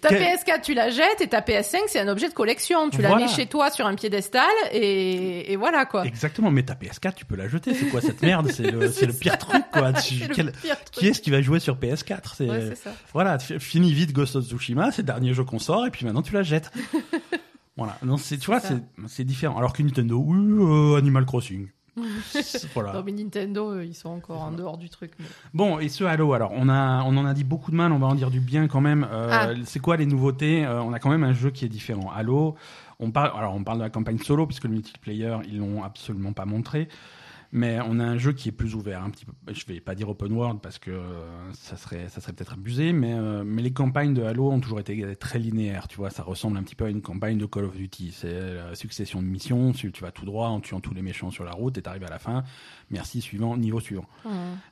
[0.01, 2.89] Ta que- PS4, tu la jettes et ta PS5, c'est un objet de collection.
[2.89, 6.05] Tu la mets chez toi sur un piédestal et, et voilà, quoi.
[6.05, 7.73] Exactement, mais ta PS4, tu peux la jeter.
[7.73, 8.49] C'est quoi cette merde?
[8.51, 9.93] C'est le, c'est le pire truc, quoi.
[10.01, 10.91] Tu- C'est le quel- pire truc.
[10.91, 12.91] Qui est-ce qui va jouer sur PS4 C'est Ouais, c'est ça.
[13.13, 16.21] voilà, fini vite Ghost of Tsushima, c'est le dernier jeu qu'on sort, et puis maintenant
[16.21, 16.71] tu la jettes.
[17.77, 18.75] voilà, non, c'est tu vois, C'est
[19.07, 19.57] c'est différent.
[19.57, 21.67] Alors que Nintendo, oui, euh, Animal Crossing.
[22.73, 22.93] Voilà.
[22.93, 25.11] Non, mais Nintendo, eux, ils sont encore en dehors du truc.
[25.19, 27.91] mais- Bon, et ce Halo, alors, on, a, on en a dit beaucoup de mal,
[27.91, 29.05] on va en dire du bien quand même.
[29.11, 29.49] Euh, Ah.
[29.65, 30.65] C'est quoi les nouveautés?
[30.65, 32.09] Euh, On a quand même un jeu qui est différent.
[32.15, 32.55] Halo,
[32.99, 36.33] on parle, alors on parle de la campagne solo, puisque le multiplayer, ils l'ont absolument
[36.33, 36.87] pas montré.
[37.53, 39.33] Mais on a un jeu qui est plus ouvert, un petit peu.
[39.51, 42.93] Je vais pas dire open world parce que euh, ça serait, ça serait peut-être abusé,
[42.93, 45.89] mais, euh, mais les campagnes de Halo ont toujours été très linéaires.
[45.89, 48.13] Tu vois, ça ressemble un petit peu à une campagne de Call of Duty.
[48.13, 49.73] C'est la succession de missions.
[49.73, 52.09] Tu, vas tout droit en tuant tous les méchants sur la route et t'arrives à
[52.09, 52.43] la fin.
[52.89, 54.05] Merci, suivant, niveau suivant.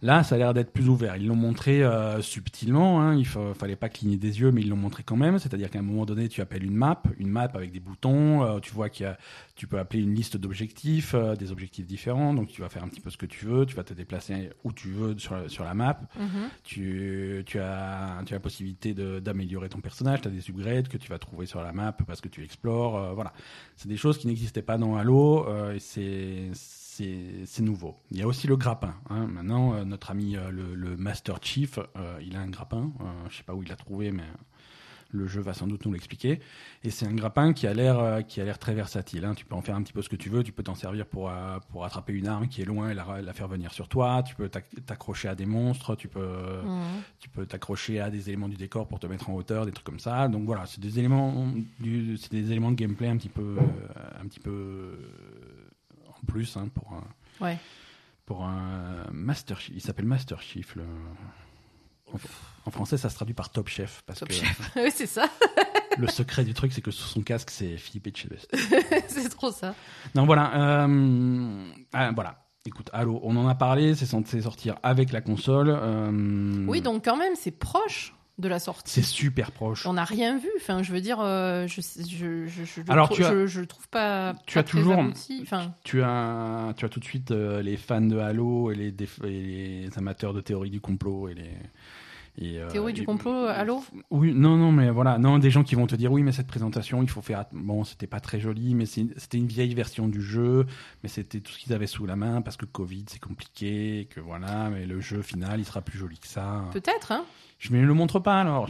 [0.02, 1.18] Là, ça a l'air d'être plus ouvert.
[1.18, 3.02] Ils l'ont montré euh, subtilement.
[3.02, 3.16] Hein.
[3.16, 5.38] Il fa- fallait pas cligner des yeux, mais ils l'ont montré quand même.
[5.38, 8.44] C'est-à-dire qu'à un moment donné, tu appelles une map, une map avec des boutons.
[8.44, 9.18] euh, tu vois qu'il y a,
[9.56, 12.34] tu peux appeler une liste d'objectifs, euh, des objectifs différents.
[12.34, 13.66] Donc, tu vas faire un petit peu ce que tu veux.
[13.66, 16.00] Tu vas te déplacer où tu veux sur la, sur la map.
[16.18, 16.50] Mhm.
[16.64, 20.22] Tu, tu as, tu as la possibilité d'améliorer ton personnage.
[20.22, 22.98] Tu as des upgrades que tu vas trouver sur la map parce que tu explores.
[22.98, 23.34] euh, voilà,
[23.76, 27.96] c'est des choses qui n'existaient pas dans Halo euh, et c'est nouveau.
[28.12, 28.94] Il y a aussi le grappin.
[29.10, 29.28] Hein.
[29.28, 31.80] Maintenant, euh, notre ami euh, le, le Master Chief,
[32.22, 32.92] il a un grappin.
[33.30, 34.24] Je sais pas où il l'a trouvé, mais
[35.12, 36.40] le jeu va sans doute nous l'expliquer.
[36.84, 39.26] Et c'est un grappin qui a l'air euh, qui a l'air très versatile.
[39.26, 39.34] Hein.
[39.36, 40.44] Tu peux en faire un petit peu ce que tu veux.
[40.44, 43.22] Tu peux t'en servir pour euh, pour attraper une arme qui est loin et la,
[43.22, 44.22] la faire venir sur toi.
[44.24, 45.96] Tu peux t'ac- t'accrocher à des monstres.
[45.96, 47.02] Tu peux Mhm.
[47.20, 49.86] tu peux t'accrocher à des éléments du décor pour te mettre en hauteur, des trucs
[49.86, 50.28] comme ça.
[50.28, 54.22] Donc voilà, c'est des éléments du, c'est des éléments de gameplay un petit peu, euh,
[54.22, 54.98] un petit peu
[56.08, 57.04] en plus hein, pour un,
[57.46, 57.58] Ouais.
[58.26, 59.74] pour un Master Chief.
[59.76, 60.76] Il s'appelle Master Chief.
[60.76, 60.84] Le...
[62.66, 64.36] En, français, ça se traduit par Top Chef parce Top que
[64.84, 65.28] oui, c'est ça.
[65.98, 68.48] le secret du truc, c'est que sous son casque, c'est Philippe Etchebest.
[69.08, 69.74] c'est trop ça.
[70.16, 70.84] Non, voilà.
[70.86, 72.44] euh, ah, voilà.
[72.66, 75.70] Écoute, allô, on en a parlé, c'est censé sortir avec la console.
[75.72, 78.92] euh, Oui, donc quand même, c'est proche de la sortie.
[78.92, 79.86] C'est super proche.
[79.88, 80.50] On n'a rien vu.
[80.58, 83.88] Enfin, je veux dire, euh, je, je, je, je, Alors, tu as- je, je trouve
[83.90, 84.36] pas.
[84.46, 85.40] tu pas as toujours- abouti.
[85.42, 88.88] Enfin, Tu as, tu as tout de suite euh, les fans de Halo et les,
[89.24, 89.30] et
[89.84, 91.50] les amateurs de théorie du complot et les.
[92.38, 95.64] Et, euh, théorie du et- complot, Halo Oui, non, non, mais voilà, non, des gens
[95.64, 97.46] qui vont te dire oui, mais cette présentation, il faut faire.
[97.52, 100.66] Bon, c'était pas très joli, mais c'était une vieille version du jeu,
[101.04, 104.20] mais c'était tout ce qu'ils avaient sous la main parce que Covid, c'est compliqué, que
[104.20, 106.66] voilà, mais le jeu final, il sera plus joli que ça.
[106.72, 107.26] Peut-être, hein
[107.60, 108.70] Je me le montre pas alors.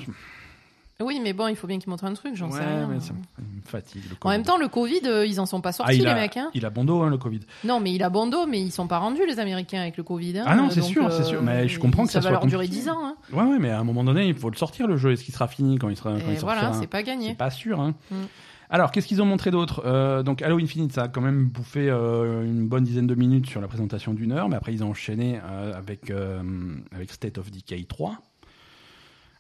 [1.02, 2.88] Oui, mais bon, il faut bien qu'ils montrent un truc, j'en sais rien.
[2.88, 4.04] mais ça me me fatigue.
[4.10, 6.14] le En même temps, le Covid, euh, ils en sont pas Ah, sortis, les a,
[6.16, 6.36] mecs.
[6.38, 7.40] Hein il a bon dos, hein, le Covid.
[7.64, 10.04] non, mais il a bon dos, mais ils sont pas rendus, les Américains, avec le
[10.04, 10.40] Covid.
[10.40, 10.44] hein.
[10.46, 11.42] Ah non, c'est sûr, c'est sûr.
[11.42, 12.84] Mais je comprends que ça ça va soit leur durer compliqué.
[12.84, 13.00] 10 ans.
[13.06, 13.16] Hein.
[13.32, 15.14] Ouais, ouais, mais à un moment donné, il faut le sortir le jeu.
[15.14, 17.04] Est-ce qu'il sera fini quand il sera quand Et il sortira voilà, c'est pas C'est
[17.06, 17.34] gagné.
[17.36, 17.80] pas sûr.
[17.80, 17.96] Hein.
[18.12, 18.16] Mm.
[18.72, 19.82] Alors, qu'est-ce qu'ils ont montré d'autre?
[19.86, 23.48] Euh, Donc, Halo Infinite, ça a quand même bouffé euh, une bonne dizaine de minutes
[23.48, 26.42] sur la présentation d'une heure, mais après ils ont enchaîné euh, avec euh,
[26.94, 28.18] avec State of Decay 3.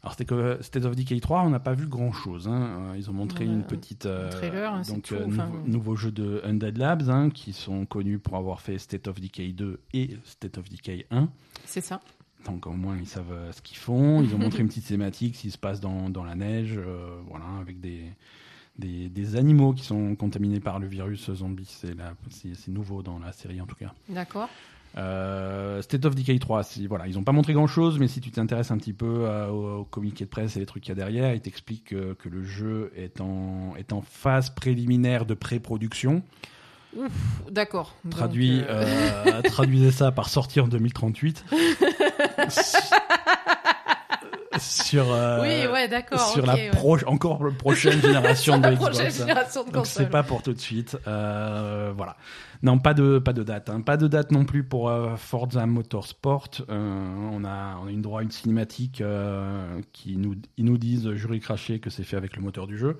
[0.01, 2.47] Alors, c'était que State of Decay 3, on n'a pas vu grand-chose.
[2.47, 2.91] Hein.
[2.91, 5.95] Euh, Ils ont montré Ouais, une petite euh, trailer, hein, donc tout, euh, enfin, nouveau,
[5.97, 9.79] jeu de Undead Labs, hein, qui sont connus pour avoir fait State of Decay 2
[9.93, 11.27] et State of Decay 1.
[11.65, 11.99] C'est ça.
[12.45, 14.21] Donc au moins ils savent ce qu'ils font.
[14.23, 17.43] Ils ont montré une petite thématique, qui se passe dans, dans la neige, euh, voilà,
[17.59, 18.05] avec des,
[18.77, 21.67] des, des animaux qui sont contaminés par le virus zombie.
[21.67, 23.93] C'est nouveau dans la série en tout cas.
[24.07, 24.47] D'accord.
[24.97, 28.21] Euh, State of Decay 3, si, voilà, ils n'ont pas montré grand chose, mais si
[28.21, 30.89] tu t'intéresses un petit peu euh, au, au communiqué de presse et les trucs qu'il
[30.89, 35.25] y a derrière, ils t'expliquent que, que le jeu est en, est en phase préliminaire
[35.25, 36.23] de pré-production.
[37.51, 37.95] D'accord.
[38.09, 38.83] Traduit, euh,
[39.27, 41.45] euh, traduisez ça par sortir en 2038.
[44.59, 46.19] sur euh, Oui, ouais, d'accord.
[46.31, 46.71] sur la ouais.
[47.05, 49.17] encore prochaine génération de Xbox.
[49.17, 50.97] génération de Donc c'est pas pour tout de suite.
[51.07, 52.17] Euh, voilà.
[52.61, 53.69] Non, pas de pas de date.
[53.69, 53.81] hein.
[53.81, 56.49] Pas de date non plus pour euh, Forza Motorsport.
[56.69, 60.77] Euh, on a on a une droit à une cinématique euh, qui nous ils nous
[60.77, 62.97] disent jury craché que c'est fait avec le moteur du jeu.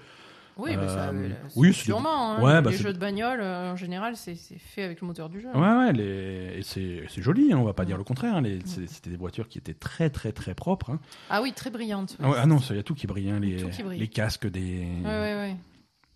[0.62, 1.14] Oui, mais ça,
[1.56, 2.34] oui, sûrement.
[2.34, 2.42] hein.
[2.44, 5.30] ouais, bah, les c'est- jeux de bagnole, en général, c'est c'est fait avec le moteur
[5.30, 5.48] du jeu.
[5.54, 6.58] Ouais, ouais, les...
[6.58, 7.88] et c'est c'est joli, hein, on va pas Mm.
[7.88, 8.36] dire le contraire.
[8.36, 10.98] hein, les- c'est- C'était des voitures qui étaient très, très, très propres.
[11.30, 12.18] Ah oui, très brillante.
[12.22, 14.00] Ah, ouais, ah non, il y a tout qui brille, hein, les, Tout qui brille.
[14.02, 14.86] les casques des.
[15.02, 15.56] Ouais, ouais, ouais.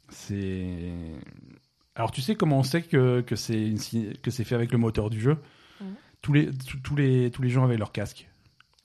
[0.09, 0.75] C'est.
[1.95, 3.73] Alors tu sais comment on sait que, que c'est
[4.21, 5.37] que fait avec le moteur du jeu?
[6.21, 6.49] Tous, les,
[6.83, 8.29] tous- les, tous les gens avaient leur casque.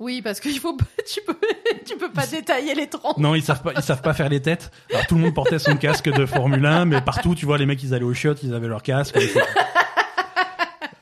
[0.00, 1.36] Oui, parce qu'il faut pas, tu peux,
[1.86, 3.16] tu peux pas détailler les troncs.
[3.16, 4.70] Non, ils savent pas, ils savent pas faire les têtes.
[4.90, 7.66] Alors tout le monde portait son casque de Formule 1, mais partout, tu vois, les
[7.66, 9.18] mecs, ils allaient au shot, ils avaient leur casque.
[9.20, 9.40] C'est-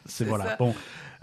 [0.06, 0.44] C'est voilà.
[0.50, 0.56] ça.
[0.58, 0.74] Bon,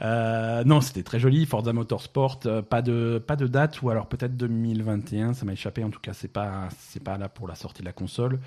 [0.02, 1.46] Euh, non, c'était très joli.
[1.46, 5.34] Forza Motorsport, euh, pas de pas de date ou alors peut-être 2021.
[5.34, 5.84] Ça m'a échappé.
[5.84, 8.40] En tout cas, c'est pas c'est pas là pour la sortie de la console.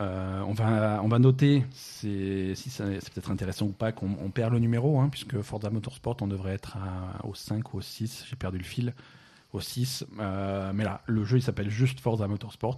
[0.00, 4.30] Euh, on va on va noter c'est si c'est peut-être intéressant ou pas qu'on on
[4.30, 7.80] perd le numéro hein, puisque Forza Motorsport on devrait être à- au 5 ou au
[7.80, 8.92] 6 j'ai perdu le fil.
[9.52, 12.76] Au 6 Euh, mais là le jeu il s'appelle juste Forza Motorsport.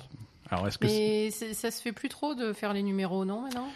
[0.51, 3.41] Alors est-ce que c'est- Mais ça se fait plus trop de faire les numéros, non,
[3.41, 3.69] maintenant?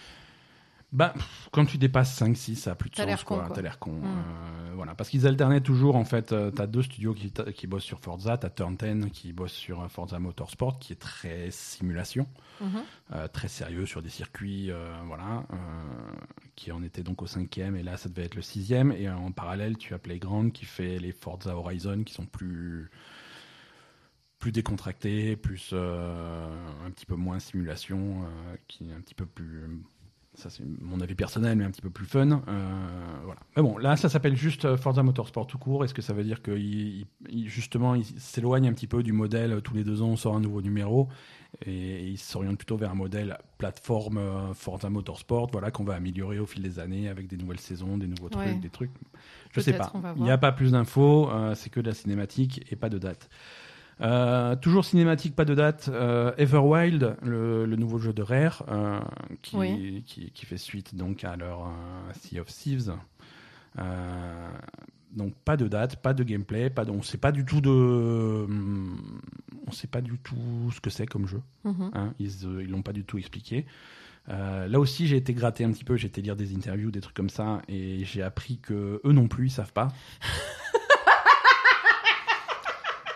[0.93, 3.07] Bah, pff, quand tu dépasses 5-6, ça a plus de T'as sens.
[3.09, 3.51] l'air con, quoi.
[3.55, 3.93] T'as l'air con.
[3.93, 4.05] Mm.
[4.05, 4.95] Euh, voilà.
[4.97, 6.33] Parce qu'ils alternaient toujours, en fait.
[6.33, 8.37] euh, t'as deux studios qui, qui bossent sur Forza.
[8.39, 12.27] T'as Turn 10 qui bosse sur euh, Forza Motorsport, qui est très simulation,
[12.61, 12.83] Mhm.
[13.13, 14.71] euh, très sérieux sur des circuits,
[15.07, 15.45] voilà.
[16.57, 18.91] qui en était donc au cinquième, et là, ça devait être le sixième.
[18.93, 22.91] Et en parallèle, tu as Playground qui fait les Forza Horizon, qui sont plus
[24.41, 28.25] plus décontractés, plus un petit peu moins simulation,
[28.69, 29.69] qui est un petit peu plus
[30.41, 32.43] ça c'est mon avis personnel, mais un petit peu plus fun.
[32.49, 33.41] Euh, voilà.
[33.57, 35.85] Mais bon, là, ça s'appelle juste euh, Forza Motorsport tout court.
[35.85, 39.13] Est-ce que ça veut dire qu'il il- il- justement il s'éloigne un petit peu du
[39.13, 41.09] modèle euh, tous les deux ans on sort un nouveau numéro
[41.67, 44.21] et il s'oriente plutôt vers un modèle plateforme
[44.55, 48.07] Forza Motorsport, voilà qu'on va améliorer au fil des années avec des nouvelles saisons, des
[48.07, 48.55] nouveaux trucs, Ouais.
[48.55, 48.93] des trucs.
[49.53, 49.93] Je sais pas.
[50.17, 51.29] Il n'y a pas plus d'infos.
[51.31, 53.29] euh, c'est que de la cinématique et pas de date.
[54.03, 55.89] Euh, toujours cinématique, pas de date.
[55.93, 58.99] Euh, Everwild, le, le nouveau jeu de Rare, euh,
[59.43, 60.03] qui, Oui.
[60.07, 62.93] qui, qui fait suite donc à leur euh, Sea of Thieves.
[65.13, 67.69] Donc pas de date, pas de gameplay, pas de, on sait pas du tout de,
[67.71, 69.21] hum,
[69.67, 71.43] on sait pas du tout ce que c'est comme jeu.
[71.65, 71.91] Mhm.
[71.95, 72.31] hein, ils
[72.61, 73.67] ils l'ont pas du tout expliqué.
[74.29, 77.17] Là aussi, j'ai été gratter un petit peu, j'ai été lire des interviews, des trucs
[77.17, 79.89] comme ça, et j'ai appris que eux non plus, ils savent pas.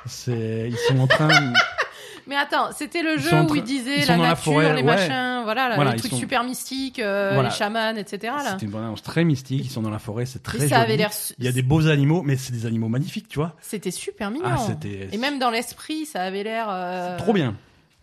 [0.07, 1.53] C'est, ils sont en train.
[2.27, 4.83] Mais attends, c'était le jeu où ils disaient ils la nature, forêt, les ouais.
[4.83, 7.51] machins, voilà, là, Voilà, les trucs sont- super mystiques, euh, Voilà.
[7.51, 8.33] les chamans, etc.
[8.59, 9.61] C'est une bande-annonce très mystique.
[9.63, 10.85] Ils sont dans la forêt, c'est très Mais ça joli.
[10.87, 11.13] avait l'air.
[11.13, 13.55] su- Il y a des beaux animaux, mais c'est des animaux magnifiques, tu vois.
[13.61, 14.47] C'était super mignon.
[14.49, 16.67] Ah, c'était Et même dans l'esprit, ça avait l'air.
[16.71, 17.57] euh, trop bien,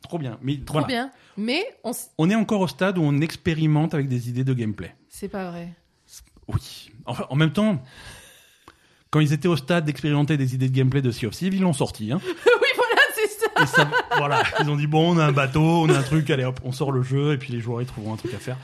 [0.04, 0.38] trop bien.
[0.44, 0.88] Mais Trop voilà.
[0.88, 1.12] bien.
[1.38, 1.66] Mais
[2.20, 2.30] on...
[2.30, 4.94] est encore au stade où on expérimente avec des idées de gameplay.
[5.10, 5.70] c'est pas vrai.
[6.48, 6.92] Oui.
[7.08, 7.82] Enfin, en même temps,
[9.12, 11.62] quand ils étaient au stade d'expérimenter des idées de gameplay de Sea of Thieves, ils
[11.62, 12.12] l'ont sorti.
[12.12, 12.20] Hein.
[12.26, 13.64] oui, voilà, c'est ça.
[13.64, 16.30] Et ça- voilà, ils ont dit bon, on a un bateau, on a un truc,
[16.30, 18.40] allez hop, on sort le jeu et puis les joueurs ils trouveront un truc à
[18.40, 18.58] faire.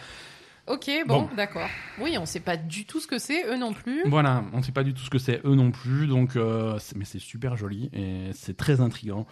[0.68, 1.30] Ok, bon, Bon.
[1.38, 1.70] d'accord.
[2.02, 4.04] Oui, on sait pas du tout ce que c'est, eux non plus.
[4.06, 6.78] Voilà, on ne sait pas du tout ce que c'est, eux non plus, donc euh,
[6.96, 9.26] mais c'est super joli et c'est très intriguant.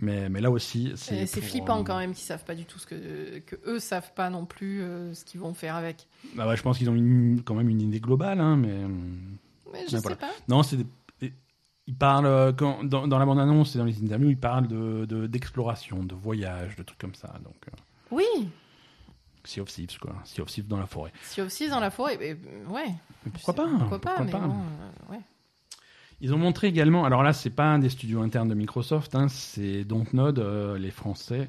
[0.00, 2.78] Mais, mais là aussi, c'est C'est flippant euh, quand même qu'ils savent pas du tout
[2.78, 6.06] ce que, que eux savent pas non plus euh, ce qu'ils vont faire avec.
[6.34, 8.74] Bah ouais, je pense qu'ils ont une- quand même une idée globale, hein, mais
[9.72, 10.16] Mais je Mais sais voilà.
[10.16, 10.30] pas.
[10.48, 11.32] non, c'est des-
[11.86, 14.68] ils parlent euh, quand, dans, dans la bande annonce et dans les interviews, ils parlent
[14.68, 17.34] de de- d'exploration, de, voyage, de trucs comme ça.
[17.42, 17.76] Donc euh,
[18.10, 18.24] Oui,
[19.44, 21.12] Sea of Thieves quoi, Sea of Thieves dans la forêt.
[21.22, 22.88] si aussi dans la forêt, eh ben, ouais.
[23.24, 25.20] Mais pourquoi pas Pourquoi pas, mais bon, euh, ouais.
[26.20, 29.28] Ils ont montré également, alors là, c'est pas un des studios internes de Microsoft, hein,
[29.28, 31.48] c'est Dontnod, euh, les Français.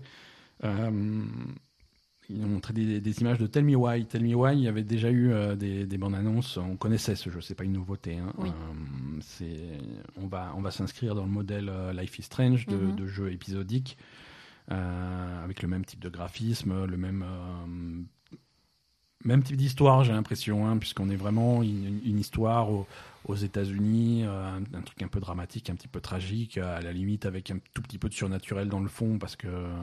[2.31, 4.05] Ils ont montré des, des images de Tell Me Why.
[4.05, 6.57] Tell Me Why, il y avait déjà eu euh, des, des bandes annonces.
[6.57, 8.17] On connaissait ce jeu, c'est pas une nouveauté.
[8.17, 8.31] hein.
[8.37, 8.49] Oui.
[8.49, 9.79] Euh, c'est,
[10.15, 12.95] on va, on va s'inscrire dans le modèle euh, Life is Strange de, Mhm.
[12.95, 13.97] de jeu épisodique,
[14.71, 17.25] euh, avec le même type de graphisme, le même.
[19.25, 22.87] même type d'histoire, j'ai l'impression, hein, puisqu'on est vraiment une, une histoire au-
[23.25, 26.81] aux États-Unis, euh, un, un truc un peu dramatique, un petit peu tragique, euh, à
[26.81, 29.75] la limite avec un tout petit peu de surnaturel dans le fond, parce que euh,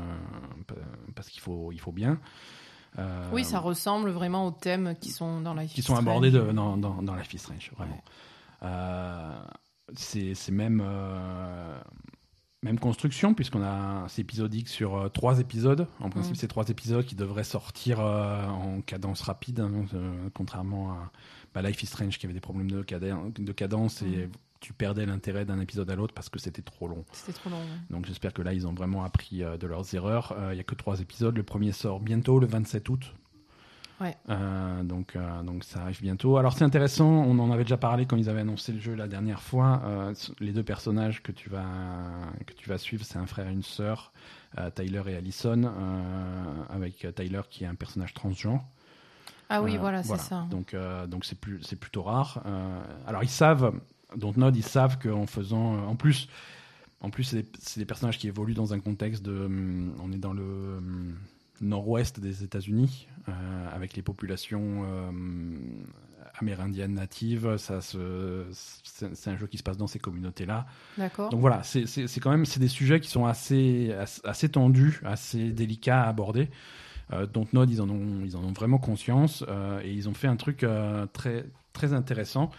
[1.15, 2.19] parce qu'il faut il faut bien.
[2.99, 6.53] Euh, Oui, ça ressemble vraiment aux thèmes qui sont dans la qui sont abordés de-
[6.53, 8.03] dans, dans, dans Life is Strange, vraiment.
[8.63, 9.39] Euh,
[9.95, 11.79] c'est même, euh,
[12.63, 15.87] même construction, puisqu'on a c'est épisodique sur trois épisodes.
[16.01, 16.37] En principe, Mm.
[16.37, 19.71] c'est trois épisodes qui devraient sortir en cadence rapide, hein,
[20.35, 21.11] contrairement à
[21.63, 24.31] bah, Life is Strange qui avait des problèmes de, cadence, de cadence et Mm.
[24.61, 27.05] tu perdais l'intérêt d'un épisode à l'autre parce que c'était trop long.
[27.13, 27.59] C'était trop long.
[27.59, 27.79] ouais.
[27.91, 30.33] Donc j'espère que là, ils ont vraiment appris euh, de leurs erreurs.
[30.39, 31.37] Euh, Il y a que trois épisodes.
[31.37, 33.15] Le premier sort bientôt, le 27 août.
[33.99, 34.15] Ouais.
[34.29, 36.37] Euh, donc, euh, donc ça arrive bientôt.
[36.37, 39.09] Alors c'est intéressant, on en avait déjà parlé quand ils avaient annoncé le jeu la
[39.09, 39.81] dernière fois.
[39.87, 41.65] Euh, les deux personnages que tu vas,
[42.47, 44.13] que tu vas suivre, c'est un frère et une sœur,
[44.59, 48.63] euh, Tyler et Allison, euh, avec Tyler qui est un personnage transgenre.
[49.49, 50.47] Ah oui, Euh, voilà, c'est ça.
[50.51, 52.43] Donc euh, donc c'est plus c'est plutôt rare.
[52.47, 53.73] Euh, alors ils savent,
[54.17, 56.29] Dontnod, ils savent qu'en faisant, en plus,
[57.01, 60.13] en plus c'est des, c'est des personnages qui évoluent dans un contexte de, hum, on
[60.13, 60.43] est dans le
[60.79, 61.15] hum,
[61.61, 63.09] nord-ouest des États-Unis,
[63.73, 64.85] avec les populations
[66.39, 67.57] amérindiennes natives.
[67.57, 70.67] Ça c'est un jeu qui se passe dans ces communautés-là.
[70.99, 71.31] D'accord.
[71.31, 73.95] Donc voilà, c'est quand même c'est des sujets qui sont assez,
[74.25, 76.51] assez, tendus, assez délicats à aborder.
[77.13, 79.45] Euh, Dontnod, ils en ont, ils en ont vraiment conscience
[79.83, 80.67] et ils ont fait un truc
[81.13, 82.51] très, très intéressant.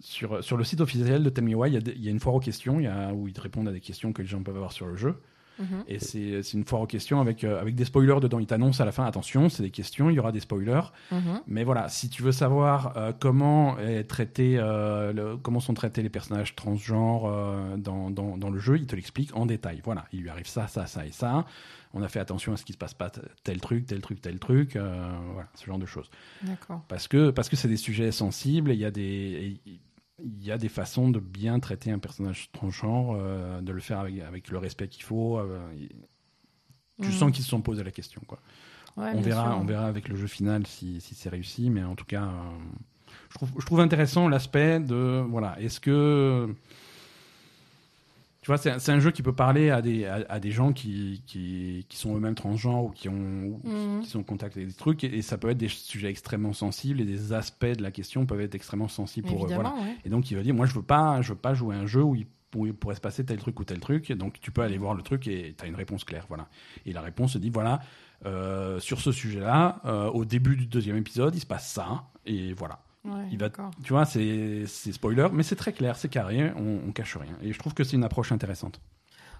[0.00, 2.78] sur, sur le site officiel de Tell il y, a une foire aux questions
[3.12, 5.20] où ils répondent à des questions que les gens peuvent avoir sur le jeu.
[5.58, 5.84] Mhm.
[5.88, 8.38] Et c'est une foire aux questions avec, euh, avec des spoilers dedans.
[8.38, 10.92] Ils t'annoncent à la fin, attention, c'est des questions, il y aura des spoilers.
[11.10, 11.40] Mhm.
[11.46, 16.08] Mais voilà, si tu veux savoir euh, comment, est traité, euh, comment sont traités les
[16.08, 17.28] personnages transgenres
[17.76, 19.80] dans, dans, dans, le jeu, il te l'explique en détail.
[19.84, 21.46] Voilà, il lui arrive ça, ça, ça et ça.
[21.94, 23.10] On a fait attention à ce qui se passe pas
[23.44, 24.72] tel truc, tel truc, tel truc.
[24.76, 26.10] voilà, ce genre de choses.
[26.42, 26.82] D'accord.
[26.88, 29.60] Parce que parce que c'est des sujets sensibles et il y a des
[30.22, 34.00] il y a des façons de bien traiter un personnage transgenre, euh, de le faire
[34.00, 35.38] avec, le respect qu'il faut.
[35.38, 35.58] Euh,
[37.00, 37.12] tu mm.
[37.12, 38.20] sens qu'ils se sont posés la question.
[38.26, 38.40] Quoi.
[38.96, 42.24] on, verra, on verra avec le jeu final si, c'est réussi, mais en tout cas,
[42.24, 46.52] euh, je, trouve, je trouve intéressant l'aspect de voilà, est-ce que
[48.48, 51.84] tu vois, c'est un jeu qui peut parler à des, à, des gens qui, qui,
[51.86, 54.00] qui sont eux-mêmes transgenres ou qui, ont, mhm.
[54.00, 55.04] qui sont en contact avec des trucs.
[55.04, 58.40] Et, ça peut être des sujets extrêmement sensibles et des aspects de la question peuvent
[58.40, 59.50] être extrêmement sensibles pour eux.
[59.52, 59.74] Voilà.
[60.06, 62.02] Et donc, il va dire Moi, je veux pas, je veux pas jouer un jeu
[62.02, 62.26] où il,
[62.72, 64.10] pourrait se passer tel truc ou tel truc.
[64.12, 66.24] Donc, tu peux aller voir le truc et tu as une réponse claire.
[66.28, 66.48] Voilà.
[66.86, 67.80] Et la réponse se dit Voilà,
[68.24, 72.04] euh, sur ce sujet-là, euh, au début du deuxième épisode, il se passe ça.
[72.24, 76.80] Et voilà il va, tu vois, c'est spoiler, mais c'est très clair, c'est carré, on,
[76.88, 77.36] on, cache rien.
[77.42, 78.80] Et je trouve que c'est une approche intéressante.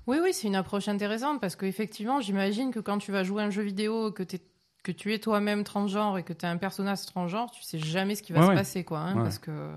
[0.07, 3.51] Oui, oui, c'est une approche intéressante parce qu'effectivement, j'imagine que quand tu vas jouer un
[3.51, 4.41] jeu vidéo, que, es,
[4.83, 8.15] que tu es toi-même transgenre et que tu es un personnage transgenre, tu sais jamais
[8.15, 9.01] ce qui va se passer, quoi.
[9.01, 9.71] Hein, parce que.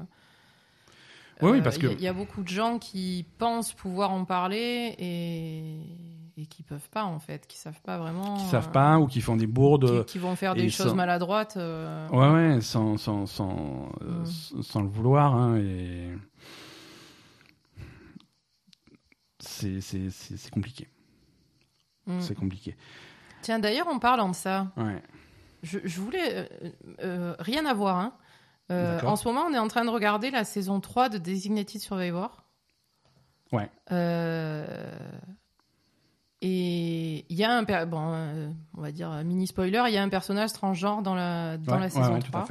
[1.42, 1.88] Oui, oui, parce euh, que.
[1.88, 5.82] Il y, a beaucoup de gens qui pensent pouvoir en parler et
[6.42, 8.38] et qui peuvent pas en fait, qui savent pas vraiment.
[8.38, 10.06] Qui savent pas ou qui font des bourdes.
[10.06, 11.58] Qui, vont faire des choses maladroites.
[11.58, 12.08] Euh.
[12.10, 14.64] Ouais, ouais, sans, sans, sans, euh, mm.
[14.64, 15.36] sans le vouloir.
[15.36, 16.10] Hein, et...
[19.40, 20.88] C'est compliqué.
[22.08, 22.20] Mm.
[22.20, 22.76] C'est compliqué.
[23.42, 25.02] Tiens, d'ailleurs, en parlant de ça, ouais.
[25.64, 26.50] je, je, voulais.
[27.00, 27.98] Euh, rien à voir.
[27.98, 28.14] Hein.
[28.70, 32.44] en ce moment, on est en train de regarder la saison 3 de Designated Survivor.
[33.52, 33.70] Ouais.
[33.92, 34.66] Euh,
[36.42, 40.04] et il y a un bon, euh, on va dire mini spoiler, il y a
[40.04, 42.46] un personnage transgenre dans la dans la saison 3.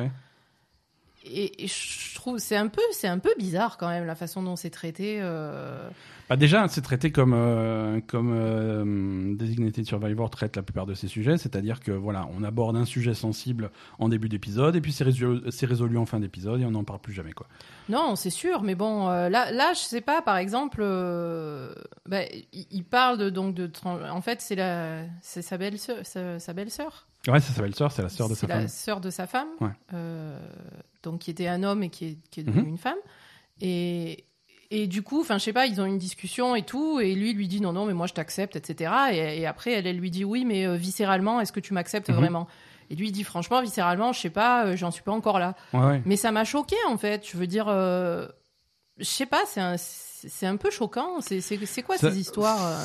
[1.25, 4.57] Et, je trouve c'est un peu c'est un peu bizarre quand même la façon dont
[4.57, 5.19] c'est traité.
[5.21, 5.89] Euh...
[6.31, 11.09] Bah déjà, c'est traité comme euh, comme euh, Designated Survivor traite la plupart de ces
[11.09, 15.03] sujets, c'est-à-dire que voilà, on aborde un sujet sensible en début d'épisode et puis c'est
[15.03, 17.49] résolu, résolu, en fin d'épisode et on n'en parle plus jamais quoi.
[17.89, 20.83] Non, c'est sûr, mais bon, euh, là, là, je sais pas, par exemple,
[22.07, 22.21] bah,
[22.53, 26.71] il, parle de, donc de, en fait, c'est la, c'est sa belle sœur, sa, belle
[26.71, 27.09] sœur.
[27.27, 28.61] Ouais, c'est sa belle sœur, c'est la sœur de sa femme.
[28.61, 29.49] La sœur de sa femme,
[31.03, 32.69] donc qui était un homme et qui est, qui est devenu mhm.
[32.71, 32.99] une femme.
[33.61, 34.25] Et,
[34.71, 37.33] et du coup, enfin, je sais pas, ils ont une discussion et tout, et lui
[37.33, 38.93] lui dit non, non, mais moi je t'accepte, etc.
[39.13, 42.17] Et, après, elle, elle lui dit oui, mais euh, viscéralement, est-ce que tu m'acceptes mhm.
[42.17, 42.47] vraiment?
[42.89, 45.55] Et lui il dit franchement, viscéralement, je sais pas, euh, j'en suis pas encore là.
[46.05, 47.29] Mais ça m'a choqué en fait.
[47.29, 48.29] Je veux dire, euh,
[48.99, 51.21] je sais pas, c'est un, c'est un peu choquant.
[51.21, 52.81] C'est, c'est, quoi ces histoires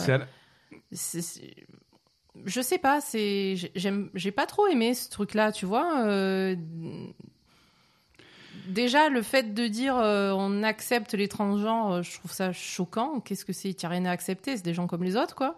[2.46, 6.04] Je sais pas, c'est, j'aime, j'ai pas trop aimé ce truc-là, tu vois
[8.68, 13.20] déjà, le fait de dire euh, on accepte les transgenres, euh, je trouve ça choquant.
[13.20, 15.36] Qu'est-ce que c'est Il n'y a rien à accepter, c'est des gens comme les autres,
[15.36, 15.58] quoi.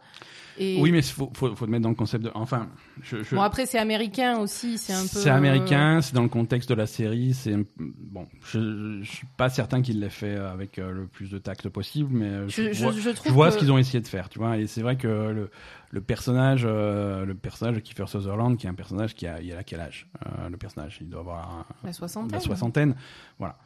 [0.59, 2.31] Oui, mais il faut, faut, faut, te mettre dans le concept de.
[2.33, 2.67] Enfin.
[3.01, 5.07] Je, Bon, après, c'est américain aussi, c'est un peu.
[5.07, 7.33] C'est américain, c'est dans le contexte de la série.
[7.33, 11.37] C'est bon, je, ne suis pas certain qu'il l'ait fait avec euh, le plus de
[11.37, 14.57] tact possible, mais je, vois, je vois ce qu'ils ont essayé de faire, tu vois.
[14.57, 15.49] Et c'est vrai que le,
[15.91, 19.53] le personnage, euh, le personnage de Kiefer Sutherland, qui est un personnage qui a, il
[19.53, 22.31] a quel âge euh, Le personnage, il doit avoir la soixantaine.
[22.31, 22.95] La soixantaine,
[23.39, 23.57] voilà.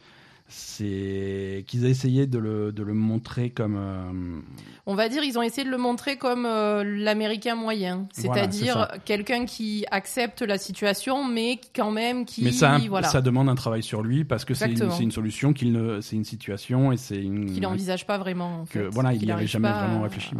[0.53, 3.77] C'est qu'ils aient essayé de le, de le montrer comme.
[3.77, 4.41] Euh,
[4.85, 9.85] On va dire, ils ont essayé de le montrer comme l'américain moyen, c'est-à-dire quelqu'un qui
[9.91, 12.43] accepte la situation, mais quand même qui.
[12.43, 15.71] Mais ça, ça demande un travail sur lui parce que c'est une, une, solution qu'il
[15.71, 17.51] ne, c'est une situation et c'est une.
[17.51, 18.61] Qu'il n'envisage pas vraiment.
[18.61, 18.87] En fait.
[18.87, 20.35] voilà, il n'y avait jamais vraiment réfléchi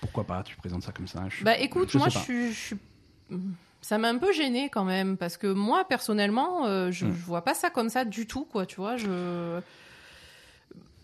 [0.00, 2.76] pourquoi pas Tu présentes ça comme ça Bah écoute, moi je suis,
[3.86, 7.42] ça m'a un peu gêné quand même parce que moi personnellement, euh, je, je, vois
[7.42, 8.66] pas ça comme ça du tout, quoi.
[8.66, 9.60] Tu vois, je.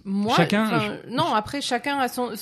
[0.04, 1.32] Moi, chacun, non.
[1.32, 2.32] Après, chacun a son.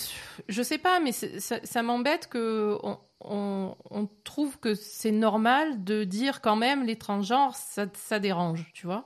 [0.48, 6.40] Je sais pas, mais ça, m'embête que on, on, trouve que c'est normal de dire
[6.40, 9.04] quand même les transgenres, ça, ça dérange, tu vois.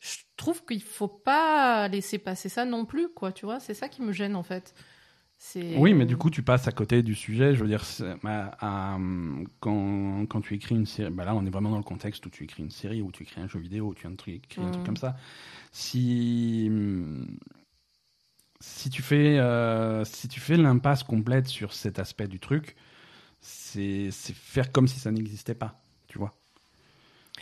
[0.00, 3.30] Je trouve qu'il faut pas laisser passer ça non plus, quoi.
[3.30, 4.74] Tu vois, c'est ça qui me gêne en fait.
[5.54, 7.54] Oui, mais du coup, tu passes à côté du sujet.
[7.54, 7.84] Je veux dire,
[8.22, 8.56] bah,
[9.60, 12.30] quand, quand, tu écris une série, bah là, on est vraiment dans le contexte où
[12.30, 14.82] tu écris une série, où tu écris un jeu vidéo, où tu écris un truc
[14.82, 14.86] mm.
[14.86, 15.16] comme ça.
[15.72, 16.70] Si
[18.60, 22.74] si tu fais euh, si tu fais l'impasse complète sur cet aspect du truc,
[23.40, 25.78] c'est faire comme si ça n'existait pas,
[26.08, 26.34] tu vois.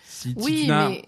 [0.03, 1.03] Si, oui, mais...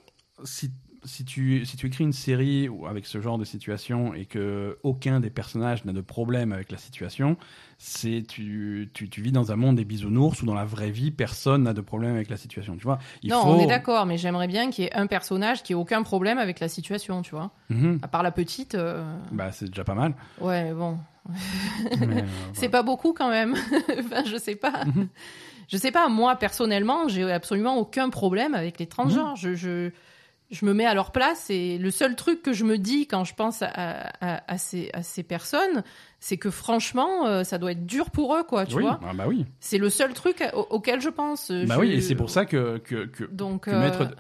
[0.45, 0.71] si
[1.07, 5.21] si tu, si tu écris une série avec ce genre de situation et que aucun
[5.21, 7.37] des personnages n'a de problème avec la situation,
[7.79, 11.11] c'est tu, tu, tu, vis dans un monde des bisounours où dans la vraie vie
[11.11, 12.99] personne n'a de problème avec la situation, tu vois.
[13.25, 16.03] non, on est d'accord, mais j'aimerais bien qu'il y ait un personnage qui ait aucun
[16.03, 17.51] problème avec la situation, tu vois.
[17.71, 18.01] Mhm.
[18.03, 18.75] À part la petite.
[18.75, 20.15] Euh, bah c'est déjà pas mal.
[20.41, 20.99] Ouais, mais bon.
[21.29, 23.55] Euh, c'est pas beaucoup quand même.
[23.99, 24.85] enfin, je sais pas.
[24.85, 25.09] Mhm.
[25.69, 29.31] Je sais pas, moi personnellement, j'ai absolument aucun problème avec les transgenres.
[29.31, 29.37] Mhm.
[29.37, 29.91] je, je
[30.51, 33.25] je me mets à leur place et le seul truc que je me dis quand
[33.25, 35.83] je pense à, ces, à ces, personnes,
[36.21, 39.01] c'est que franchement, euh, ça doit être dur pour eux, quoi, tu vois.
[39.05, 39.45] Ah bah oui.
[39.61, 41.51] C'est le seul truc auquel je pense.
[41.51, 44.15] Bah oui, et c'est pour ça que, que, que, Donc, euh, mettre,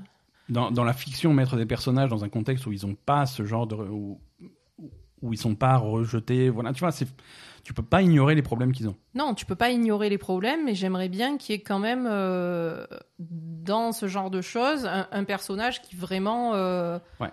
[0.49, 3.45] dans, dans, la fiction, mettre des personnages dans un contexte où ils n'ont pas ce
[3.45, 3.77] genre de.
[3.77, 4.20] où,
[5.22, 7.09] où ils sont pas rejetés, voilà, tu vois, c'est
[7.67, 8.95] tu peux pas ignorer les problèmes qu'ils ont.
[9.17, 12.07] Non, tu peux pas ignorer les problèmes, mais j'aimerais bien qu'il y ait quand même
[12.09, 12.87] euh,
[13.19, 17.33] dans ce genre de choses un, personnage qui vraiment, euh, ouais,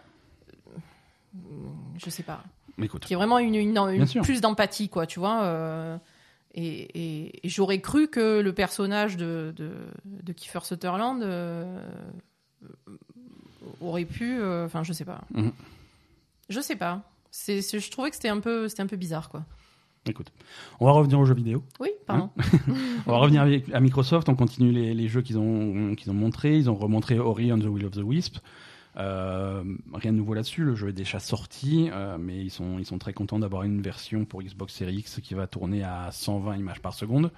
[2.03, 2.43] je sais pas,
[2.81, 3.05] Écoute.
[3.05, 5.43] qui est vraiment une, une, plus d'empathie, quoi, tu vois.
[5.43, 5.97] Euh,
[6.55, 9.69] et, j'aurais cru que le personnage de, de,
[10.03, 11.23] de Kiefer Sutherland
[13.81, 15.51] aurait pu, enfin, je sais pas, mhm.
[16.49, 17.03] je sais pas.
[17.29, 19.45] C'est, je trouvais que c'était un peu, c'était un peu bizarre, quoi.
[20.05, 20.33] Écoute,
[20.81, 21.63] on va revenir aux jeux vidéo.
[21.79, 22.29] Oui, pardon.
[22.37, 22.59] Hein
[23.05, 24.27] on va revenir à Microsoft.
[24.27, 26.57] On continue les, jeux qu'ils ont, qu'ils ont montrés.
[26.57, 28.37] Ils ont remontré Ori and the Will of the Wisp.
[28.97, 30.63] Euh, rien de nouveau là-dessus.
[30.63, 33.81] Le jeu est déjà sorti, euh, mais ils sont, ils sont très contents d'avoir une
[33.81, 37.31] version pour Xbox Series X qui va tourner à 120 images par seconde.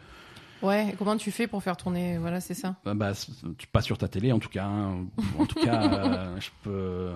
[0.63, 2.78] Ouais, et comment tu fais pour faire tourner Voilà, c'est ça.
[2.88, 3.11] Euh, bah,
[3.59, 4.66] tu passes sur ta télé, en tout cas.
[4.66, 5.05] Hein.
[5.38, 7.11] En tout cas, je peux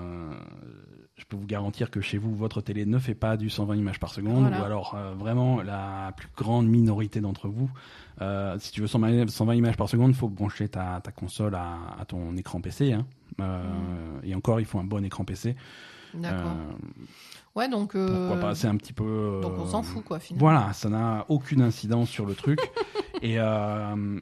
[1.19, 3.99] je peux vous garantir que chez vous, votre télé ne fait pas du 120 images
[3.99, 7.69] par seconde, ou alors euh, vraiment la plus grande minorité d'entre vous.
[8.21, 12.35] Euh, si tu veux 120, images par seconde, il faut brancher ta, console à, ton
[12.37, 12.93] écran PC.
[12.93, 13.05] Hein.
[13.41, 14.25] Euh, mm.
[14.25, 15.55] Et encore, il faut un bon écran PC.
[16.13, 16.55] D'accord.
[17.59, 17.93] Ouais, donc.
[17.93, 19.39] Pourquoi pas C'est un petit peu.
[19.41, 20.49] Donc on s'en fout, quoi, finalement.
[20.49, 22.59] Voilà, ça n'a aucune incidence sur le truc.
[23.21, 23.37] Et,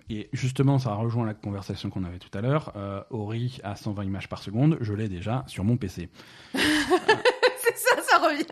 [0.09, 2.73] et, justement, ça rejoint la conversation qu'on avait tout à l'heure.
[3.11, 6.09] Ori à 120 images par seconde, je l'ai déjà sur mon PC.
[6.55, 8.43] c'est ça, ça revient.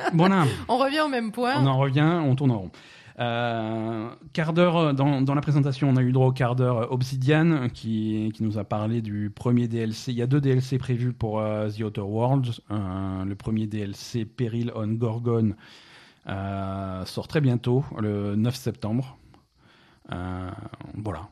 [0.68, 1.56] On revient au même point.
[1.60, 2.72] On en revient, on tourne en rond.
[3.18, 6.80] Euh, quart d'heure euh, dans, dans, la présentation, on a eu droit au quart d'heure
[6.80, 10.11] euh, Obsidian qui, qui, nous a parlé du premier DLC.
[10.11, 12.61] Il y a deux DLC prévus pour The Outer Worlds.
[12.70, 15.55] le premier DLC Peril on Gorgon
[17.05, 19.18] sort très bientôt, le 9 septembre.
[20.09, 21.30] voilà,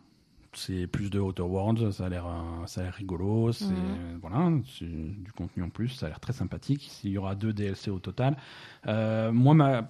[0.53, 2.25] c'est plus de Outer Worlds, ça a l'air
[2.65, 4.19] ça a l'air rigolo, c'est mhm.
[4.21, 6.89] voilà, du contenu en plus, ça a l'air très sympathique.
[7.03, 8.37] Il y aura deux DLC au total.
[8.85, 9.89] Moi ma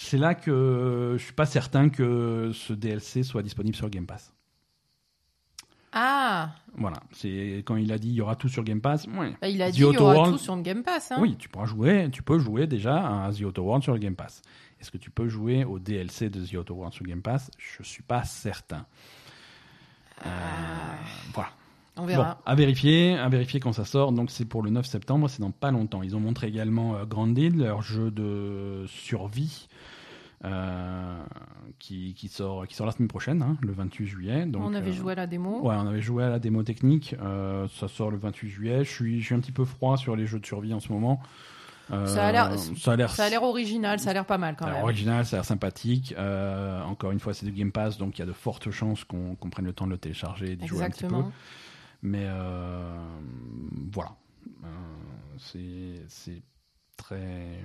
[0.00, 4.32] c'est là que je suis pas certain que ce DLC soit disponible sur Game Pass.
[5.92, 6.50] Ah.
[6.76, 9.06] Voilà, c'est quand il a dit il y aura tout sur Game Pass.
[9.08, 9.34] Ouais.
[9.40, 11.10] Bah, il a dit il y aura tout sur Game Pass.
[11.10, 11.18] Hein.
[11.20, 14.14] Oui, tu pourras jouer, tu peux jouer déjà à The Outer Worlds sur le Game
[14.14, 14.40] Pass.
[14.80, 17.50] Est-ce que tu peux jouer au DLC de The Outer Worlds sur Game Pass?
[17.58, 18.86] Je suis pas certain.
[20.24, 20.28] Euh,
[21.34, 21.50] voilà.
[21.98, 22.40] On verra.
[22.46, 24.12] à vérifier, à vérifier quand ça sort.
[24.12, 26.02] Donc c'est pour le 9 septembre, c'est dans pas longtemps.
[26.02, 29.68] Ils ont montré également euh, Grounded, leur jeu de survie.
[30.44, 31.20] Euh,
[31.80, 34.46] qui, qui, sort, qui sort la semaine prochaine, hein, le 28 juillet.
[34.46, 35.62] Donc, on avait joué à la démo.
[35.62, 37.16] Ouais, on avait joué à la démo technique.
[37.80, 38.84] ça sort le 28 juillet.
[38.84, 40.92] Je suis, je suis un petit peu froid sur les jeux de survie en ce
[40.92, 41.20] moment.
[41.90, 44.82] Euh, ça a l'air, ça a l'air, original, ça a l'air pas mal quand même.
[44.82, 46.14] Original, ça a l'air sympathique.
[46.18, 49.04] Euh, encore une fois, c'est du Game Pass, donc il y a de fortes chances
[49.04, 51.16] qu'on, prenne le temps de le télécharger et d'y jouer un petit peu.
[52.02, 52.96] Mais euh,
[53.92, 54.16] voilà,
[55.38, 56.42] c'est, c'est
[56.96, 57.60] très,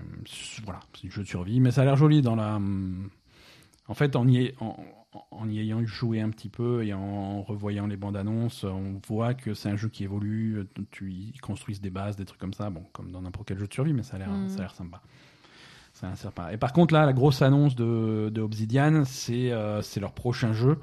[0.63, 2.59] voilà, c'est du jeu de survie, mais ça a l'air joli dans la.
[3.87, 4.53] En fait, on y
[5.31, 9.33] en y ayant joué un petit peu et en revoyant les bandes annonces, on voit
[9.33, 10.67] que c'est un jeu qui évolue.
[10.91, 13.67] Tu y construisent des bases, des trucs comme ça, bon, comme dans n'importe quel jeu
[13.67, 14.57] de survie, mais ça a l'air, mm.
[14.57, 15.01] l'air sympa.
[15.93, 16.53] Ça a l'air sympa.
[16.53, 20.53] Et par contre, là, la grosse annonce de, de Obsidian, c'est, euh, c'est leur prochain
[20.53, 20.79] jeu.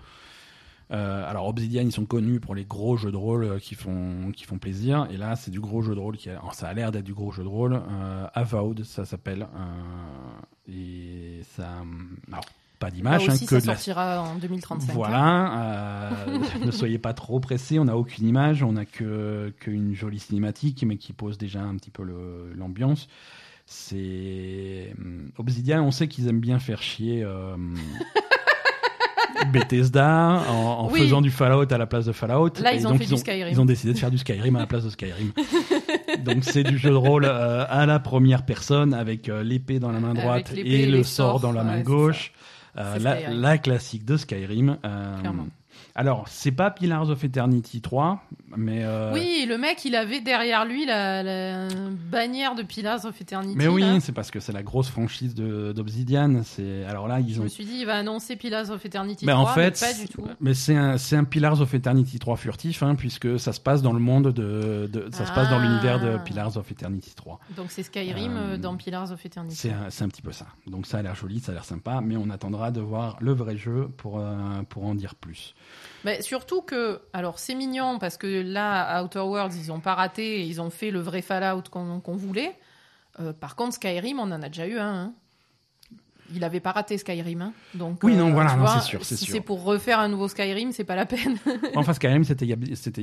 [0.93, 4.32] Euh, alors Obsidian, ils sont connus pour les gros jeux de rôle euh, qui font
[4.34, 5.07] qui font plaisir.
[5.11, 7.14] Et là, c'est du gros jeu de rôle qui, a, ça a l'air d'être du
[7.14, 7.74] gros jeu de rôle.
[7.74, 9.47] Euh, Avowed, ça s'appelle.
[10.68, 11.68] et ça,
[12.30, 12.45] alors,
[12.80, 13.28] pas d'image.
[13.28, 14.95] Hein, que ça sortira en 2035.
[14.95, 19.95] Voilà, euh, ne soyez pas trop pressés, on n'a aucune image, on n'a que qu'une
[19.95, 22.03] jolie cinématique, mais qui pose déjà un petit peu
[22.57, 23.07] l'ambiance.
[23.66, 27.57] C'est hum, Obsidian, on sait qu'ils aiment bien faire chier euh,
[29.53, 31.01] Bethesda en, en Oui.
[31.01, 32.51] faisant du Fallout à la place de Fallout.
[32.62, 33.49] Là, Et ils ont donc, fait du Skyrim.
[33.51, 35.32] Ils ont décidé de faire du Skyrim à la place de Skyrim.
[36.24, 39.93] donc c'est du jeu de rôle euh, à la première personne avec euh, l'épée dans
[39.93, 42.32] la main droite et le sort dans la main ouais, gauche.
[42.78, 44.76] Euh, la, la classique de Skyrim.
[44.84, 45.47] Euh, Clairement.
[45.97, 48.22] alors, c'est pas Pillars of Eternity 3,
[48.57, 48.84] mais.
[48.84, 51.68] euh, Oui, le mec, il avait derrière lui la, la
[52.11, 53.57] bannière de Pillars of Eternity.
[53.57, 56.42] Mais oui, c'est parce que c'est la grosse franchise d'Obsidian.
[56.88, 57.44] Alors là ils Je ont.
[57.44, 59.98] me suis dit, il va annoncer Pillars of Eternity Mais 3, en fait, mais pas
[59.98, 60.24] du tout.
[60.40, 63.92] mais c'est un, un Pillars of Eternity 3 furtif, hein, puisque ça se passe dans
[63.92, 65.62] le monde de, de- ça se passe dans Ah.
[65.66, 67.40] l'univers de Pillars of Eternity 3.
[67.57, 69.57] Donc c'est Skyrim Euh, euh, dans Pillars of Eternity.
[69.57, 70.46] C'est un, c'est un petit peu ça.
[70.66, 73.32] Donc ça a l'air joli, ça a l'air sympa, mais on attendra de voir le
[73.32, 75.55] vrai jeu pour, euh, pour en dire plus.
[76.05, 79.94] Mais surtout que, alors c'est mignon parce que là, à Outer Worlds, ils ont pas
[79.94, 82.57] raté, ils ont fait le vrai Fallout qu'on voulait.
[83.18, 84.94] Euh, par contre, Skyrim, on en a déjà eu un.
[84.94, 85.12] hein.
[86.32, 87.53] Il avait pas raté Skyrim, hein.
[87.74, 88.05] donc.
[88.05, 90.84] Oui, non, voilà, non, vois, c'est sûr, Si c'est pour refaire un nouveau Skyrim, c'est
[90.84, 91.36] pas la peine.
[91.74, 92.51] Enfin, Skyrim, c'était il,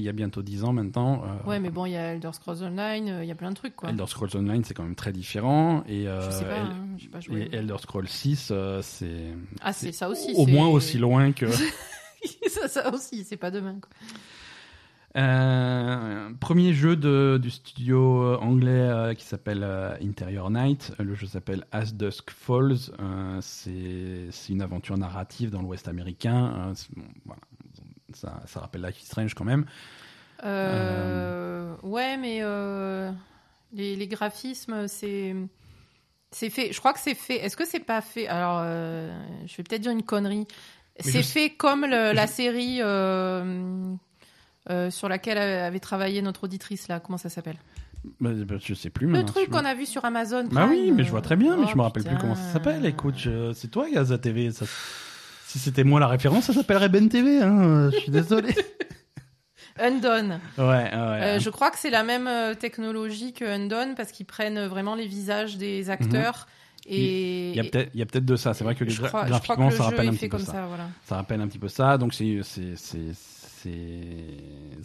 [0.02, 1.24] y a- bientôt 10 ans maintenant.
[1.26, 3.50] euh, ouais, mais bon, il y a Elder Scrolls Online, euh, il y a plein
[3.50, 3.90] de trucs, quoi.
[3.90, 5.84] Elder Scrolls Online, c'est quand même très différent.
[5.90, 7.50] Et, euh, Je sais pas, El- hein, pas joué.
[7.52, 9.26] et Elder Scrolls 6, euh, c'est
[9.62, 10.32] Ah, c'est ça aussi.
[10.38, 11.48] au moins aussi loin que.
[12.62, 13.80] ça, ça aussi, c'est pas demain.
[13.82, 13.90] Quoi.
[15.16, 20.94] Euh, premier jeu de, du studio euh, anglais euh, qui s'appelle euh, Interior Night.
[21.00, 22.92] Le jeu s'appelle As Dusk Falls.
[23.42, 26.74] C'est une aventure narrative dans l'Ouest américain.
[26.96, 27.42] Bon, voilà.
[28.14, 29.66] ça, ça rappelle Life is Strange quand même.
[30.44, 32.42] Ouais, mais
[33.74, 35.36] les, les graphismes, c'est.
[36.30, 37.38] C'est fait, je crois que c'est fait.
[37.38, 38.28] Est-ce que c'est pas fait?
[38.28, 40.46] Alors, je vais peut-être dire une connerie.
[41.00, 43.94] C'est je- fait comme le- la série euh,
[44.70, 47.00] euh, sur laquelle avait travaillé notre auditrice là.
[47.00, 47.58] Comment ça s'appelle?
[48.22, 50.46] Bah, bah, je sais plus Le truc qu'on a vu sur Amazon.
[50.52, 52.36] Bah oui, Prime, mais je vois très bien, mais euh, je me rappelle plus comment
[52.36, 52.86] ça s'appelle.
[52.86, 54.52] Écoute, je- c'est toi, Gaza TV.
[54.52, 54.66] Ça...
[55.46, 57.42] Si c'était moi la référence, ça s'appellerait Ben TV.
[57.42, 57.90] Hein.
[57.92, 58.54] Je suis désolé.
[59.80, 60.40] Undone.
[60.58, 60.92] ouais, ouais.
[60.94, 65.06] Euh, je crois que c'est la même technologie que Undone parce qu'ils prennent vraiment les
[65.06, 66.48] visages des acteurs.
[66.88, 67.50] Et.
[67.52, 68.54] Il y a peut-être, peut-être de ça.
[68.54, 70.52] C'est vrai que les gra- crois, graphiquement, que le ça rappelle un petit peu ça.
[70.54, 70.66] ça.
[70.68, 70.88] voilà.
[71.06, 71.98] Ça rappelle un petit peu ça.
[71.98, 73.70] Donc c'est, c'est, c'est, c'est.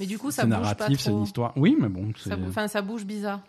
[0.01, 1.53] Mais du coup, ça c'est bouge pas narratif, c'est une histoire.
[1.57, 3.41] Oui, mais bon, c'est Ça, enfin, ça bouge bizarre.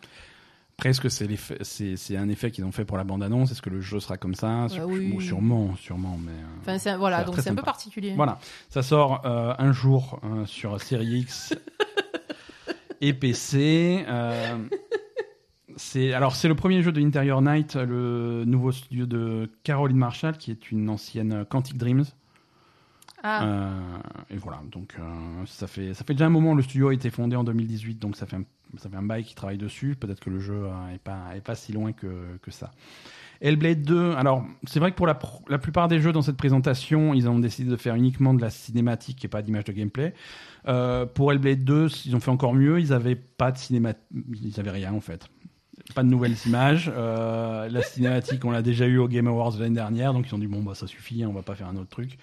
[0.77, 3.51] presque c'est l'effet, c'est, c'est un effet qu'ils ont fait pour la bande annonce.
[3.51, 4.67] Est-ce que le jeu sera comme ça?
[4.69, 5.11] Sur- oui.
[5.13, 6.31] bon, Sûrement, sûrement, mais.
[6.31, 8.13] euh, Enfin, voilà, donc c'est un peu particulier.
[8.15, 8.37] Voilà,
[8.69, 11.53] ça sort euh, un jour euh, sur Series X
[13.01, 14.03] et PC.
[14.07, 14.57] euh,
[15.75, 20.37] c'est alors c'est le premier jeu de Interior Night, le nouveau studio de Caroline Marshall,
[20.37, 22.05] qui est une ancienne Quantic Dreams.
[23.23, 23.97] Ah, Euh,
[24.29, 25.03] et voilà, donc euh,
[25.45, 26.53] ça fait ça fait déjà un moment.
[26.53, 28.43] Le studio a été fondé en 2018, donc ça fait un,
[28.77, 29.95] ça fait un bail qui travaille dessus.
[29.95, 32.71] Peut-être que le jeu euh, est pas est pas si loin que que ça.
[33.41, 35.19] Hellblade 2, alors c'est vrai que pour la,
[35.49, 38.49] la plupart des jeux dans cette présentation, ils ont décidé de faire uniquement de la
[38.49, 40.13] cinématique et pas d'image de gameplay.
[40.67, 43.93] Euh, pour Hellblade 2, ils ont fait encore mieux, ils avaient pas de cinéma,
[44.41, 45.27] ils avaient rien en fait.
[45.95, 46.91] Pas de nouvelles images.
[46.95, 50.39] Euh, la cinématique, on l'a déjà eu au Game Awards l'année dernière, donc ils ont
[50.39, 52.17] dit bon bah ça suffit, hein, on va pas faire un autre truc.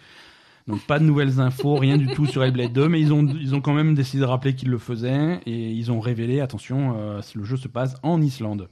[0.66, 3.54] Donc pas de nouvelles infos, rien du tout sur Hellblade 2, mais ils ont, ils
[3.54, 7.20] ont quand même décidé de rappeler qu'ils le faisaient et ils ont révélé, attention, euh,
[7.34, 8.68] le jeu se passe en Islande.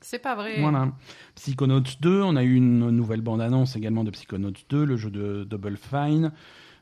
[0.00, 0.60] c'est pas vrai.
[0.60, 0.92] Voilà.
[1.34, 5.44] Psychonauts 2, on a eu une nouvelle bande-annonce également de Psychonauts 2, le jeu de
[5.44, 6.32] Double Fine.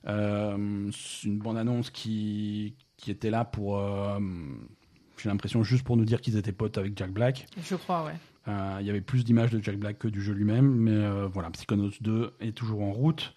[0.07, 4.19] Euh, c'est une bande-annonce qui, qui était là pour, euh,
[5.23, 7.47] j'ai l'impression, juste pour nous dire qu'ils étaient potes avec Jack Black.
[7.63, 8.15] Je crois, ouais.
[8.49, 11.29] Euh, Il y avait plus d'images de Jack Black que du jeu lui-même, mais euh,
[11.33, 13.35] voilà, Psychonauts 2 est toujours en route.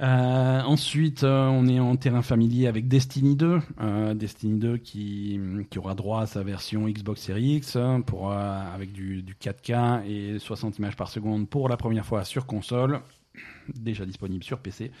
[0.00, 3.60] Euh, ensuite, on est en terrain familier avec Destiny 2.
[3.80, 5.38] Euh, Destiny 2 qui,
[5.70, 10.06] qui aura droit à sa version Xbox Series X hein, pour, avec du, du 4K
[10.06, 13.00] et 60 images par seconde pour la première fois sur console.
[13.74, 14.90] Déjà disponible sur PC.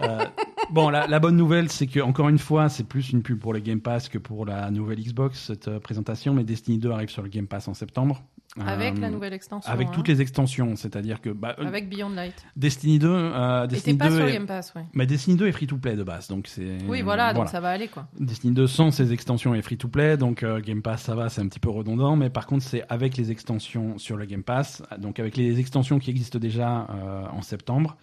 [0.00, 0.24] Euh,
[0.70, 3.52] bon, la, la bonne nouvelle, c'est que encore une fois, c'est plus une pub pour
[3.52, 6.34] le Game Pass que pour la nouvelle Xbox cette euh, présentation.
[6.34, 8.22] Mais Destiny 2 arrive sur le Game Pass en septembre.
[8.66, 9.70] Avec Euh, la nouvelle extension.
[9.70, 9.90] avec hein.
[9.94, 12.34] toutes les extensions, c'est-à-dire que bah, euh, Avec Beyond Light.
[12.56, 14.32] Destiny 2, euh, Et Destiny pas 2 sur est...
[14.32, 14.84] Game Pass, ouais.
[14.94, 17.60] mais Destiny 2 est free to play de base, donc c'est Oui, voilà, donc ça
[17.60, 18.08] va aller, quoi.
[18.18, 21.28] Destiny 2 sans ses extensions est free to play, donc euh, Game Pass ça va,
[21.28, 24.42] c'est un petit peu redondant, mais par contre c'est avec les extensions sur le Game
[24.42, 27.96] Pass, donc avec les extensions qui existent déjà euh, en septembre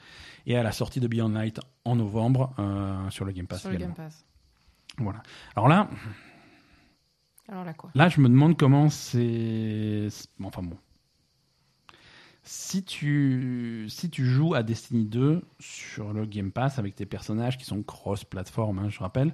[0.45, 3.69] et à la sortie de Beyond Light en novembre euh, sur le Game Pass Sur
[3.69, 3.95] le également.
[3.95, 4.25] Game Pass.
[4.97, 5.21] Voilà.
[5.55, 5.89] Alors là,
[7.49, 7.91] Alors là, quoi?
[7.95, 10.07] Là, je me demande comment c'est.
[10.09, 10.77] c'est- Enfin bon.
[12.43, 17.57] Si tu, si tu joues à Destiny 2 sur le Game Pass avec tes personnages
[17.57, 19.33] qui sont cross-platform, hein, je rappelle,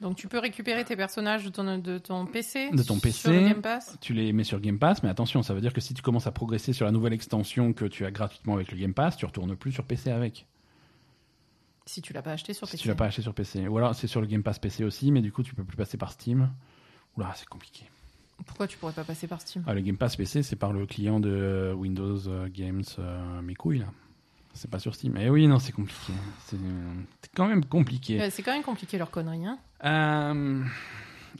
[0.00, 3.40] Donc tu peux récupérer tes personnages de ton, de ton PC De ton sur le.
[3.40, 3.96] Game Pass?
[4.00, 6.26] Tu les mets sur Game Pass, mais attention, ça veut dire que si tu commences
[6.26, 9.24] à progresser sur la nouvelle extension que tu as gratuitement avec le Game Pass, tu
[9.24, 10.46] retournes plus sur PC avec.
[11.86, 12.82] Si tu l'as pas acheté sur Si PC.
[12.82, 13.68] tu l'as pas acheté sur PC.
[13.68, 15.76] Ou alors c'est sur le Game Pass PC aussi, mais du coup tu peux plus
[15.76, 16.50] passer par Steam.
[17.16, 17.84] Oula, c'est compliqué.
[18.46, 19.62] Pourquoi tu pourrais pas passer par Steam?
[19.66, 23.54] Ah, le Game Pass PC, c'est par le client de Windows euh, Games, euh, mes
[23.54, 23.86] couilles là.
[24.54, 25.16] C'est pas sur Steam.
[25.20, 26.12] Eh oui, non, c'est compliqué.
[26.46, 26.56] C'est
[27.34, 28.18] quand même compliqué.
[28.18, 29.44] Ouais, C'est quand même compliqué leur connerie.
[29.44, 30.62] Hein Euh,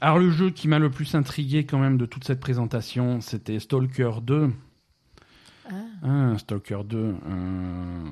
[0.01, 3.59] alors le jeu qui m'a le plus intrigué quand même de toute cette présentation, c'était
[3.59, 4.51] Stalker 2.
[5.69, 5.73] ah.
[6.03, 6.97] Ah, Stalker 2.
[7.25, 8.03] euh,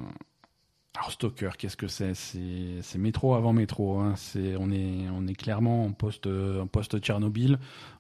[0.95, 2.13] Alors Stalker, qu'est-ce que c'est?
[2.15, 3.99] C'est métro avant métro.
[3.99, 4.13] hein.
[4.57, 6.95] On est on est clairement en post en post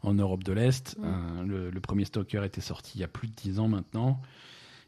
[0.03, 0.97] en Europe de l'Est.
[1.03, 4.21] Euh, le, le premier Stalker était sorti il y a plus de 10 ans maintenant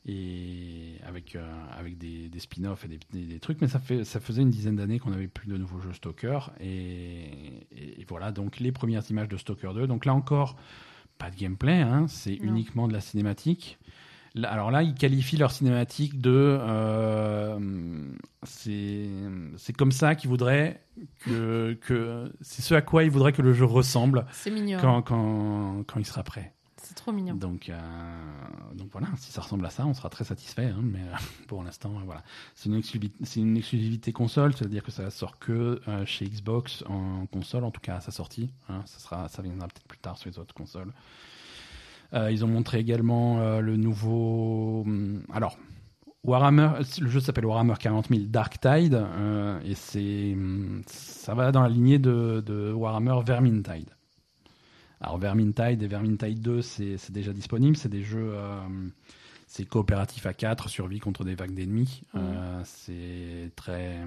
[0.08, 1.44] et avec euh,
[1.78, 4.52] avec des, des spin-offs et des, des- des trucs mais ça fait ça faisait une
[4.52, 6.66] dizaine d'années qu'on n'avait plus de nouveaux jeux Stalker et,
[7.72, 8.32] et- et voilà.
[8.32, 10.56] Donc les premières images de Stalker 2 donc là encore
[11.18, 13.80] pas de gameplay hein, c'est uniquement de la cinématique.
[14.36, 17.58] Là- alors là ils qualifient leur cinématique de euh,
[18.44, 20.82] c'est comme ça qu'ils voudraient
[21.26, 24.26] que que c'est ce à quoi ils voudraient que le jeu ressemble
[24.82, 26.54] quand quand quand il sera prêt
[26.88, 27.34] C'est trop mignon.
[27.34, 27.80] donc, euh,
[28.76, 30.66] donc voilà, si ça ressemble à ça, on sera très satisfait.
[30.68, 31.16] hein, mais euh,
[31.48, 32.22] pour l'instant, euh, voilà,
[32.54, 37.82] c'est une, exclusivité- console, c'est-à-dire que ça sort que chez Xbox en console, en tout
[37.82, 38.52] cas à sa sortie.
[38.70, 40.94] hein, ça ça viendra peut-être plus tard sur les autres consoles.
[42.14, 44.84] Ils ont montré également le nouveau.
[44.86, 45.58] hum, Alors,
[46.24, 46.70] Warhammer,
[47.02, 49.04] le jeu s'appelle Warhammer 40 000 Dark Tide
[49.66, 53.90] et c'est, hum, ça va dans la lignée de, de Warhammer Vermintide.
[55.02, 57.76] Alors Vermintide et Vermintide 2, c'est déjà disponible.
[57.78, 58.60] C'est des jeux, euh,
[59.48, 62.02] c'est coopératif à 4, survie contre des vagues d'ennemis.
[62.14, 62.22] Mhm.
[62.24, 64.00] Euh, c'est très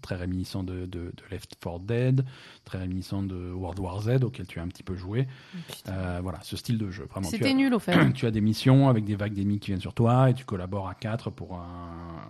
[0.00, 2.24] très réminiscent de, de, de Left 4 Dead,
[2.64, 5.26] très réminiscent de World War Z auquel tu as un petit peu joué.
[5.68, 5.92] Putain.
[5.92, 7.06] Euh, voilà, ce style de jeu.
[7.24, 8.12] C'était nul au fait.
[8.12, 10.88] tu as des missions avec des vagues d'ennemis qui viennent sur toi et tu collabores
[10.88, 12.22] à 4 pour, un-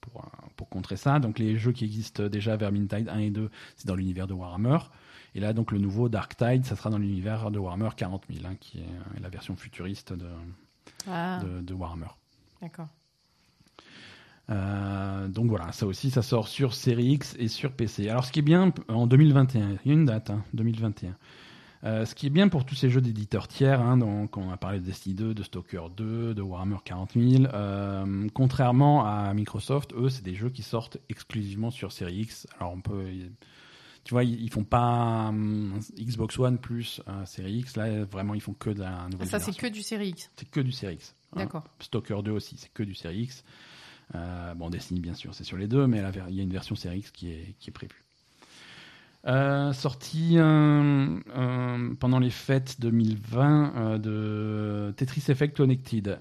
[0.00, 1.18] pour, un- pour contrer ça.
[1.18, 4.78] Donc les jeux qui existent déjà, Vermintide 1 et 2, c'est dans l'univers de Warhammer.
[5.34, 8.46] Et là, donc le nouveau Dark Tide, ça sera dans l'univers de Warhammer 40 000,
[8.46, 10.26] hein, qui est euh, la version futuriste de,
[11.10, 12.08] Ah, de, de Warhammer.
[12.60, 12.88] d'accord.
[14.50, 18.08] Euh, donc voilà, ça aussi, ça sort sur Série X et sur PC.
[18.08, 21.16] Alors ce qui est bien en 2021, il y a une date, hein, 2021.
[21.84, 24.56] Euh, ce qui est bien pour tous ces jeux d'éditeurs tiers, hein, donc on a
[24.56, 29.92] parlé de Destiny 2, de Stalker 2, de Warhammer 40 000, euh, contrairement à Microsoft,
[29.94, 32.46] eux, c'est des jeux qui sortent exclusivement sur Série X.
[32.60, 33.04] Alors on peut,
[34.04, 38.34] tu vois, ils, ils font pas hum, Xbox One plus euh, Série X, là vraiment
[38.34, 40.30] ils font que de la nouvelle Ça, c'est que du Série X.
[40.36, 41.14] C'est que du Série X.
[41.32, 41.38] hein.
[41.38, 41.64] D'accord.
[41.80, 43.44] Stalker 2 aussi, c'est que du Série X.
[44.14, 46.74] Euh, bon, Destiny, bien sûr, c'est sur les deux, mais il y a une version
[46.74, 48.04] Série X qui est, qui est prévue.
[49.24, 56.18] Euh, sorti euh, euh, pendant les fêtes 2020 euh, de Tetris Effect Connected.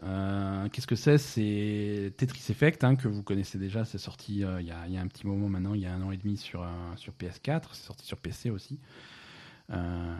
[0.72, 1.18] Qu'est-ce que c'est?
[1.18, 5.08] C'est Tetris Effect, hein, que vous connaissez déjà, c'est sorti il y, y a un
[5.08, 6.64] petit moment maintenant, il y a un an et demi sur,
[6.96, 8.78] sur PS4, c'est sorti sur PC aussi.
[9.72, 10.16] Euh,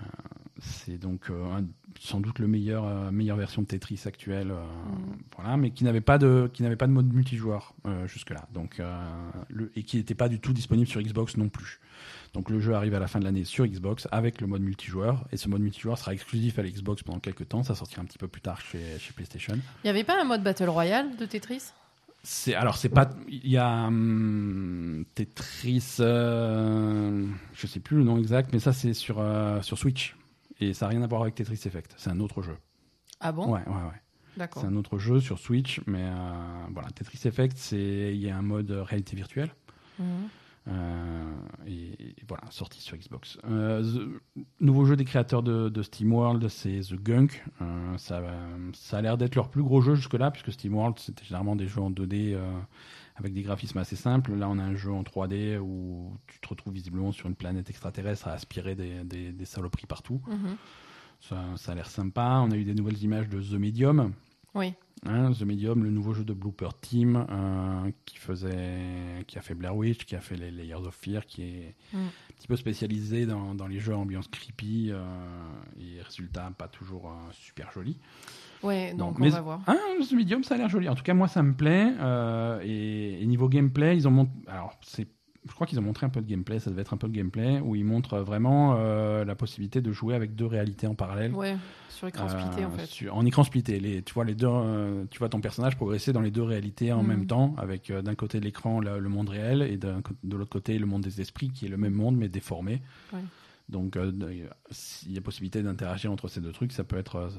[0.60, 1.60] c'est donc euh,
[2.00, 5.18] sans doute le meilleur euh, meilleure version de Tetris actuelle, Mhm.
[5.36, 7.74] voilà, mais qui n'avait pas de qui n'avait pas de mode multijoueur
[8.06, 8.82] jusque là, donc
[9.50, 11.80] le, et qui n'était pas du tout disponible sur Xbox non plus.
[12.34, 15.26] Donc le jeu arrive à la fin de l'année sur Xbox avec le mode multijoueur
[15.32, 17.64] et ce mode multijoueur sera exclusif à l'Xbox pendant quelques temps.
[17.64, 19.56] Ça sortira un petit peu plus tard chez, chez PlayStation.
[19.56, 21.72] Il n'y avait pas un mode Battle Royale de Tetris?
[22.24, 28.18] C'est alors c'est pas il y a hum, Tetris euh, je sais plus le nom
[28.20, 30.16] exact mais ça c'est sur euh, sur Switch
[30.60, 31.96] et ça n'a rien à voir avec Tetris Effect.
[31.98, 32.56] C'est un autre jeu.
[33.20, 33.48] Ah bon?
[33.48, 34.02] Ouais ouais ouais.
[34.38, 34.62] D'accord.
[34.62, 38.38] C'est un autre jeu sur Switch mais euh, voilà Tetris Effect c'est il y a
[38.38, 39.50] un mode réalité virtuelle.
[39.98, 40.28] Mhm.
[40.68, 41.32] Euh,
[41.66, 43.40] et, et voilà, sorti sur Xbox.
[43.46, 47.44] Euh, The- nouveau jeu des créateurs de, de SteamWorld, c'est The Gunk.
[47.62, 48.22] Euh, ça,
[48.74, 51.82] ça a l'air d'être leur plus gros jeu jusque-là, puisque SteamWorld, c'était généralement des jeux
[51.82, 52.60] en 2D euh,
[53.16, 54.34] avec des graphismes assez simples.
[54.36, 57.70] Là, on a un jeu en 3D où tu te retrouves visiblement sur une planète
[57.70, 60.22] extraterrestre à aspirer des, des, des saloperies partout.
[60.28, 60.56] Mhm.
[61.22, 62.40] Ça, ça a l'air sympa.
[62.46, 64.14] On a eu des nouvelles images de The Medium.
[64.54, 64.74] Oui.
[65.04, 69.56] Hein, The Medium, le nouveau jeu de Blooper Team euh, qui faisait, qui a fait
[69.56, 71.98] Blair Witch, qui a fait les Layers of Fear, qui est Mm.
[71.98, 75.04] un petit peu spécialisé dans, dans les jeux à ambiance creepy euh,
[75.80, 77.98] et résultat pas toujours euh, super joli.
[78.62, 79.62] Ouais, donc mais- on va voir.
[79.66, 79.76] Ah,
[80.08, 80.88] The Medium, ça a l'air joli.
[80.88, 81.92] En tout cas, moi, ça me plaît.
[82.64, 84.34] et, et niveau gameplay, ils ont montré.
[84.48, 85.08] Alors, c'est.
[85.48, 87.14] Je crois qu'ils ont montré un peu de gameplay, ça devait être un peu de
[87.14, 91.34] gameplay, où ils montrent vraiment euh, la possibilité de jouer avec deux réalités en parallèle.
[91.34, 91.58] Ouais,
[91.90, 92.86] sur écran splitté Euh, en fait.
[92.86, 93.80] sur- en écran splitté.
[93.80, 96.94] Les, tu vois les deux, euh, tu vois ton personnage progresser dans les deux réalités
[96.94, 97.08] en Mhm.
[97.08, 99.92] même temps, avec d'un côté de l'écran le, monde réel et de
[100.38, 102.82] l'autre côté le monde des esprits, qui est le même monde mais déformé.
[103.12, 103.22] Ouais.
[103.68, 103.98] Donc,
[104.70, 107.30] s'il y a possibilité d'interagir entre ces deux trucs, ça peut être.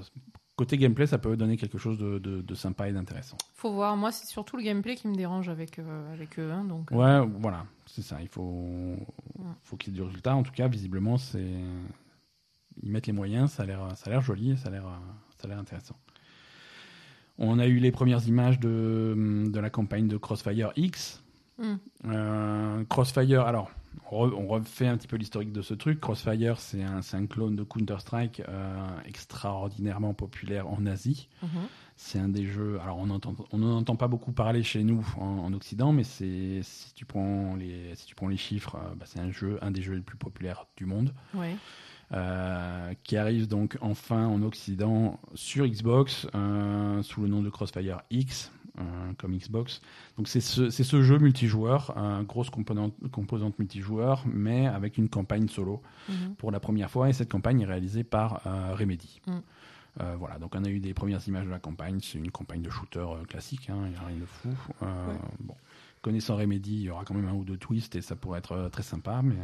[0.64, 3.36] Côté gameplay, ça peut donner quelque chose de, de- de sympa et d'intéressant.
[3.54, 3.96] Faut voir.
[3.96, 6.50] Moi, c'est surtout le gameplay qui me dérange avec, euh, avec eux.
[6.52, 8.18] hein, donc, euh, Ouais, voilà, c'est ça.
[8.22, 8.96] Il faut,
[9.64, 10.34] faut qu'il y ait du résultat.
[10.34, 11.52] En tout cas, visiblement, c'est.
[12.82, 14.84] Ils mettent les moyens, ça a l'air, ça a l'air joli ça a l'air,
[15.38, 15.96] ça a l'air intéressant.
[17.38, 21.22] On a eu les premières images de, de la campagne de Crossfire X.
[21.58, 21.74] Hmm.
[22.06, 23.70] Euh, Crossfire, alors,
[24.11, 26.01] on, re- on refait un petit peu l'historique de ce truc.
[26.01, 31.28] Crossfire, c'est un, clone de Counter-Strike euh, extraordinairement populaire en Asie.
[31.43, 31.49] mhm.
[31.97, 32.80] C'est un des jeux.
[32.82, 36.03] Alors, on entend, on n'en entend pas beaucoup parler chez nous en, en Occident, mais
[36.05, 39.59] c'est si tu prends les, si tu prends les chiffres, euh, bah, c'est un jeu,
[39.62, 41.55] un des jeux les plus populaires du monde, Ouais.
[42.12, 46.26] euh, qui arrive donc enfin en Occident sur Xbox
[47.03, 48.51] sous le nom de Crossfire X,
[49.18, 49.81] comme Xbox.
[50.16, 51.95] Donc, c'est ce, ce jeu multijoueur,
[52.27, 56.35] grosse composante, composante multijoueur, mais avec une campagne solo Mhm.
[56.37, 59.20] pour la première fois et cette campagne est réalisée par euh, Remedy.
[59.27, 59.33] Mm.
[60.01, 62.62] Euh, voilà, donc on a eu des premières images de la campagne, c'est une campagne
[62.62, 64.49] de shooter euh, classique, hein, il n'y a rien de fou.
[64.83, 65.18] Euh, Ouais.
[65.41, 65.55] bon.
[66.01, 68.68] Connaissant Remedy, il y aura quand même un ou deux twists et ça pourrait être
[68.73, 69.37] très sympa, mais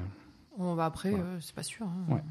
[0.57, 1.25] On va après, Voilà.
[1.25, 1.87] euh, c'est pas sûr.
[1.87, 2.13] hein.
[2.15, 2.23] Ouais.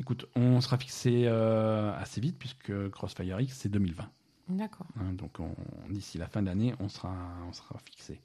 [0.00, 4.04] écoute, on sera fixé assez vite puisque Crossfire X c'est 2020.
[4.48, 4.86] D'accord.
[5.00, 5.54] hein, donc on-
[5.90, 7.14] d'ici la fin de l'année, on sera,
[7.48, 8.20] on sera fixé.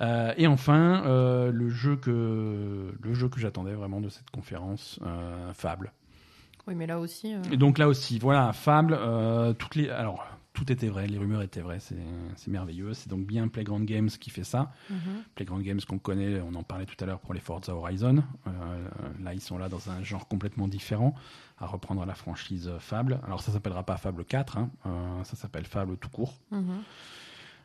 [0.00, 5.00] Euh, et enfin, euh, le jeu que, le jeu que j'attendais vraiment de cette conférence,
[5.04, 5.92] euh, Fable.
[6.66, 7.34] Oui, mais là aussi.
[7.50, 8.98] Et donc là aussi, voilà, Fable,
[9.58, 10.24] toutes les, alors
[10.58, 12.92] tout était vrai, les rumeurs étaient vraies, c'est merveilleux.
[12.92, 14.72] C'est donc bien Playground Games qui fait ça.
[14.90, 15.22] mhm.
[15.36, 18.24] Playground Games qu'on connaît, on en parlait tout à l'heure pour les Forza Horizon.
[18.48, 18.88] Euh,
[19.22, 21.14] là, ils sont là dans un genre complètement différent,
[21.58, 23.20] à reprendre la franchise Fable.
[23.24, 26.34] Alors ça s'appellera pas Fable 4, hein, euh, ça s'appelle Fable tout court.
[26.50, 26.82] Mhm.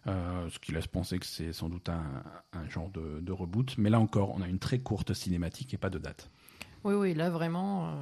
[0.05, 2.03] Euh, ce qui laisse penser que c'est sans doute un,
[2.51, 3.75] un genre de, de reboot.
[3.79, 6.29] Mais là encore, on a une très courte cinématique et pas de date.
[6.83, 7.93] Oui, oui, là vraiment, euh,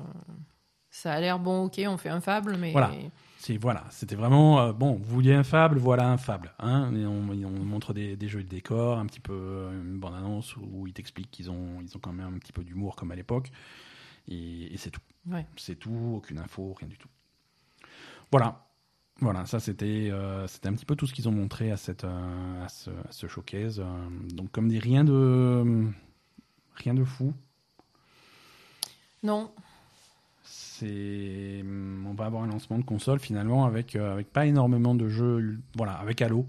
[0.91, 2.71] ça a l'air bon, ok, on fait un fable, mais.
[2.71, 2.91] Voilà.
[3.39, 4.97] C'est voilà, c'était vraiment euh, bon.
[5.01, 6.53] Vous vouliez un fable, voilà un fable.
[6.59, 10.13] Hein et on, montre des, des jeux de décor, un petit peu euh, une bande
[10.13, 13.09] annonce où ils t'expliquent qu'ils ont ils ont quand même un petit peu d'humour comme
[13.11, 13.49] à l'époque.
[14.27, 15.01] Et, et c'est tout.
[15.27, 15.47] Ouais.
[15.55, 17.09] C'est tout, aucune info, rien du tout.
[18.31, 18.67] Voilà,
[19.19, 22.03] voilà, ça c'était euh, c'était un petit peu tout ce qu'ils ont montré à cette
[22.03, 23.79] euh, à, ce, à ce showcase.
[23.79, 23.83] euh,
[24.33, 25.87] donc comme dit rien de
[26.75, 27.33] rien de fou.
[29.23, 29.51] Non,
[30.81, 34.95] C'est, hum, on va avoir un lancement de console finalement avec euh, avec pas énormément
[34.95, 36.47] de jeux, voilà, avec Halo.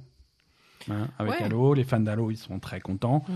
[0.91, 1.43] Hein, avec Ouais.
[1.43, 3.25] Halo, les fans d'Halo ils sont très contents.
[3.29, 3.33] Mm.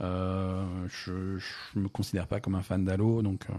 [0.00, 3.52] Euh, je, je me considère pas comme un fan d'Halo, donc euh,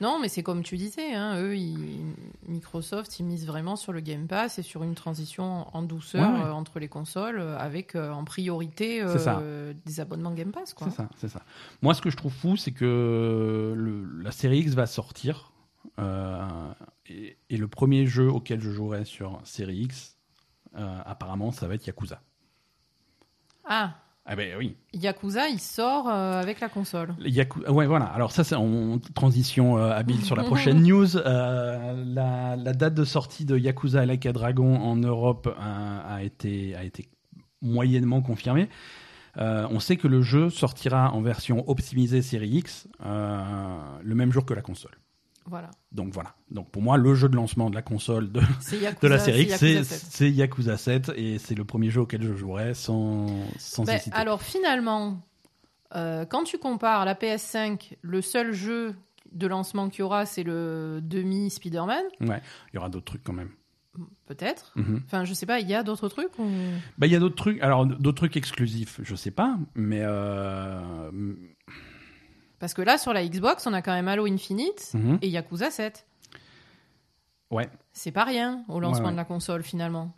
[0.00, 2.04] non, mais c'est comme tu disais, hein, eux, ils-
[2.48, 6.38] Microsoft, ils misent vraiment sur le Game Pass et sur une transition en douceur Ouais,
[6.40, 6.44] ouais.
[6.46, 10.90] euh, entre les consoles, euh, avec euh, en priorité euh, des abonnements Game Pass, c'est
[10.90, 11.42] ça, c'est ça.
[11.82, 15.52] Moi, ce que je trouve fou, c'est que le- la série X va sortir
[17.08, 20.16] et, et le premier jeu auquel je jouerai sur série X,
[20.74, 22.20] apparemment, ça va être Yakuza.
[23.64, 23.94] Ah,
[24.28, 27.14] Ah ben oui, Yakuza, il sort euh, avec la console.
[27.20, 28.06] Yaku- ouais, voilà.
[28.06, 31.16] Alors ça, c'est en transition euh, habile sur la prochaine news.
[31.16, 36.74] Euh, la, la date de sortie de Yakuza Like a Dragon en Europe a, été,
[36.74, 37.08] a été
[37.62, 38.68] moyennement confirmée.
[39.38, 44.32] Euh, on sait que le jeu sortira en version optimisée série X euh, le même
[44.32, 44.96] jour que la console.
[45.48, 45.70] Voilà.
[45.92, 46.34] Donc voilà.
[46.50, 48.40] Donc pour moi, le jeu de lancement de la console de,
[48.72, 50.08] Yakuza, de la série X, c'est Yakuza 7.
[50.10, 53.26] c'est Yakuza 7 et c'est le premier jeu auquel je jouerai sans,
[53.58, 55.20] sans Ben, alors finalement,
[55.94, 58.94] euh, quand tu compares la PS5, le seul jeu
[59.32, 62.40] de lancement qu'il y aura, c'est le demi Spider-Man, Ouais,
[62.72, 63.50] il y aura d'autres trucs quand même.
[64.26, 64.72] peut-être.
[64.76, 65.02] Mhm.
[65.06, 66.44] Enfin, je sais pas, il y a d'autres trucs ou...
[66.98, 67.60] Bah, il y a d'autres trucs.
[67.62, 71.10] Alors, d'autres trucs exclusifs, je sais pas, mais euh,
[72.58, 75.18] Parce que là, sur la Xbox, on a quand même Halo Infinite mhm.
[75.22, 76.06] et Yakuza 7.
[77.50, 79.12] ouais, C'est pas rien au lancement Ouais, ouais.
[79.12, 80.14] de la console, finalement.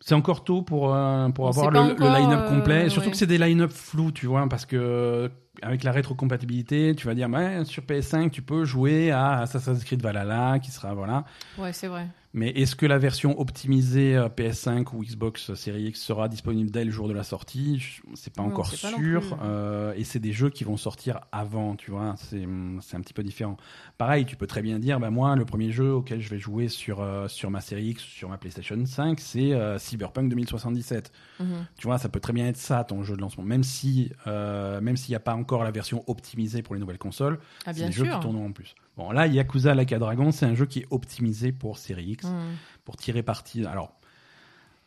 [0.00, 2.86] c'est encore tôt pour euh, pour avoir le, le line-up euh, complet.
[2.86, 7.06] Et surtout que c'est des line-up flous, tu vois, parce que avec la rétrocompatibilité, tu
[7.06, 11.24] vas dire, ouais, sur PS5, tu peux jouer à Assassin's Creed Valhalla, qui sera voilà.
[11.58, 12.06] Ouais, c'est vrai.
[12.34, 16.84] Mais est-ce que la version optimisée euh, PS5 ou Xbox Series X sera disponible dès
[16.84, 18.00] le jour de la sortie?
[18.14, 19.38] C'est pas encore pas sûr.
[19.42, 22.14] euh, et c'est des jeux qui vont sortir avant, tu vois.
[22.18, 23.58] C'est un petit peu différent.
[23.98, 26.68] Pareil, tu peux très bien dire, bah moi, le premier jeu auquel je vais jouer
[26.68, 31.12] sur euh, sur ma Série X, sur ma PlayStation 5, c'est euh, Cyberpunk 2077.
[31.40, 31.66] Mhm.
[31.76, 34.96] Tu vois, ça peut très bien être ça ton jeu de lancement, même si même
[34.96, 37.38] s'il n'y a pas encore la version optimisée pour les nouvelles consoles.
[37.66, 38.14] Ah, c'est des jeux sûr.
[38.14, 38.74] qui tourneront en plus.
[38.96, 42.26] Bon, là, Yakuza Like a Dragon, c'est un jeu qui est optimisé pour Série X
[42.26, 42.56] Mhm.
[42.84, 43.64] pour tirer parti.
[43.64, 43.94] Alors,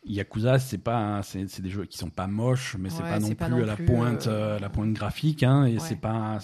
[0.04, 3.34] Yakuza, c'est pas, c'est des jeux qui sont pas moches, mais c'est Ouais, pas non
[3.34, 5.78] plus non à la pointe, euh, euh, la pointe graphique, hein, et ouais.
[5.80, 6.38] c'est pas,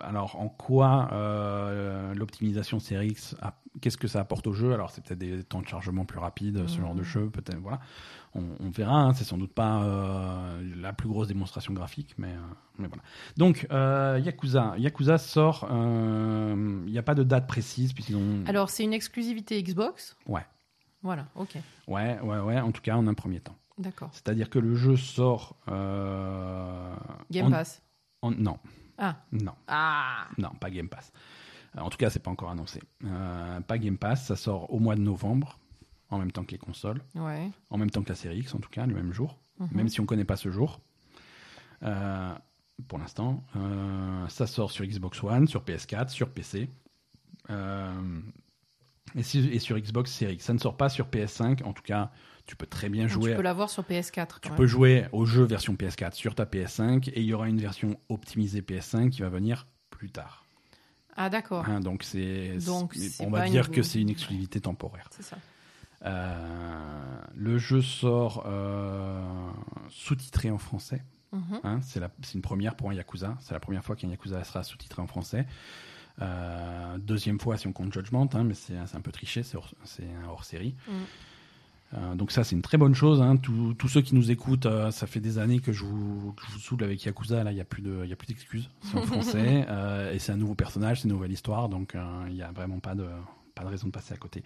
[0.00, 3.34] alors, en quoi euh, l'optimisation CRX,
[3.80, 4.72] qu'est-ce que ça apporte au jeu?
[4.72, 7.58] Alors, c'est peut-être des temps de chargement plus rapides, ce genre de jeu, peut-être.
[7.60, 7.80] Voilà,
[8.34, 8.96] on, verra.
[8.96, 12.40] Hein, c'est sans doute pas euh, la plus grosse démonstration graphique, mais, euh,
[12.78, 13.02] mais voilà.
[13.36, 13.66] Donc,
[14.24, 15.66] Yakuza, Yakuza sort.
[15.70, 18.44] Il n'y a pas de date précise puisqu'ils ont.
[18.46, 20.16] Alors, c'est une exclusivité Xbox?
[20.26, 20.46] Ouais.
[21.02, 21.26] Voilà.
[21.34, 21.56] Ok.
[21.88, 22.60] Ouais, ouais, ouais.
[22.60, 23.56] En tout cas, en un premier temps.
[23.78, 24.10] D'accord.
[24.12, 25.56] C'est-à-dire que le jeu sort.
[27.30, 27.82] Game Pass?
[28.22, 28.58] non.
[28.98, 29.16] Ah.
[29.32, 29.54] Non.
[29.66, 30.28] Ah.
[30.38, 31.12] Non, pas Game Pass.
[31.76, 32.80] Euh, en tout cas, c'est pas encore annoncé.
[33.04, 35.58] Euh, pas Game Pass, ça sort au mois de novembre,
[36.14, 37.02] en même temps que les consoles.
[37.14, 37.50] Ouais.
[37.70, 39.38] En même temps que la série X, en tout cas, le même jour.
[39.58, 39.68] Mhm.
[39.72, 40.80] Même si on connaît pas ce jour.
[41.82, 42.34] Euh,
[42.88, 43.44] pour l'instant.
[44.28, 46.68] ça sort sur Xbox One, sur PS4, sur PC.
[47.50, 50.44] Et, et, sur Xbox Series X.
[50.44, 52.10] Ça ne sort pas sur PS5, en tout cas
[52.46, 53.30] tu peux très bien jouer.
[53.30, 54.40] Tu peux l'avoir sur PS4.
[54.40, 57.60] Tu peux jouer au jeu version PS4 sur ta PS5 et il y aura une
[57.60, 60.44] version optimisée PS5 qui va venir plus tard.
[61.16, 61.68] Ah d'accord.
[61.68, 62.56] Hein, donc c'est,
[63.20, 65.08] on va dire que c'est une exclusivité temporaire.
[65.10, 65.36] C'est ça.
[66.04, 69.50] Euh, le jeu sort euh,
[69.88, 71.04] sous-titré en français.
[71.32, 71.60] Mhm.
[71.64, 72.00] Hein, c'est,
[72.34, 73.36] une première pour un Yakuza.
[73.40, 75.46] C'est la première fois qu'un Yakuza sera sous-titré en français.
[76.20, 80.28] Euh, deuxième fois si on compte Judgment, hein, mais c'est, un peu triché, c'est, un
[80.28, 80.74] hors série.
[80.86, 80.94] Mhm.
[81.94, 83.20] Euh, donc ça, c'est une très bonne chose.
[83.20, 83.36] Hein.
[83.36, 86.52] Tous ceux qui nous écoutent, euh, ça fait des années que je vous, que je
[86.52, 87.44] vous saoule avec Yakuza.
[87.44, 88.70] Là, il n'y a plus de, il a plus d'excuses.
[88.82, 89.66] C'est en français
[90.12, 91.68] et c'est un nouveau personnage, c'est une nouvelle histoire.
[91.68, 91.96] Donc
[92.28, 93.06] il n'y a vraiment pas de,
[93.54, 94.42] pas de raison de passer à côté.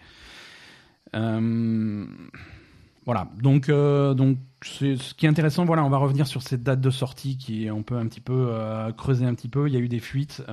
[3.05, 3.29] Voilà.
[3.41, 5.65] Donc, donc ce qui est intéressant.
[5.65, 8.51] Voilà, on va revenir sur cette date de sortie qui on peut un petit peu
[8.97, 9.67] creuser un petit peu.
[9.67, 10.43] Il y a eu des fuites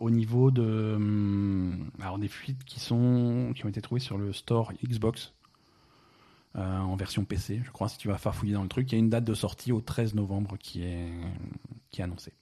[0.00, 0.98] au niveau de,
[2.00, 5.32] alors des fuites qui sont, qui ont été trouvées sur le store Xbox.
[6.54, 8.92] Euh, en version PC, je crois, si tu vas farfouiller dans le truc.
[8.92, 11.08] Il y a une date de sortie au 13 novembre qui est,
[11.90, 12.34] qui est annoncée.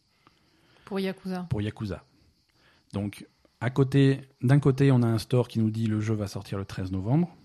[0.85, 1.47] Pour Yakuza.
[1.49, 2.03] Pour Yakuza.
[2.93, 3.29] Donc,
[3.61, 6.59] à côté, d'un côté, on a un store qui nous dit le jeu va sortir
[6.59, 7.37] le 13 novembre,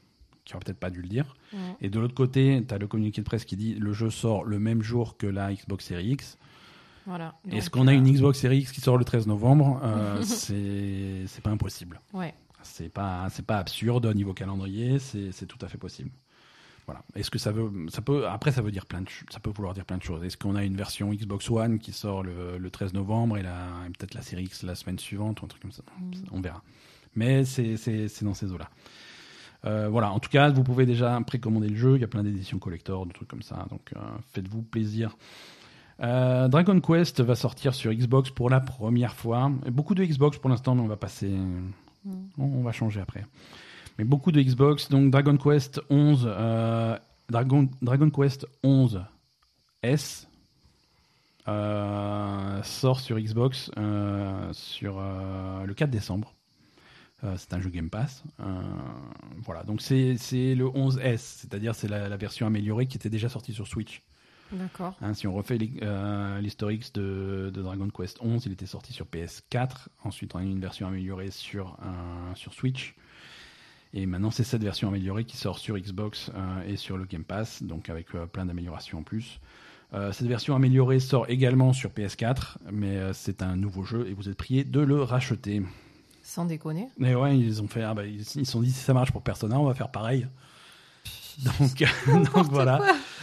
[0.45, 1.35] qui aurait peut-être pas dû le dire.
[1.81, 4.43] Et de l'autre côté, tu as le communiqué de presse qui dit le jeu sort
[4.45, 6.37] le même jour que la Xbox Series X.
[7.05, 7.35] Voilà.
[7.51, 11.51] Est-ce qu'on a une Xbox Series X qui sort le 13 novembre euh, C'est pas
[11.51, 11.99] impossible.
[12.13, 12.33] Ouais.
[12.63, 16.09] C'est pas, pas absurde au niveau calendrier, c'est tout à fait possible.
[16.87, 17.01] Voilà.
[17.15, 19.73] Est-ce que ça veut, ça peut, après ça veut dire plein de, ça peut vouloir
[19.73, 20.23] dire plein de choses.
[20.23, 23.89] Est-ce qu'on a une version Xbox One qui sort le, le 13 novembre et, et
[23.97, 25.81] peut-être la série X la semaine suivante ou un truc comme ça?
[25.99, 26.11] Mm.
[26.31, 26.61] On verra.
[27.15, 28.69] Mais c'est dans ces eaux-là.
[29.65, 30.11] Euh, voilà.
[30.11, 31.95] En tout cas, vous pouvez déjà précommander le jeu.
[31.95, 33.65] Il y a plein d'éditions collector, de trucs comme ça.
[33.69, 33.99] Donc, euh,
[34.33, 35.17] faites-vous plaisir.
[36.01, 39.51] Euh, Dragon Quest va sortir sur Xbox pour la première fois.
[39.71, 41.29] Beaucoup de Xbox pour l'instant, mais on va passer.
[41.29, 42.27] Mm.
[42.37, 43.23] on va changer après
[43.97, 44.89] mais beaucoup de Xbox.
[44.89, 46.97] Donc Dragon Quest 11, euh,
[47.29, 49.01] Dragon, Dragon Quest 11
[49.83, 50.27] S
[51.47, 53.71] sort sur Xbox
[54.51, 56.34] sur le 4 décembre.
[57.37, 58.23] C'est un jeu Game Pass.
[59.43, 63.67] voilà, donc c'est le 11S, c'est-à-dire c'est la, version améliorée qui était déjà sortie sur
[63.67, 64.01] Switch.
[64.51, 64.95] D'accord.
[65.01, 69.87] Hein, si on refait l'historique de, de, Dragon Quest 11, il était sorti sur PS4.
[70.03, 71.77] Ensuite, on a eu une version améliorée sur,
[72.35, 72.95] sur Switch.
[73.95, 77.23] Et maintenant, c'est cette version améliorée qui sort sur Xbox euh, et sur le Game
[77.23, 79.39] Pass, donc avec euh, plein d'améliorations en plus.
[79.93, 84.27] Euh, cette version améliorée sort également sur PS4, mais c'est un nouveau jeu et vous
[84.27, 85.61] êtes prié de le racheter.
[86.25, 86.89] Sans déconner.
[86.97, 89.21] Mais ouais, ils ont fait, ah bah, ils se sont dit si ça marche pour
[89.21, 90.27] Persona, on va faire pareil.
[91.43, 91.83] Donc,
[92.33, 92.81] donc voilà,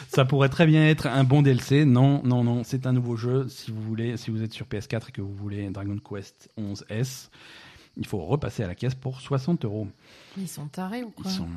[0.08, 1.86] ça pourrait très bien être un bon DLC.
[1.86, 3.48] Non, non, non, c'est un nouveau jeu.
[3.48, 7.30] Si vous voulez, si vous êtes sur PS4 et que vous voulez Dragon Quest 11S,
[7.96, 9.88] il faut repasser à la caisse pour 60 euros.
[10.36, 11.48] Ils sont tarés ou quoi Ils sont...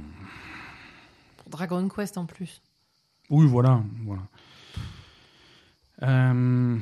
[1.37, 2.61] Pour Dragon Quest en plus.
[3.29, 3.83] Oui, voilà.
[4.05, 4.21] voilà.
[6.03, 6.77] Euh,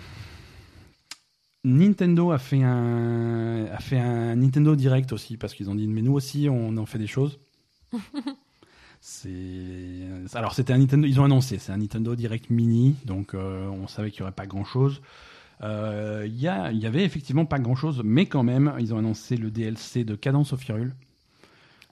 [1.65, 6.01] Nintendo a fait un a fait un Nintendo Direct aussi parce qu'ils ont dit mais
[6.01, 7.39] nous aussi on en fait des choses.
[9.01, 9.27] c'est
[10.33, 13.87] alors c'était un Nintendo ils ont annoncé c'est un Nintendo Direct Mini donc euh, on
[13.87, 15.01] savait qu'il y aurait pas grand chose.
[15.61, 19.37] Euh, il y, y avait effectivement pas grand chose mais quand même ils ont annoncé
[19.37, 20.93] le DLC de Cadence of Hyrule.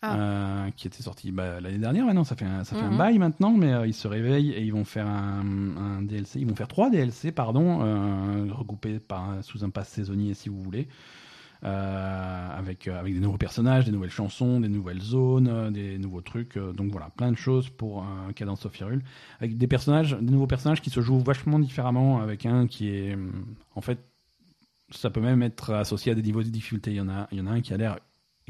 [0.03, 0.17] Ah.
[0.17, 2.05] Euh, qui était sorti bah, l'année dernière.
[2.05, 2.97] Maintenant, ça fait un, ça fait un mhm.
[2.97, 6.39] bail maintenant, mais euh, ils se réveillent et ils vont faire un, DLC.
[6.39, 10.59] Ils vont faire trois DLC, pardon, euh, regroupés par, sous un pass saisonnier, si vous
[10.59, 10.87] voulez.
[11.61, 16.57] avec, avec des nouveaux personnages, des nouvelles chansons, des nouvelles zones, des nouveaux trucs.
[16.57, 19.03] donc voilà, plein de choses pour un Cadence of Hyrule.
[19.39, 22.21] Avec des personnages, des nouveaux personnages qui se jouent vachement différemment.
[22.21, 23.15] Avec un qui est.
[23.75, 23.99] En fait,
[24.89, 26.89] ça peut même être associé à des niveaux de difficulté.
[26.89, 27.99] Il y en a, il y en a un qui a l'air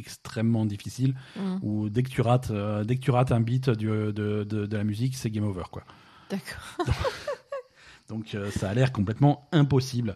[0.02, 1.58] extrêmement difficile mm.
[1.62, 4.78] où dès que tu rates euh, dès que tu rates un beat de, de, de,
[4.78, 5.84] la musique c'est game over quoi
[6.30, 6.78] d'accord
[8.10, 10.16] donc, euh, ça a l'air complètement impossible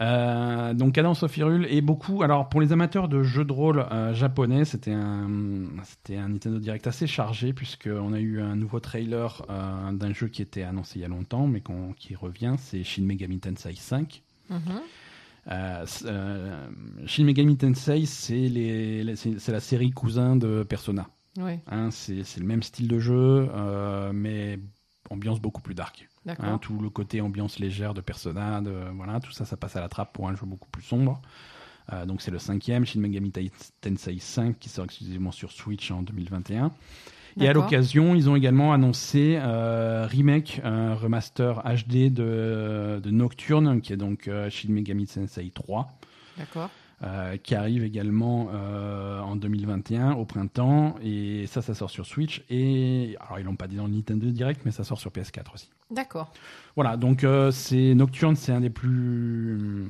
[0.00, 2.22] Euh, donc Cadence of Hyrule et beaucoup.
[2.22, 5.28] Alors pour les amateurs de jeux de rôle euh, japonais, c'était un
[5.84, 10.12] c'était un Nintendo Direct assez chargé puisque on a eu un nouveau trailer euh, d'un
[10.12, 11.62] jeu qui était annoncé il y a longtemps mais
[11.96, 14.22] qui revient, c'est Shin Megami Tensei 5.
[14.48, 14.60] Mhm.
[15.50, 16.68] Euh, euh,
[17.06, 21.08] Shin Megami Tensei, c'est la série cousin de Persona.
[21.38, 24.58] Hein, c'est le même style de jeu, euh, mais
[25.10, 26.08] ambiance beaucoup plus dark.
[26.26, 29.80] Hein, tout le côté ambiance légère de Persona, de, voilà, tout ça, ça passe à
[29.80, 31.20] la trappe pour un jeu beaucoup plus sombre.
[32.06, 33.32] Donc c'est le cinquième, Shin Megami
[33.80, 36.72] Tensei 5, qui sort exclusivement sur Switch en 2021.
[37.40, 43.80] Et à l'occasion, ils ont également annoncé euh, remake, un remaster HD de, de Nocturne,
[43.80, 45.88] qui est donc euh, Shin Megami Tensei 3.
[46.38, 46.70] D'accord.
[47.02, 52.42] euh, qui arrive également euh, en 2021 au printemps et ça ça sort sur Switch
[52.48, 55.52] et alors ils l'ont pas dit dans le Nintendo Direct mais ça sort sur PS4
[55.52, 55.68] aussi.
[55.90, 56.32] D'accord.
[56.76, 59.88] Voilà, donc euh, c'est Nocturne, c'est un des plus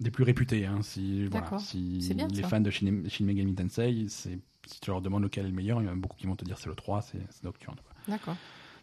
[0.00, 0.66] des plus réputés.
[0.66, 2.48] Hein, si voilà, si bien, les ça.
[2.48, 5.80] fans de Shin, Shin Megami Tensei, c'est si tu leur demandes lequel est le meilleur,
[5.80, 7.76] il y en a beaucoup qui vont te dire c'est le 3, c'est Nocturne.
[8.08, 8.36] D'accord.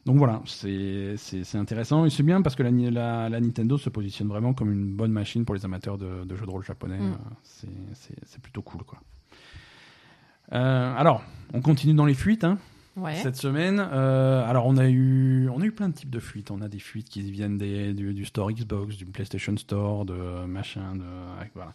[0.06, 1.16] Donc voilà, c'est
[1.54, 4.96] intéressant et c'est bien parce que la, la, la Nintendo se positionne vraiment comme une
[4.96, 6.98] bonne machine pour les amateurs de, de jeux de rôle japonais.
[6.98, 7.12] Mm.
[7.12, 9.00] Euh, c'est- plutôt cool quoi.
[10.54, 12.44] Euh, alors, on continue dans les fuites.
[12.44, 12.58] Hein
[12.98, 13.16] Ouais.
[13.16, 13.80] cette semaine.
[13.80, 16.52] Euh, alors on a eu on a eu plein de types de fuites.
[16.52, 20.44] On a des fuites qui viennent des, du, du store Xbox, du PlayStation Store, de
[20.46, 21.06] machin, de
[21.56, 21.74] voilà.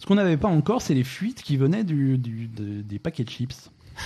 [0.00, 3.24] Ce qu'on n'avait pas encore, c'est les fuites qui venaient du, du- de- des paquets
[3.24, 3.70] de chips.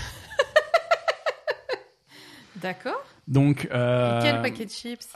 [2.57, 3.03] D'accord.
[3.29, 5.09] Donc euh, Et quel paquet de chips?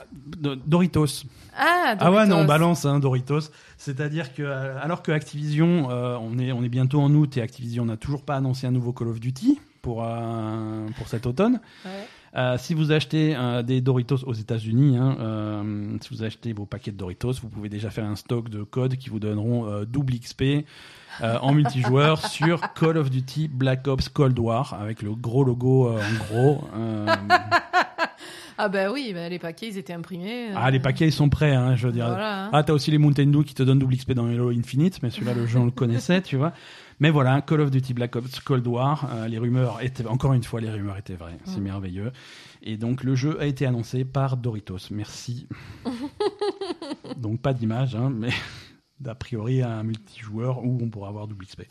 [0.65, 1.23] Doritos.
[1.55, 3.51] Ah, Ah ouais, non, on balance hein, Doritos.
[3.77, 7.41] C'est-à-dire que euh, alors que Activision, euh, on est on est bientôt en août et
[7.41, 11.59] Activision n'a toujours pas annoncé un nouveau Call of Duty pour euh, pour cet automne.
[11.85, 12.07] Ouais.
[12.37, 16.65] Euh, si vous achetez euh, des Doritos aux États-Unis, hein, euh, si vous achetez vos
[16.65, 19.85] paquets de Doritos, vous pouvez déjà faire un stock de codes qui vous donneront euh,
[19.85, 20.65] double XP
[21.21, 25.87] euh, en multijoueur sur Call of Duty Black Ops Cold War avec le gros logo
[25.87, 26.67] euh, en gros.
[28.57, 30.49] Ah bah oui, bah, les paquets, ils étaient imprimés.
[30.49, 32.07] euh, ah, les paquets ils sont prêts, hein, je veux dire.
[32.07, 32.45] Voilà.
[32.45, 32.49] hein.
[32.53, 35.09] Ah, t'as aussi les Mountain Dew qui te donnent double XP dans Halo Infinite, mais
[35.11, 36.53] celui-là, le jeu, on le connaissait, tu vois.
[36.99, 40.43] Mais voilà, Call of Duty Black Ops Cold War, euh, les rumeurs étaient, encore une
[40.43, 41.37] fois, les rumeurs étaient vraies.
[41.45, 42.11] C'est merveilleux.
[42.63, 44.89] Et donc, le jeu a été annoncé par Doritos.
[44.89, 45.47] Merci.
[47.17, 48.29] donc, pas d'image, hein, mais
[48.99, 51.61] d'a priori, un multijoueur où on pourra avoir double XP.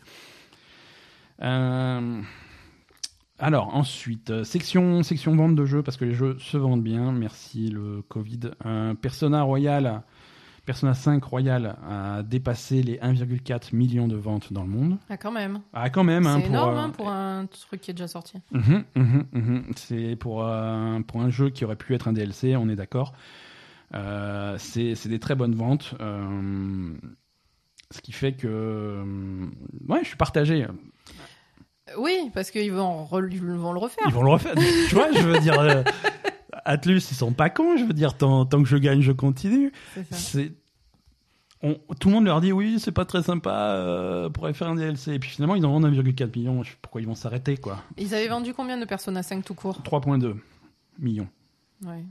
[1.41, 2.21] Euh,
[3.39, 7.11] alors, ensuite, euh, section, section vente de jeux, parce que les jeux se vendent bien.
[7.11, 8.39] Merci le Covid.
[8.65, 10.01] Euh, Persona Royal,
[10.65, 14.97] Persona 5 Royal a dépassé les 1,4 millions de ventes dans le monde.
[15.09, 15.61] Ah, quand même.
[15.71, 16.25] Ah, quand même.
[16.25, 18.37] hein, C'est pour, énorme euh, hein, pour un truc qui est déjà sorti.
[18.51, 19.63] Mhm, mhm, mhm.
[19.75, 23.13] C'est pour, euh, pour un jeu qui aurait pu être un DLC, on est d'accord.
[23.93, 25.93] C'est des très bonnes ventes.
[25.99, 29.03] ce qui fait que.
[29.87, 30.65] Ouais, je suis partagé.
[31.97, 34.03] Oui, parce qu'ils vont, re- ils vont le refaire.
[34.07, 34.53] Ils vont le refaire.
[34.89, 35.59] tu vois, je veux dire.
[35.59, 35.83] euh,
[36.65, 37.77] Atlus, ils sont pas cons.
[37.77, 39.71] Je veux dire, tant, tant que je gagne, je continue.
[39.93, 40.15] C'est ça.
[40.17, 40.51] C'est.
[41.63, 44.75] on- tout le monde leur dit oui, c'est pas très sympa, euh, pourrait faire un
[44.75, 45.13] DLC.
[45.13, 46.61] Et puis finalement, ils en vendent 1,4 million.
[46.63, 47.81] Je sais pas pourquoi ils vont s'arrêter, quoi.
[47.97, 49.81] Ils avaient vendu combien de Persona 5 tout court?
[49.83, 50.35] 3,2
[50.99, 51.27] millions.
[51.85, 52.03] Ouais.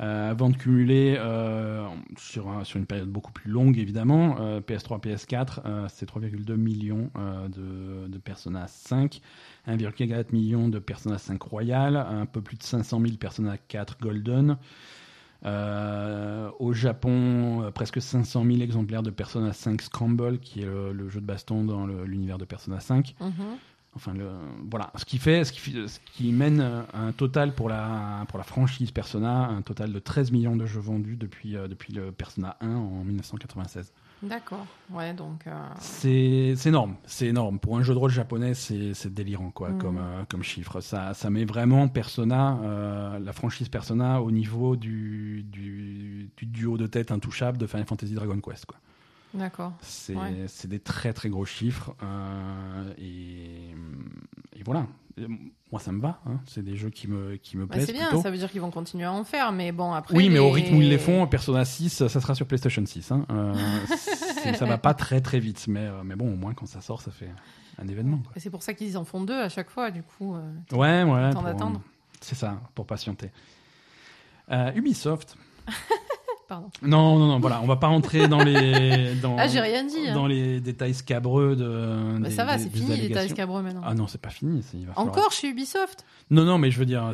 [0.00, 4.36] Euh, vente cumulée euh, sur, un- sur une période beaucoup plus longue, évidemment.
[4.40, 7.10] Euh, PS3, PS4, euh, c'est 3,2 millions
[7.48, 9.20] de, de Persona 5,
[9.68, 14.56] 1,4 million de Persona 5 Royal, un peu plus de 500 000 Persona 4 Golden.
[15.44, 21.26] Au Japon, presque 500 000 exemplaires de Persona 5 Scramble, qui est le, jeu de
[21.26, 23.14] baston dans l'univers de Persona 5.
[23.20, 23.30] Mhm.
[23.96, 24.28] Enfin, le,
[24.70, 28.24] voilà, ce qui fait, ce qui, fait- ce qui mène euh, un total pour la,
[28.28, 31.92] pour la franchise Persona, un total de 13 millions de jeux vendus depuis, euh, depuis
[31.92, 33.92] le Persona 1 en 1996.
[34.22, 34.64] D'accord.
[34.90, 35.46] Ouais, donc.
[35.46, 37.58] euh, C'est c'est énorme, c'est énorme.
[37.58, 39.78] Pour un jeu de rôle japonais, c'est c'est délirant quoi, Mhm.
[39.78, 40.80] comme, euh, comme chiffre.
[40.80, 46.78] Ça, ça met vraiment Persona, euh, la franchise Persona, au niveau du, du, du duo
[46.78, 48.64] de tête intouchable de Final Fantasy Dragon Quest.
[48.66, 48.78] Quoi.
[49.34, 49.72] D'accord.
[49.82, 50.46] C'est Ouais.
[50.66, 51.94] des très très gros chiffres.
[52.02, 53.70] euh, et,
[54.58, 54.86] et voilà.
[55.70, 56.20] Moi, ça me va.
[56.26, 56.40] hein.
[56.46, 58.22] C'est des jeux qui me, qui me Bah, plaisent c'est bien, plutôt.
[58.22, 60.14] ça veut dire qu'ils vont continuer à en faire, mais bon, après.
[60.16, 63.12] Oui, mais au rythme où ils les font, Persona 6, ça sera sur PlayStation 6.
[63.12, 63.26] Hein.
[63.30, 63.54] Euh,
[64.56, 65.66] ça va pas très très vite.
[65.68, 67.30] Mais, euh, mais bon, au moins, quand ça sort, ça fait
[67.78, 68.22] un événement.
[68.36, 70.34] C'est pour ça qu'ils en font deux à chaque fois, du coup.
[70.36, 71.30] euh, Ouais, ouais.
[71.32, 71.80] Pour- d'attendre.
[72.20, 73.30] C'est ça, pour patienter.
[74.50, 75.36] Euh, Ubisoft.
[76.48, 76.68] Pardon.
[76.82, 79.14] Non, non, non, voilà, on va pas rentrer dans les.
[79.22, 80.08] Dans, Ah, j'ai rien dit.
[80.08, 80.14] hein.
[80.14, 82.18] Dans les détails scabreux de.
[82.20, 83.80] Bah, des- ça va, c'est fini les tailles scabreux maintenant.
[83.84, 84.62] Ah non, c'est pas fini.
[84.74, 86.04] il va falloir- Encore chez Ubisoft?
[86.30, 87.10] Non, non, mais je veux dire,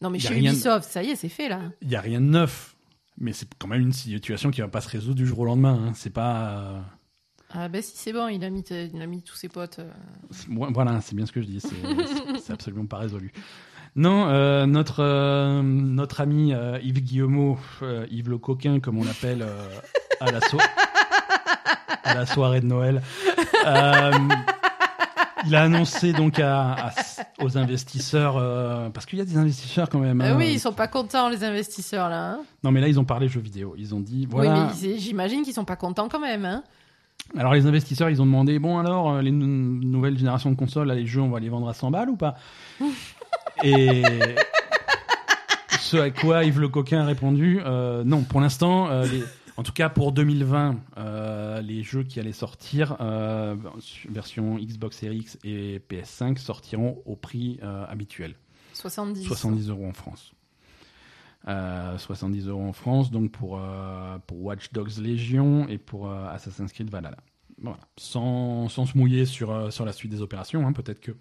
[0.00, 1.60] Non, mais chez de- Ubisoft, ça y est, c'est fait là.
[1.82, 2.74] il y a rien de neuf.
[3.18, 5.78] Mais c'est quand même une situation qui va pas se résoudre du jour au lendemain.
[5.88, 5.92] Hein.
[5.94, 6.48] C'est pas.
[6.48, 6.80] euh,
[7.52, 9.78] Ah bah si c'est bon, il a mis, il a mis tous ses potes.
[9.78, 9.90] euh.
[10.48, 11.60] Voilà, c'est bien ce que je dis.
[12.42, 13.30] C'est absolument pas résolu.
[13.96, 17.58] Non, euh, notre euh, notre ami euh, Yves Guillemot,
[18.10, 19.46] Yves le coquin comme on l'appelle
[20.20, 20.58] à la so-
[22.02, 23.02] à la soirée de Noël,
[25.46, 26.92] il a annoncé donc à, à-
[27.40, 28.34] aux investisseurs
[28.92, 30.20] parce qu'il y a des investisseurs quand même.
[30.20, 30.34] Hein.
[30.36, 32.32] oui, ils sont pas contents les investisseurs là.
[32.32, 32.38] hein.
[32.62, 33.74] Non mais là ils ont parlé jeux vidéo.
[33.78, 34.70] Ils ont dit voilà.
[34.72, 36.44] Oui, mais j'imagine qu'ils sont pas contents quand même.
[36.44, 36.62] Hein.
[37.38, 39.46] Alors les investisseurs, ils ont demandé bon alors les nou-
[39.82, 42.16] nouvelles générations de consoles, là, les jeux, on va les vendre à 100 balles ou
[42.16, 42.34] pas?
[43.62, 44.02] Et
[45.80, 49.22] ce à quoi Yves le coquin a répondu euh, non, pour l'instant, euh, les-
[49.56, 53.54] en tout cas pour 2020, euh, les jeux qui allaient sortir euh,
[54.10, 58.34] version Xbox Series X et PS5 sortiront au prix euh, habituel.
[58.72, 59.22] 70.
[59.24, 60.32] 70 euros en France.
[61.46, 66.26] Euh, 70 euros en France, donc pour, euh, pour Watch Dogs Legion et pour euh,
[66.30, 67.18] Assassin's Creed Valhalla.
[67.62, 67.78] Voilà.
[67.98, 70.72] Sans, sans se mouiller sur, euh, sur la suite des opérations, hein.
[70.72, 71.12] peut-être que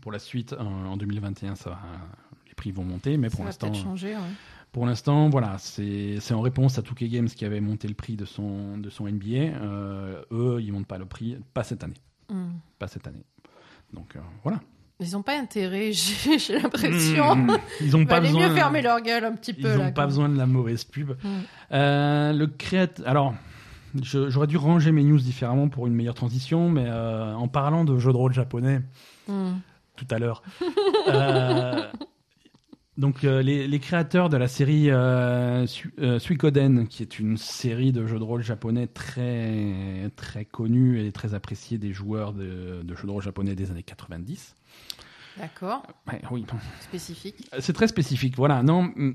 [0.00, 1.78] pour la suite, en, en 2021, ça va-
[2.46, 4.14] les prix vont monter, mais Ça pour l'instant, changer.
[4.14, 4.22] ouais.
[4.72, 8.24] pour l'instant, voilà, c'est en réponse à 2K Games qui avait monté le prix de
[8.24, 9.56] son, de son NBA.
[9.62, 11.94] Euh, eux, ils montent pas le prix, pas cette année,
[12.30, 12.52] Hmm.
[12.78, 13.24] pas cette année.
[13.92, 14.60] Donc euh, voilà.
[15.00, 15.90] Ils ont pas intérêt,
[16.38, 17.34] j'ai l'impression.
[17.34, 18.48] Mmh, ils ont Il pas besoin.
[18.48, 19.74] mieux fermer leur gueule un petit Ils peu.
[19.76, 21.10] n'ont là, pas besoin de la mauvaise pub.
[21.22, 21.28] Hmm.
[21.72, 23.06] Euh, le créateur.
[23.08, 23.34] Alors,
[24.02, 27.98] j'aurais dû ranger mes news différemment pour une meilleure transition, mais euh, en parlant de
[27.98, 28.80] jeux de rôle japonais
[29.28, 29.54] Hmm.
[29.96, 30.42] Tout à l'heure.
[31.08, 31.90] euh,
[32.96, 37.36] donc, euh, les, les créateurs de la série euh, Su- euh, Suikoden, qui est une
[37.36, 42.82] série de jeux de rôle japonais très, très connue et très appréciée des joueurs de,
[42.84, 44.54] de jeux de rôle japonais des années 90.
[45.36, 46.46] D'accord, Ouais, oui,
[46.80, 47.50] spécifique.
[47.58, 48.62] C'est très spécifique, voilà.
[48.62, 49.14] Non, mm,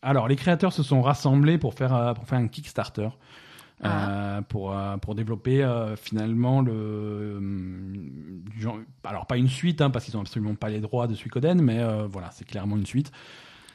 [0.00, 3.10] alors les créateurs se sont rassemblés pour faire pour faire un Kickstarter.
[3.84, 7.40] Euh, pour, euh, pour développer euh, finalement le
[8.58, 11.60] genre- alors pas une suite hein, parce qu'ils ont absolument pas les droits de Suikoden
[11.62, 13.12] mais voilà c'est clairement une suite.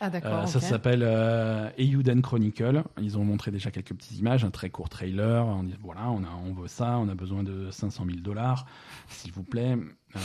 [0.02, 0.10] Ah.
[0.26, 2.84] Euh, ça s'appelle euh, Eiyuden Chronicle.
[3.02, 5.46] Ils ont montré déjà quelques petites images un très court trailer.
[5.46, 8.66] On dit voilà on a on veut ça on a besoin de 500 000 dollars
[9.08, 9.78] s'il vous plaît.
[10.16, 10.20] Euh,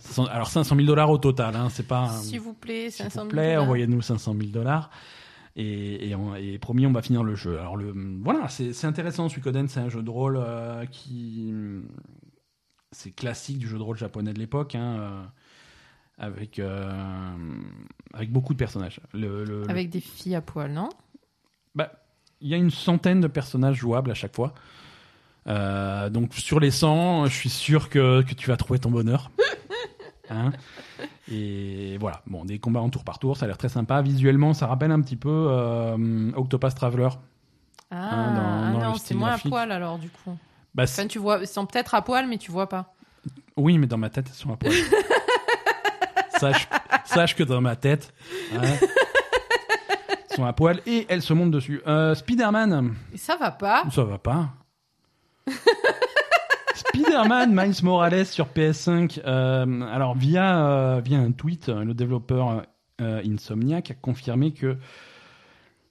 [0.00, 3.24] 500 alors 500 000 dollars au total hein, c'est pas S'il vous plaît, s'il 500
[3.24, 4.90] vous 000 plaît, envoyez-nous 500 000 dollars.
[5.56, 7.58] Et, et, on- et promis, on va finir le jeu.
[7.58, 7.92] Alors, le,
[8.22, 9.28] voilà, c'est intéressant.
[9.28, 11.52] Suikoden, c'est un jeu de rôle euh, qui.
[12.90, 15.22] C'est classique du jeu de rôle japonais de l'époque, hein, euh,
[16.18, 16.90] avec, euh,
[18.12, 19.00] avec beaucoup de personnages.
[19.14, 20.88] Le, le- le- Avec des filles à poil, non?
[21.74, 21.90] Bah,
[22.42, 24.52] il y a une centaine de personnages jouables à chaque fois.
[25.46, 29.30] Donc sur les 100, je suis sûr que, que tu vas trouver ton bonheur.
[30.30, 30.52] Hein?
[31.30, 34.02] Et voilà, bon, des combats en tour par tour, ça a l'air très sympa.
[34.02, 37.08] Visuellement, ça rappelle un petit peu euh, Octopath Traveler.
[37.90, 38.40] Ah, Hein, dans-
[38.78, 39.46] ah dans non, c'est moins graphique.
[39.46, 40.36] à poil alors du coup.
[40.74, 42.94] Bah, Enfin, tu vois, ils sont peut-être à poil, mais tu vois pas.
[43.56, 44.72] Oui, mais dans ma tête, elles sont à poil.
[46.40, 46.68] sache,
[47.04, 48.12] sache que dans ma tête,
[48.54, 51.82] hein, elles sont à poil et elles se montent dessus.
[51.86, 53.84] Euh, Spider-Man, ça va pas.
[53.92, 54.48] ça va pas.
[56.94, 59.20] Spider-Man Miles Morales sur PS5.
[59.24, 62.64] euh, alors, via, euh, via un tweet, euh, le développeur
[63.00, 64.76] euh, Insomniac a confirmé que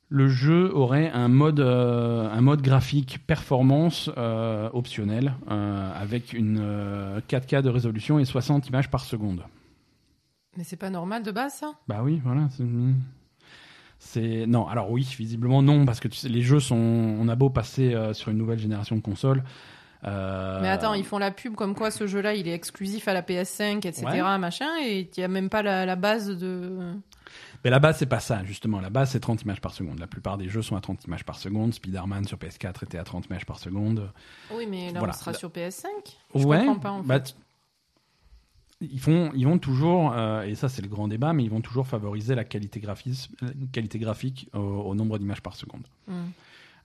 [0.10, 4.10] le jeu aurait un mode, un mode graphique performance
[4.74, 9.42] optionnel avec une euh, 4K de résolution et 60 images par seconde.
[10.58, 11.72] Mais c'est pas normal de base ça?
[11.88, 12.50] Bah oui, voilà.
[12.52, 12.64] c'est-
[14.00, 14.68] C'est non.
[14.68, 16.76] Alors oui, visiblement non, parce que tu sais, les jeux sont.
[16.76, 19.44] On a beau passer euh, sur une nouvelle génération de consoles.
[20.06, 23.14] Euh, Mais attends, ils font la pub comme quoi ce jeu-là il est exclusif à
[23.14, 24.06] la PS5, etc.
[24.06, 24.38] Ouais.
[24.38, 26.80] Machin, et il n'y a même pas la, la base de.
[27.64, 28.80] Mais la base, c'est pas ça, justement.
[28.80, 30.00] La base, c'est 30 images par seconde.
[30.00, 31.74] La plupart des jeux sont à 30 images par seconde.
[31.74, 34.12] Spider-Man sur PS4 était à 30 images par seconde.
[34.52, 35.14] Oui, mais là Voilà.
[35.16, 35.86] on sera sur PS5.
[36.36, 36.66] Je ouais.
[36.66, 37.36] comprends pas en bah, fait.
[38.82, 41.62] ils, font, ils vont toujours, euh, et ça c'est le grand débat, mais ils vont
[41.62, 45.84] toujours favoriser la qualité, euh, qualité graphique au, au nombre d'images par seconde.
[46.08, 46.30] Hmm.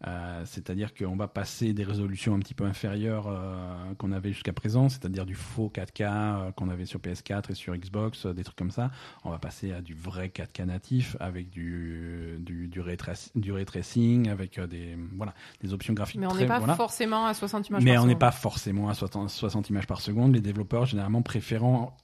[0.07, 4.53] Euh, c'est-à-dire qu'on va passer des résolutions un petit peu inférieures euh, qu'on avait jusqu'à
[4.53, 8.57] présent, c'est-à-dire du faux 4K euh, qu'on avait sur PS4 et sur Xbox, des trucs
[8.57, 8.91] comme ça.
[9.25, 12.97] On va passer à du vrai 4K natif avec du, du, du, ray,
[13.35, 16.21] du ray tracing, avec des, voilà, des options graphiques.
[16.21, 16.75] Mais on n'est pas voilà.
[16.75, 20.01] forcément à 60 images Mais par on n'est pas forcément à 60, 60 images par
[20.01, 20.35] seconde.
[20.35, 21.97] Les développeurs généralement préférant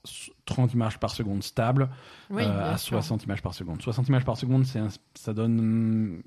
[0.45, 1.89] 30 images par seconde stable
[2.29, 2.97] Oui, à sûr.
[2.97, 3.81] 60 images par seconde.
[3.81, 4.81] 60 images par seconde, c'est
[5.15, 6.21] ça donne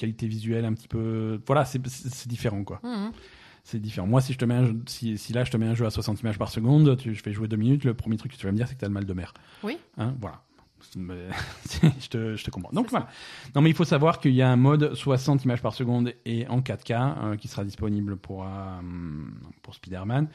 [0.00, 1.40] qualité visuelle un petit peu.
[1.46, 1.80] Voilà, c'est
[2.26, 2.80] différent quoi.
[2.82, 3.12] Mhm.
[3.62, 4.06] C'est différent.
[4.06, 5.84] Moi, si je te mets un jeu- si, si là je te mets un jeu
[5.86, 8.36] à 60 images par seconde, tu, je fais jouer deux minutes, le premier truc que
[8.38, 9.34] tu vas me dire, c'est que tu as le mal de mer.
[9.62, 9.76] Oui.
[9.98, 10.40] Hein, voilà.
[10.94, 12.72] Je, te, je te comprends.
[12.72, 13.06] Donc voilà.
[13.54, 16.48] Non, mais il faut savoir qu'il y a un mode 60 images par seconde et
[16.48, 16.92] en 4K
[17.32, 18.48] euh, qui sera disponible pour, euh,
[19.62, 20.28] pour Spider-Man.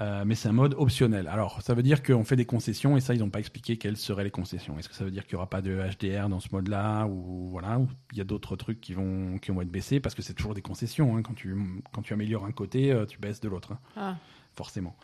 [0.00, 1.28] Euh, mais c'est un mode optionnel.
[1.28, 3.98] Alors, ça veut dire qu'on fait des concessions et ça, ils n'ont pas expliqué quelles
[3.98, 4.78] seraient les concessions.
[4.78, 7.48] Est-ce que ça veut dire qu'il n'y aura pas de HDR dans ce mode-là ou
[7.50, 10.22] voilà, ou il y a d'autres trucs qui vont, qui vont être baissés parce que
[10.22, 11.16] c'est toujours des concessions.
[11.16, 11.22] Hein.
[11.22, 11.54] Quand, tu,
[11.92, 13.72] quand tu améliores un côté, tu baisses de l'autre.
[13.72, 13.78] Hein.
[13.96, 14.16] Ah.
[14.54, 14.96] Forcément.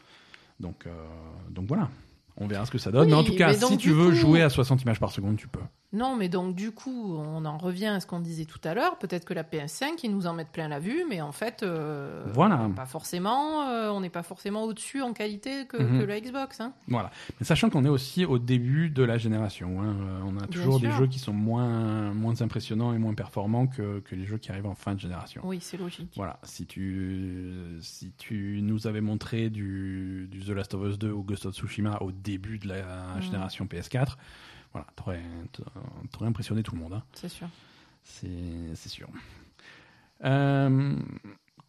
[0.61, 0.87] Donc,
[1.51, 1.91] donc voilà.
[2.39, 3.03] On verra ce que ça donne.
[3.05, 5.37] Oui, mais en tout cas, si tu veux coup- jouer à 60 images par seconde,
[5.37, 5.61] tu peux.
[5.93, 8.99] Non, mais donc du coup, on en revient à ce qu'on disait tout à l'heure.
[8.99, 12.25] Peut-être que la PS5, ils nous en mettent plein la vue, mais en fait, euh,
[12.35, 12.69] Voilà.
[12.75, 13.63] pas forcément.
[13.69, 16.01] euh, on n'est pas forcément au-dessus en qualité que, Mhm.
[16.01, 16.61] que la Xbox.
[16.61, 16.73] Hein.
[16.89, 17.11] Voilà.
[17.39, 19.81] Mais sachant qu'on est aussi au début de la génération.
[19.81, 19.97] hein.
[20.01, 24.01] Euh, On a toujours des jeux qui sont moins, moins impressionnants et moins performants que,
[24.01, 25.41] que les jeux qui arrivent en fin de génération.
[25.45, 26.13] Oui, c'est logique.
[26.17, 31.11] Voilà, si tu, si tu nous avais montré du, du The Last of Us 2
[31.13, 32.83] ou Ghost of Tsushima au début de la
[33.17, 33.23] Mhm.
[33.23, 34.17] génération PS4,
[34.77, 35.23] voilà, t'aurais,
[36.13, 36.93] t'aurais impressionné tout le monde.
[36.93, 37.03] hein.
[37.15, 37.49] C'est sûr.
[38.05, 38.29] C'est,
[38.75, 39.09] c'est sûr.
[40.25, 40.97] Euh,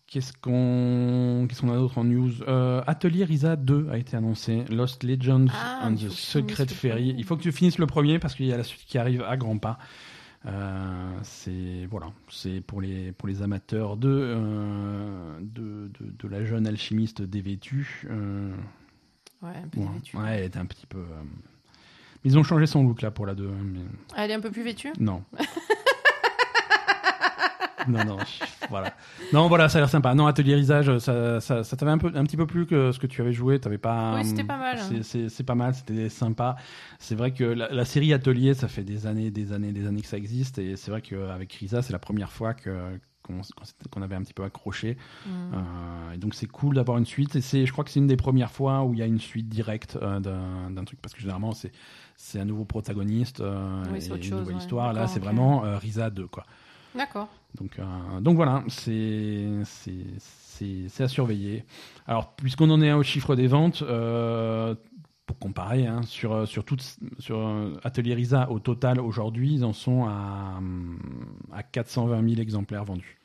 [0.07, 2.31] qu'est-ce qu'on, qu'est-ce qu'on a d'autre en news?
[2.47, 4.65] Euh, Atelier Risa 2 a été annoncé.
[4.69, 7.15] Lost Legends Ah, and the Secret Ferry.
[7.17, 9.23] Il faut que tu finisses le premier parce qu'il y a la suite qui arrive
[9.23, 9.77] à grands pas.
[10.45, 16.43] Euh, c'est voilà, c'est pour les pour les amateurs de euh, de, de, de la
[16.45, 18.05] jeune alchimiste dévêtue.
[19.41, 20.15] Ouais, un peu dévêtue.
[20.17, 21.03] ouais, elle était un petit peu.
[22.23, 23.48] Mais Ils ont changé son look là pour la 2.
[23.48, 23.80] hein, mais-
[24.15, 24.91] Ah, Elle est un peu plus vêtue?
[24.99, 25.23] Non.
[27.88, 28.18] non, non,
[28.69, 28.94] voilà.
[29.31, 30.14] Non, voilà, ça a l'air sympa.
[30.14, 33.07] Non, Ateliérisage, ça, ça, ça t'avait un, peu, un petit peu plus que ce que
[33.07, 33.60] tu avais joué.
[33.60, 34.15] T'avais pas.
[34.15, 34.99] Oui, c'était pas mal, hein.
[35.03, 36.57] C'est- pas mal, c'était sympa.
[36.99, 40.02] C'est vrai que la, la série Atelier, ça fait des années, des années, des années
[40.02, 40.57] que ça existe.
[40.57, 42.99] Et c'est vrai qu'avec Risa, c'est la première fois que
[43.91, 44.95] qu'on avait un petit peu accroché.
[45.26, 45.30] Mm.
[45.53, 47.35] Euh, et donc c'est cool d'avoir une suite.
[47.35, 49.49] Et je crois que c'est une des premières fois où il y a une suite
[49.49, 51.72] directe euh, d'un, d'un truc parce que généralement c'est
[52.18, 54.61] c'est un nouveau protagoniste euh, Oui, et autre une chose, nouvelle ouais.
[54.61, 54.91] histoire.
[54.91, 56.45] Là, c'est vraiment euh, Risa 2 quoi.
[56.95, 57.30] D'accord.
[57.56, 61.64] Donc euh, donc voilà, c'est c'est à surveiller.
[62.07, 63.81] Alors puisqu'on en est au chiffre des ventes.
[63.84, 64.76] euh,
[65.27, 66.81] pour comparer, hein, sur, sur, toute,
[67.19, 67.38] sur
[67.84, 70.98] Atelier Risa, au total, aujourd'hui, ils en sont à, hum,
[71.52, 73.18] à 420 000 exemplaires vendus.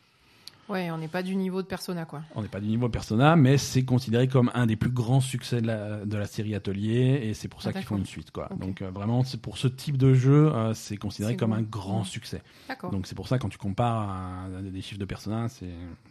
[0.73, 2.23] Ouais, on n'est pas du niveau de Persona, quoi.
[2.35, 5.61] On n'est pas du niveau Persona, mais c'est considéré comme un des plus grands succès
[5.61, 8.31] de la, de la série Atelier, et c'est pour ça Ah, qu'ils font une suite.
[8.31, 8.49] Quoi.
[8.59, 11.57] Donc euh, vraiment, pour ce type de jeu, euh, c'est considéré comme bon.
[11.57, 12.43] un grand succès.
[12.69, 12.91] D'accord.
[12.91, 15.67] Donc c'est pour ça quand tu compares à, à des chiffres de Persona, c'est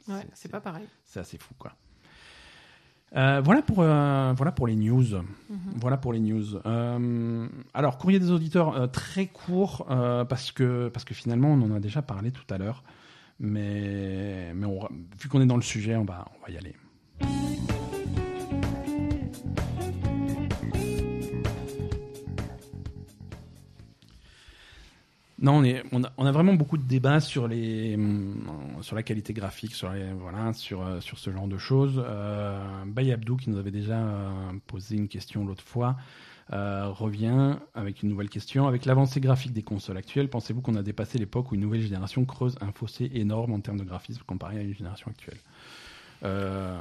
[0.07, 0.85] Ouais, c'est pas pareil.
[1.05, 1.53] c'est assez fou.
[1.57, 1.71] Quoi.
[3.15, 5.03] Euh, voilà, pour, euh, voilà pour les news.
[5.49, 5.59] Mhm.
[5.75, 6.45] Voilà pour les news.
[6.65, 11.79] Euh, alors, courrier des auditeurs très court parce que parce que finalement on en a
[11.79, 12.83] déjà parlé tout à l'heure,
[13.41, 14.53] mais
[15.19, 16.76] vu qu'on est dans le sujet, on va y aller.
[25.41, 28.45] Non, on, a, vraiment beaucoup de débats sur, les, hum,
[28.81, 31.99] sur la qualité graphique, sur, voilà, sur, euh, sur ce genre de choses.
[32.05, 34.30] Euh, Baye Abdou, qui nous avait déjà euh,
[34.68, 35.97] posé une question l'autre fois,
[36.53, 38.68] euh, revient avec une nouvelle question.
[38.68, 42.26] Avec l'avancée graphique des consoles actuelles, pensez-vous qu'on a dépassé l'époque où une nouvelle génération
[42.26, 45.38] creuse un fossé énorme en termes de graphisme comparé à une génération actuelle
[46.23, 46.80] Euh,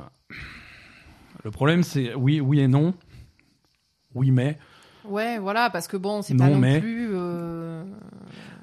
[1.44, 2.94] Le problème, c'est oui, oui et non.
[4.14, 4.58] Oui, mais.
[5.04, 7.08] Ouais, voilà, parce que bon, c'est pas non mais- plus.
[7.12, 7.84] euh,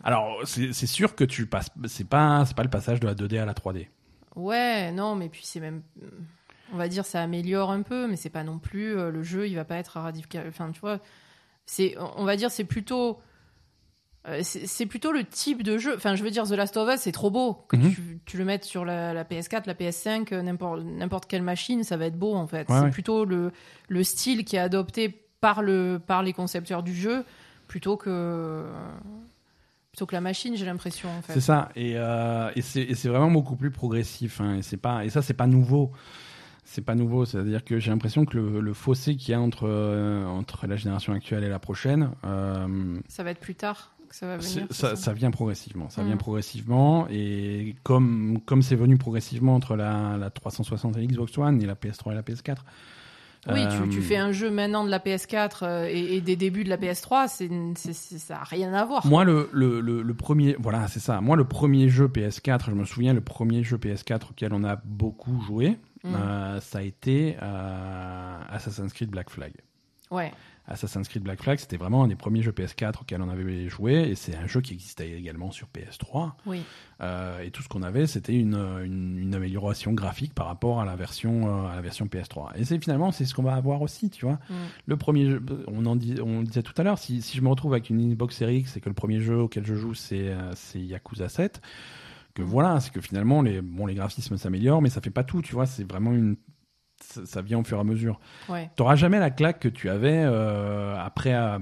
[0.04, 1.70] Alors, c'est sûr que tu passes.
[1.88, 3.88] C'est pas, c'est pas le passage de la 2D à la 3D.
[4.36, 5.82] Ouais, non, mais puis c'est même.
[6.74, 8.96] On va dire ça améliore un peu, mais c'est pas non plus.
[8.98, 10.46] euh, le jeu, il va pas être radical.
[10.50, 11.00] Enfin, tu vois,
[11.66, 11.96] c'est.
[12.18, 13.20] On va dire, c'est plutôt.
[14.28, 15.96] euh, C'est plutôt le type de jeu.
[15.96, 17.54] Enfin, je veux dire, The Last of Us, c'est trop beau.
[17.70, 17.94] Que Mhm.
[17.94, 21.96] tu, tu le mettes sur la, la PS4, la PS5, euh, n'importe quelle machine, ça
[21.96, 22.68] va être beau en fait.
[22.70, 22.90] Ouais, c'est ouais.
[22.92, 23.52] plutôt le,
[23.88, 27.24] le style qui est adopté par, le, par les concepteurs du jeu
[27.68, 28.66] plutôt que.
[29.92, 31.34] Plutôt que la machine, j'ai l'impression en fait.
[31.34, 34.42] C'est ça, et, euh, et c'est vraiment beaucoup plus progressif.
[34.42, 35.92] hein, et pas et ça c'est pas nouveau.
[36.70, 39.68] C'est pas nouveau, c'est-à-dire que j'ai l'impression que le, le fossé qu'il y a entre
[39.68, 44.16] euh, entre la génération actuelle et la prochaine, euh, Ça va être plus tard que
[44.16, 44.68] ça va venir.
[44.70, 45.90] ça, ça vient progressivement.
[45.90, 46.20] Ça vient Mm.
[46.20, 51.66] progressivement, et comme comme c'est venu progressivement entre la, la 360 et l'Xbox One et
[51.66, 52.58] la PS3 et la PS4.
[53.50, 56.36] Oui, euh, tu, tu fais un jeu maintenant de la PS4 euh, et, et des
[56.36, 59.06] débuts de la PS3, c'est, c'est- c'est- ça n'a rien à voir.
[59.08, 61.22] Moi, le, le, le premier, voilà, c'est ça.
[61.22, 64.76] Moi, le premier jeu PS4, je me souviens, le premier jeu PS4 auquel on a
[64.84, 65.78] beaucoup joué,
[66.12, 66.16] Mm.
[66.16, 69.54] euh, ça a été euh, Assassin's Creed Black Flag.
[70.12, 70.32] Ouais.
[70.70, 74.10] Assassin's Creed Black Flag, c'était vraiment un des premiers jeux PS4 auxquels on avait joué,
[74.10, 76.34] et c'est un jeu qui existait également sur PS3.
[76.46, 76.62] Oui.
[77.00, 80.86] Euh, et tout ce qu'on avait, c'était une, une, une amélioration graphique par rapport à
[80.86, 82.52] la version, euh, à la version PS3.
[82.58, 84.40] Et c'est finalement, c'est ce qu'on va avoir aussi, tu vois.
[84.50, 84.54] Mm.
[84.88, 87.42] Le premier jeu, on en dit, on le disait tout à l'heure, si, si je
[87.42, 89.94] me retrouve avec une Xbox Series X et que le premier jeu auquel je joue,
[89.94, 91.62] c'est c'est Yakuza 7,
[92.38, 95.42] que voilà, c'est que finalement, les, bon, les graphismes s'améliorent, mais ça fait pas tout,
[95.42, 95.66] tu vois.
[95.66, 96.38] C'est vraiment une.
[97.04, 98.20] Ça, ça vient au fur et à mesure.
[98.50, 98.72] Ouais.
[98.76, 101.60] T'auras jamais la claque que tu avais euh, après, euh,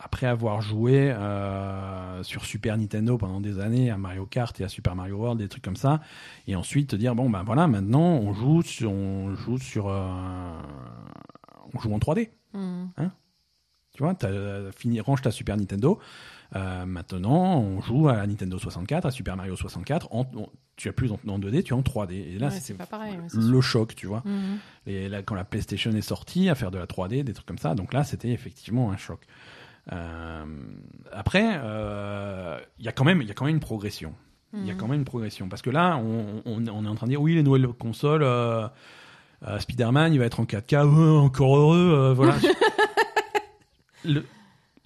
[0.00, 4.68] après avoir joué euh, sur Super Nintendo pendant des années à Mario Kart et à
[4.68, 6.00] Super Mario World, des trucs comme ça,
[6.46, 10.08] et ensuite te dire bon ben voilà maintenant on joue sur, on joue sur euh,
[11.72, 12.30] on joue en 3D.
[12.52, 13.08] Mm.
[13.94, 16.00] Tu vois, t'as fini, range ta Super Nintendo.
[16.56, 20.08] Euh, maintenant, on joue à Nintendo 64, à Super Mario 64.
[20.12, 22.12] En, en- tu as plus en, en 2D, tu es en 3D.
[22.12, 24.22] Et là, Ouais, c'est ouais, le choc, tu vois.
[24.24, 24.58] Mhm.
[24.86, 27.58] Et là, quand la PlayStation est sortie, à faire de la 3D, des trucs comme
[27.58, 27.74] ça.
[27.74, 29.20] Donc là, c'était effectivement un choc.
[29.92, 30.44] Euh,
[31.12, 34.14] après, euh, il y a quand même, il y a quand même une progression.
[34.56, 34.78] Il y a Mhm.
[34.80, 37.20] quand même une progression parce que là, on, on- on est en train de dire
[37.20, 38.68] oui, les nouvelles consoles, euh,
[39.58, 42.36] Spider-Man, il va être en 4K, ouais, encore heureux, euh, voilà.
[44.04, 44.24] Le-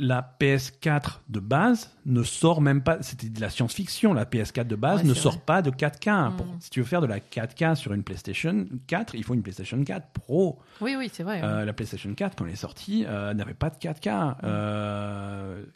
[0.01, 2.99] la PS4 de base ne sort même pas.
[3.03, 4.15] C'était de la science-fiction.
[4.15, 5.43] La PS4 de base Ouais, ne sort vrai.
[5.45, 6.31] pas de 4K.
[6.37, 6.57] Pour- Mhm.
[6.61, 9.83] si tu veux faire de la 4K sur une PlayStation 4, il faut une PlayStation
[9.83, 10.61] 4 Pro.
[10.81, 11.41] Oui, oui, c'est vrai.
[11.43, 14.37] Euh, la PlayStation 4, quand elle est sortie, euh, n'avait pas de 4K.
[14.45, 15.28] Euh,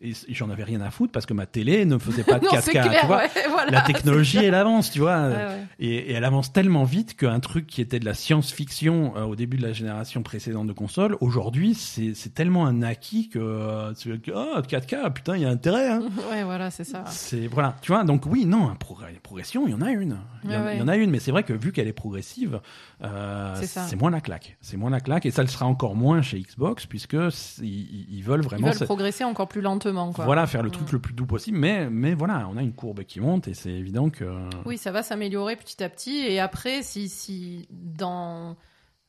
[0.03, 2.51] et, j'en avais rien à foutre parce que ma télé ne faisait pas de non,
[2.53, 2.61] 4K.
[2.63, 3.01] c'est clair.
[3.01, 5.29] tu vois ouais, voilà, la technologie, elle avance, tu vois.
[5.29, 5.49] clair.
[5.49, 5.67] Ouais, ouais.
[5.79, 9.37] Et, et elle avance tellement vite qu'un truc qui était de la science-fiction euh, au
[9.37, 13.93] début de la génération précédente de consoles, aujourd'hui, c'est tellement un acquis que euh,
[14.35, 15.89] ah 4K, putain, il y a intérêt.
[15.89, 16.03] Hein.
[16.31, 17.05] Ouais, voilà, c'est ça.
[17.09, 18.05] C'est voilà, tu vois.
[18.05, 20.19] Donc oui, non, progr- une progression, il y en a une.
[20.45, 20.77] Il y, en- Ouais, ouais.
[20.77, 22.61] il y en a une, mais c'est vrai que vu qu'elle est progressive,
[23.03, 24.57] euh, C'est moins la claque.
[24.61, 27.17] C'est moins la claque, et ça le sera encore moins chez Xbox puisque
[27.61, 28.67] ils, ils veulent Ils vraiment.
[28.69, 30.25] veulent se- progresser encore plus lentement, quoi.
[30.25, 30.93] voilà, faire le truc Mm.
[30.95, 33.71] le plus doux possible, mais, mais voilà, on a une courbe qui monte et c'est
[33.73, 34.25] évident que.
[34.65, 36.19] Oui, ça va s'améliorer petit à petit.
[36.27, 38.57] Et après, si, si dans,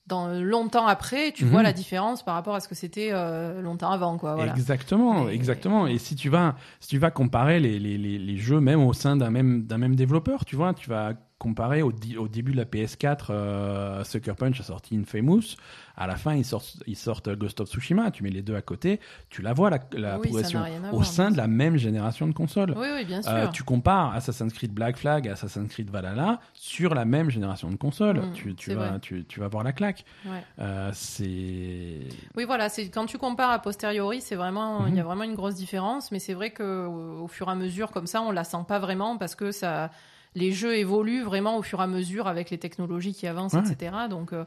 [0.07, 1.51] dans longtemps après, tu Mhm.
[1.51, 4.35] vois la différence par rapport à ce que c'était euh, longtemps avant, quoi.
[4.35, 4.51] Voilà.
[4.53, 5.87] Exactement, exactement.
[5.87, 8.93] Et si tu vas, si tu vas comparer les, les, les, les jeux même au
[8.93, 12.63] sein d'un même, d'un même développeur, tu vois, tu vas comparer au, début de la
[12.63, 15.57] PS4, euh, Sucker Punch a sorti Infamous.
[15.97, 18.11] À la fin, ils sortent, ils sortent Ghost of Tsushima.
[18.11, 20.95] Tu mets les deux à côté, tu la vois la, la Oui, ça progression au
[20.95, 22.73] voir, sein de la même génération de consoles.
[22.77, 23.31] Oui, oui, bien sûr.
[23.31, 27.69] Euh, tu compares Assassin's Creed Black Flag à Assassin's Creed Valhalla sur la même génération
[27.69, 28.21] de consoles.
[28.21, 28.99] Mm, tu, vas, vrai.
[29.01, 30.05] tu, tu vas voir la claque.
[30.25, 30.43] Ouais.
[30.59, 31.99] Euh, c'est
[32.37, 35.35] Oui, voilà, c'est quand tu compares a posteriori, c'est vraiment, il y a vraiment une
[35.35, 38.31] grosse différence, mais c'est vrai que au, au fur et à mesure, comme ça, on
[38.31, 39.91] la sent pas vraiment parce que ça,
[40.35, 43.61] les jeux évoluent vraiment au fur et à mesure avec les technologies qui avancent, Ouais.
[43.71, 43.93] etc.
[44.09, 44.45] Donc, euh,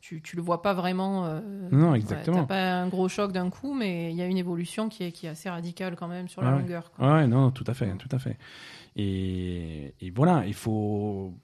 [0.00, 1.26] tu, tu le vois pas vraiment.
[1.26, 1.40] euh,
[1.72, 2.38] Non, ouais, exactement.
[2.40, 5.12] T'as pas un gros choc d'un coup, mais il y a une évolution qui est,
[5.12, 6.60] qui est assez radicale quand même sur la Ouais.
[6.60, 6.90] longueur.
[6.92, 7.14] quoi.
[7.16, 8.36] Ouais, non, tout à fait, tout à fait.
[8.96, 11.34] Et, et voilà, il faut.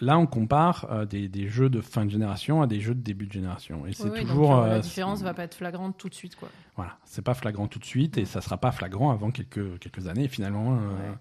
[0.00, 3.00] Là, on compare euh, des, des jeux de fin de génération à des jeux de
[3.00, 3.86] début de génération.
[3.86, 4.60] Et c'est Oui, oui, donc, toujours.
[4.60, 6.50] la différence va pas être flagrante tout de suite, quoi.
[6.76, 10.06] Voilà, c'est pas flagrant tout de suite et ça sera pas flagrant avant quelques, quelques
[10.06, 10.28] années.
[10.28, 11.14] Finalement, Ouais.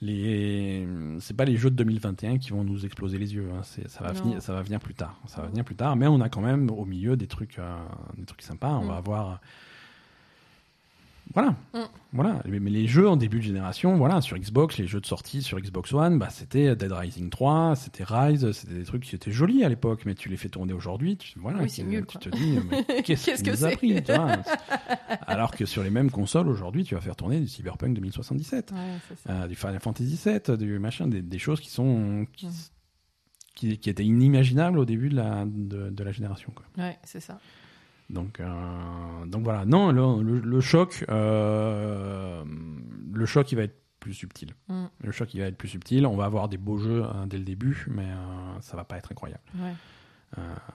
[0.00, 0.86] Les
[1.20, 3.48] c'est pas les jeux de 2021 qui vont nous exploser les yeux.
[3.54, 3.60] hein.
[3.62, 4.20] C'est- Ça va Non.
[4.22, 5.20] venir, ça va venir plus tard.
[5.26, 7.76] Ça va venir plus tard, mais on a quand même au milieu des trucs, euh,
[8.16, 8.76] des trucs sympas.
[8.76, 8.88] On Mm.
[8.88, 9.40] va avoir.
[11.32, 11.78] Voilà, Mm.
[12.12, 12.42] voilà.
[12.48, 15.42] Mais mais les jeux en début de génération, voilà, sur Xbox, les jeux de sortie
[15.42, 19.30] sur Xbox One, bah, c'était Dead Rising 3, c'était Rise, c'était des trucs qui étaient
[19.30, 22.18] jolis à l'époque, mais tu les fais tourner aujourd'hui, tu, voilà, Oui, tu, nul, tu
[22.18, 22.30] quoi.
[22.32, 22.58] te dis,
[23.04, 24.12] qu'est-ce qui que c'est?
[24.16, 24.36] vois?
[25.26, 28.78] Alors que sur les mêmes consoles aujourd'hui, tu vas faire tourner du Cyberpunk 2077, Ouais,
[29.28, 32.50] euh, du Final Fantasy VII, du machin, des, des choses qui sont qui, Mm.
[33.54, 36.50] qui, qui étaient inimaginables au début de la de, de la génération.
[36.54, 36.64] Quoi.
[36.82, 37.38] Ouais, c'est ça.
[38.10, 38.46] Donc, euh,
[39.26, 39.64] donc voilà.
[39.64, 42.42] Non, le, le- le choc, euh,
[43.12, 44.50] le choc, il va être plus subtil.
[44.68, 44.84] Mm.
[45.04, 46.06] Le choc, il va être plus subtil.
[46.06, 48.96] On va avoir des beaux jeux hein, dès le début, mais euh, ça va pas
[48.96, 49.42] être incroyable.
[49.56, 49.72] Ouais.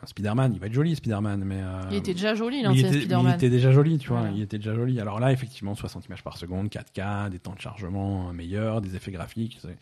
[0.05, 3.01] Spider-Man, il va être joli, Spider-Man, mais Il était déjà joli, l'ancien était, mais il
[3.03, 3.33] Spider-Man.
[3.35, 4.19] était déjà joli, tu vois.
[4.19, 4.33] Voilà.
[4.35, 4.99] Il était déjà joli.
[4.99, 9.11] Alors là, effectivement, 60 images par seconde, 4K, des temps de chargement meilleurs, des effets
[9.11, 9.57] graphiques.
[9.61, 9.77] c'est-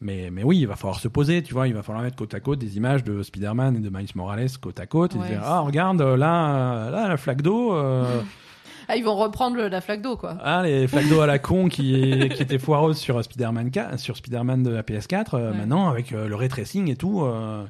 [0.00, 1.68] Mais, mais oui, il va falloir se poser, tu vois.
[1.68, 4.48] Il va falloir mettre côte à côte des images de Spider-Man et de Miles Morales
[4.60, 7.74] côte à côte et Ouais, dire Ah, regarde, là, là la flaque d'eau.
[7.74, 8.20] euh,
[8.88, 10.38] Ah, ils vont reprendre le- la flaque d'eau, quoi.
[10.44, 14.16] ah, les flaques d'eau à la con qui, qui étaient foireuses sur Spider-Man 4, sur
[14.16, 15.34] Spider-Man de la PS4.
[15.34, 15.56] euh, Ouais.
[15.56, 17.64] Maintenant, avec euh, le ray tracing et tout, euh,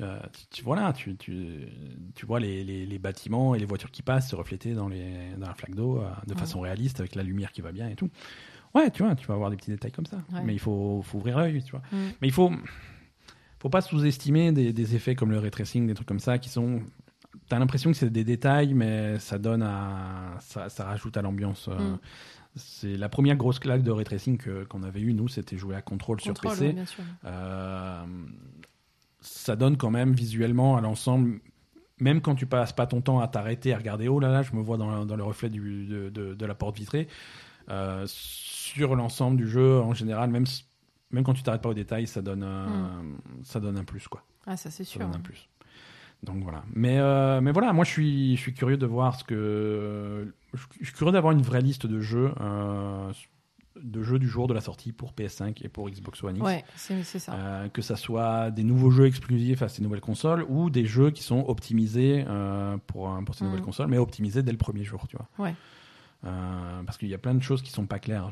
[0.00, 1.68] euh, tu, tu- voilà, tu, tu,
[2.16, 5.12] tu vois les, les, les bâtiments et les voitures qui passent se refléter dans, les,
[5.38, 6.40] dans la flaque d'eau euh, de Ouais.
[6.40, 8.08] façon réaliste avec la lumière qui va bien et tout.
[8.74, 10.18] Ouais, tu vois, tu vas avoir des petits détails comme ça.
[10.32, 10.42] Ouais.
[10.44, 11.82] Mais il faut, faut ouvrir l'œil, tu vois.
[11.92, 11.96] Mm.
[12.22, 12.52] Mais il faut,
[13.58, 16.48] faut pas sous-estimer des, des effets comme le ray tracing, des trucs comme ça qui
[16.48, 16.80] sont
[17.48, 21.68] t'as l'impression que c'est des détails, mais ça donne à, ça, ça rajoute à l'ambiance.
[21.68, 21.98] euh, Mm.
[22.56, 24.36] C'est la première grosse claque de ray tracing
[24.68, 26.66] qu'on avait eu nous, c'était jouer à contrôle, sur PC.
[26.68, 27.04] oui, bien sûr.
[27.24, 28.02] Euh,
[29.20, 31.40] ça donne quand même visuellement à l'ensemble,
[32.00, 34.52] même quand tu passes pas ton temps à t'arrêter à regarder, oh là là, je
[34.56, 37.06] me vois dans, dans le reflet du, de, de- de la porte vitrée.
[37.68, 38.04] Euh,
[38.74, 40.44] sur l'ensemble du jeu, en général, même,
[41.10, 43.02] même quand tu t'arrêtes pas au détail, ça donne, un-
[43.42, 44.22] ça donne un plus, quoi.
[44.46, 45.00] Ah, ça c'est Ça sûr.
[45.00, 45.48] donne un plus.
[46.22, 46.62] Donc voilà.
[46.74, 50.34] Mais, euh, mais voilà, moi je suis, je suis curieux de voir ce que.
[50.52, 53.10] Je je suis curieux d'avoir une vraie liste de jeux, euh,
[53.82, 56.44] de jeux du jour de la sortie pour PS5 et pour Xbox One X.
[56.44, 57.32] Ouais, c'est ça.
[57.32, 61.10] Euh, que ça soit des nouveaux jeux exclusifs à ces nouvelles consoles ou des jeux
[61.10, 63.46] qui sont optimisés euh, pour, euh, pour ces Mm.
[63.48, 65.28] nouvelles consoles, mais optimisés dès le premier jour, tu vois.
[65.46, 65.54] Ouais.
[66.26, 68.30] Euh, parce qu'il y a plein de choses qui sont pas claires.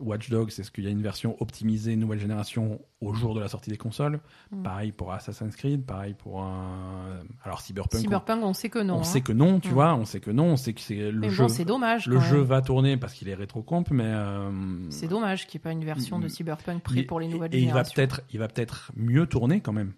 [0.00, 3.46] Watch Dogs, est-ce qu'il y a une version optimisée nouvelle génération au jour de la
[3.46, 4.18] sortie des consoles
[4.50, 4.62] Mm.
[4.64, 7.20] Pareil pour Assassin's Creed, pareil pour un...
[7.44, 8.00] alors Cyberpunk.
[8.00, 8.94] Cyberpunk, on sait que non.
[8.94, 9.04] on, on hein.
[9.04, 9.72] sait que non, tu Mm.
[9.74, 11.44] vois, on sait que non, on sait que c'est le Mais jeu.
[11.44, 12.08] bon, c'est dommage.
[12.08, 12.46] le jeu même.
[12.46, 14.50] va tourner parce qu'il est rétro-comp, mais euh,
[14.90, 16.30] C'est dommage qu'il n'y ait pas une version de Mm.
[16.30, 17.94] Cyberpunk prête il- pour les nouvelles et il va générations.
[17.94, 19.92] peut-être, il va peut-être mieux tourner quand même.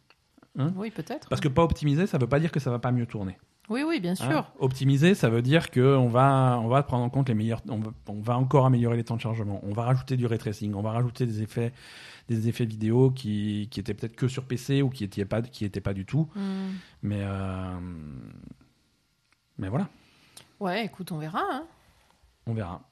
[0.77, 1.31] Oui, peut-être.
[1.31, 3.39] Parce que pas optimisé, ça veut pas dire que ça va pas mieux tourner.
[3.73, 4.15] Oui, oui, bien hein.
[4.15, 4.53] sûr.
[4.59, 7.79] Optimisé, ça veut dire que on va, on va prendre en compte les meilleurs, on
[7.79, 9.61] va, on va encore améliorer les temps de chargement.
[9.65, 11.73] On va rajouter du ray tracing, on va rajouter des effets,
[12.29, 15.65] des effets vidéo qui, qui étaient peut-être que sur PC ou qui étaient pas, qui
[15.65, 16.29] étaient pas du tout.
[16.37, 16.41] Mm.
[17.03, 17.79] Mais, euh,
[19.59, 19.89] mais voilà,
[20.61, 21.41] Ouais, écoute, on verra.
[21.51, 21.65] hein.
[22.47, 22.83] on verra.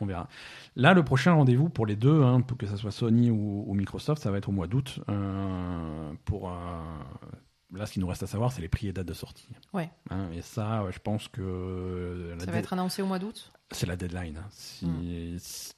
[0.00, 0.28] On verra.
[0.76, 3.74] Là, le prochain rendez-vous pour les deux, hein, pour que ça soit Sony ou, ou
[3.74, 4.98] Microsoft, ça va être au mois d'août.
[5.08, 6.54] euh, pour euh,
[7.72, 9.48] là, ce qu'il nous reste à savoir, c'est les prix et dates de sortie.
[9.72, 9.90] Ouais.
[10.10, 13.52] Hein, et ça, je pense que euh, Ça va être annoncé au mois d'août.
[13.70, 14.36] c'est la deadline.
[14.36, 14.46] hein.
[14.50, 15.38] Si, Mm.
[15.38, 15.72] si-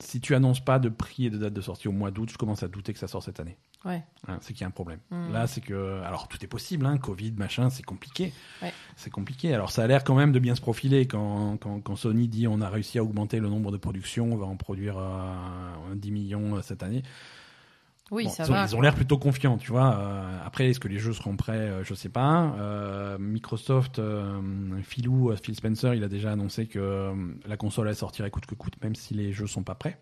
[0.00, 2.36] si tu annonces pas de prix et de date de sortie au mois d'août, je
[2.36, 3.56] commence à douter que ça sort cette année.
[3.84, 4.02] Ouais.
[4.28, 4.98] Hein, c'est qu'il y a un problème.
[5.10, 5.32] Mm.
[5.32, 6.00] Là, c'est que.
[6.02, 8.32] Alors, tout est possible, Covid, machin, c'est compliqué.
[8.62, 8.72] Ouais.
[8.96, 9.52] C'est compliqué.
[9.54, 12.48] Alors, ça a l'air quand même de bien se profiler quand, quand, quand Sony dit
[12.48, 16.10] on a réussi à augmenter le nombre de productions, on va en produire euh, 10
[16.12, 17.02] millions euh, cette année.
[18.10, 18.64] Oui, Bon, ça ils ont, va.
[18.66, 19.96] ils ont l'air plutôt confiants, tu vois.
[19.98, 22.54] Euh, après, est-ce que les jeux seront prêts Euh, Je sais pas.
[22.58, 24.40] Euh, Microsoft, euh,
[24.82, 27.12] Philou, euh, Phil Spencer, il a déjà annoncé que
[27.46, 29.98] la console elle sortirait coûte que coûte, même si les jeux sont pas prêts.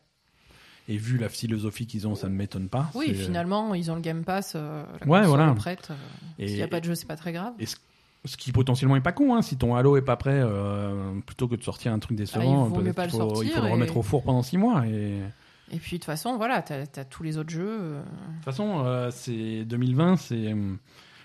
[0.88, 2.90] Et vu la philosophie qu'ils ont, ça ne m'étonne pas.
[2.94, 4.54] Oui, finalement, ils ont le Game Pass.
[4.54, 4.60] la
[5.06, 5.52] Ouais, console voilà.
[5.52, 5.92] est prête.
[6.40, 7.52] S'il n'y a pas de jeu, c'est pas très grave.
[7.60, 7.76] Et ce,
[8.24, 10.42] ce qui potentiellement est pas con, hein, si ton Halo est pas prêt,
[11.24, 13.72] plutôt que de sortir un truc décevant, Ah, il faut, il sortir faut le et-
[13.72, 14.84] remettre au four pendant six mois.
[14.88, 15.20] Et
[15.72, 17.78] Et puis, de toute façon, voilà, t'as as tous les autres jeux.
[17.80, 18.02] euh,
[18.36, 20.78] toute façon, euh, c'est 2020, c'est hum,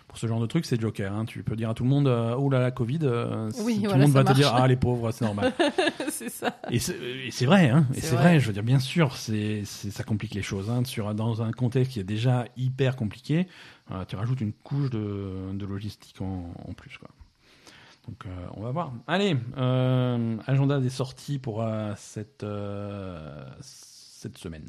[0.08, 1.12] pour ce genre de truc, c'est Joker.
[1.14, 1.26] hein.
[1.26, 3.82] Tu peux dire à tout le monde, euh, oh là là, Covid, euh, Oui, tout
[3.90, 5.52] voilà, le monde va te dire, ah les pauvres, c'est normal.
[6.10, 6.58] c'est ça.
[6.72, 7.86] et c'est vrai, hein.
[7.94, 8.24] Et C'est vrai.
[8.24, 8.40] vrai.
[8.40, 10.70] Je veux dire, bien sûr, c'est ça complique les choses.
[10.70, 10.84] Hein.
[10.86, 13.48] Sur dans un contexte qui est déjà hyper compliqué,
[13.92, 17.10] euh, tu rajoutes une couche de, de logistique en, en plus, quoi.
[18.08, 18.94] Donc euh, on va voir.
[19.06, 23.44] Allez, euh, agenda des sorties pour euh, cette euh,
[24.18, 24.68] cette semaine.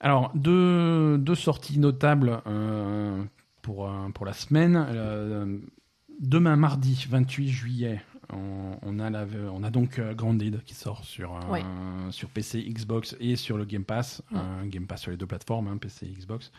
[0.00, 3.22] Alors, deux, deux sorties notables euh,
[3.62, 4.84] pour, euh, pour la semaine.
[4.90, 5.58] Euh,
[6.20, 8.02] demain, mardi 28 juillet,
[8.32, 11.62] on, on a, la, on a donc Grounded qui sort sur, euh, Ouais.
[12.10, 14.22] sur PC, Xbox et sur le Game Pass.
[14.32, 14.40] Ouais.
[14.68, 16.50] Game Pass sur les deux plateformes, hein, PC et Xbox.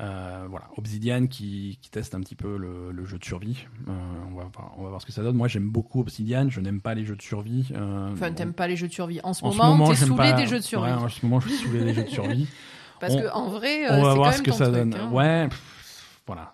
[0.00, 3.66] Euh, voilà, Obsidian qui, qui teste un petit peu le, le jeu de survie.
[3.88, 3.92] Euh,
[4.30, 5.34] on, va voir, on va voir ce que ça donne.
[5.36, 6.48] Moi, j'aime beaucoup Obsidian.
[6.50, 7.66] Je n'aime pas les jeux de survie.
[7.74, 9.18] Euh, Enfin, t'aimes pas les jeux de survie.
[9.24, 10.86] En ce en ce moment, moment, t'es saoulé pas- des jeux de survie.
[10.92, 12.46] Ouais, en ce moment, je suis saoulé des jeux de survie.
[13.00, 14.64] Parce on- que en vrai, euh, On c'est va quand voir même ce que ça
[14.66, 14.94] truc, donne.
[14.94, 15.10] hein.
[15.10, 16.52] Ouais, pff, voilà.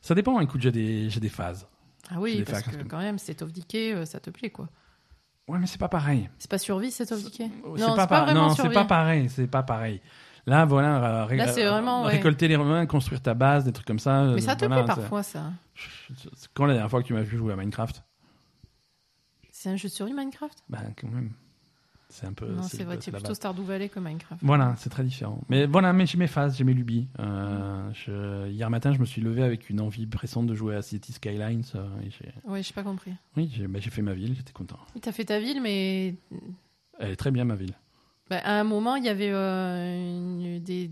[0.00, 0.40] Ça dépend.
[0.40, 1.66] Écoute, j'ai des, j'ai des phases.
[2.10, 4.68] Ah oui, parce que quand même, State of Decay, euh, ça te plaît, quoi.
[5.48, 6.28] Ouais, mais c'est pas pareil.
[6.38, 8.84] C'est pas survie, State of Decay C'est Non, pas, c'est pas vraiment non, c'est pas
[8.84, 9.28] pareil.
[9.28, 10.00] C'est pas pareil.
[10.46, 12.12] Là, voilà, euh, ré- Là, c'est vraiment, ouais.
[12.16, 14.22] récolter les ruins, construire ta base, des trucs comme ça.
[14.24, 15.52] Mais euh, ça te voilà, plaît parfois, ça.
[15.74, 18.02] c'est Quand la dernière fois que tu m'as vu jouer à Minecraft?
[19.52, 20.62] C'est un jeu de survie, Minecraft?
[20.68, 21.32] Ben, quand même.
[22.08, 22.46] C'est un peu.
[22.46, 23.34] Non, c'est vrai, c'est plutôt.
[23.34, 24.42] Stardew Valley que Minecraft.
[24.44, 25.40] Voilà, c'est très différent.
[25.48, 27.06] Mais voilà, mais j'ai mes phases, j'ai mes lubies.
[27.20, 30.82] Euh, je- hier matin, je me suis levé avec une envie pressante de jouer à
[30.82, 31.62] City Skylines.
[31.76, 33.12] euh, et j'ai- pas compris.
[33.36, 34.78] oui, j'ai bah, j'ai fait ma ville, j'étais content.
[34.94, 36.14] Oui, T'as fait ta ville, mais
[36.98, 37.74] Elle est très bien, ma ville.
[38.30, 40.90] Bah, à un moment, il y avait euh, une- des,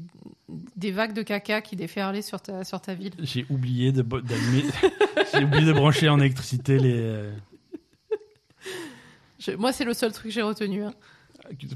[0.76, 3.12] des vagues de caca qui déferlaient sur ta, sur ta ville.
[3.20, 4.04] J'ai oublié de
[5.34, 6.94] j'ai oublié de brancher en électricité les.
[6.96, 7.32] euh,
[9.38, 10.82] Je- moi, c'est le seul truc que j'ai retenu.
[10.84, 10.92] hein.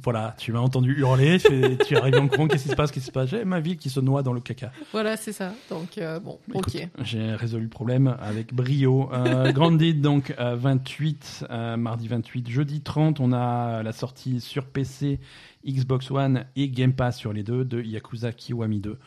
[0.02, 2.90] Voilà, tu m'as entendu hurler, tu, tu es arrivé en courant, qu'est-ce qui se passe,
[2.90, 3.30] qu'est-ce qui se passe?
[3.30, 4.70] J'ai ma ville qui se noie dans le caca.
[4.92, 5.54] Voilà, c'est ça.
[5.70, 6.88] Donc, euh, bon, Écoute, ok.
[7.04, 9.08] J'ai résolu le problème avec brio.
[9.14, 14.66] Euh, Grandid, donc, euh, 28, euh, mardi 28, jeudi 30, on a la sortie sur
[14.66, 15.20] PC,
[15.66, 18.98] Xbox One et Game Pass sur les deux de Yakuza Kiwami 2.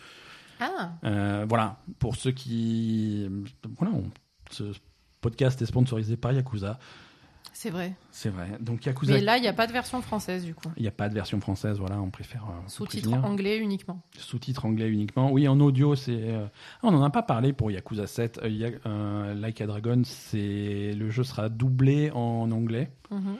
[0.59, 3.27] Ah, Euh, voilà, pour ceux qui...
[3.77, 4.09] Voilà, on-
[4.51, 4.63] ce
[5.21, 6.77] podcast est sponsorisé par Yakuza,
[7.51, 7.93] c'est vrai.
[8.11, 8.51] c'est vrai.
[8.59, 10.69] Donc Yakuza, Mais là, il n'y a pas de version française, du coup.
[10.77, 12.43] il n'y a pas de version française, voilà, on préfère...
[12.45, 14.01] euh, Sous-titres anglais uniquement.
[14.17, 15.31] Sous-titres anglais uniquement.
[15.31, 16.11] Oui, en audio, c'est.
[16.31, 16.45] euh,
[16.75, 18.39] ah, on n'en a pas parlé pour Yakuza 7.
[18.43, 23.35] Euh, Ya- euh, Like a Dragon, c'est le jeu sera doublé en anglais, Mhm.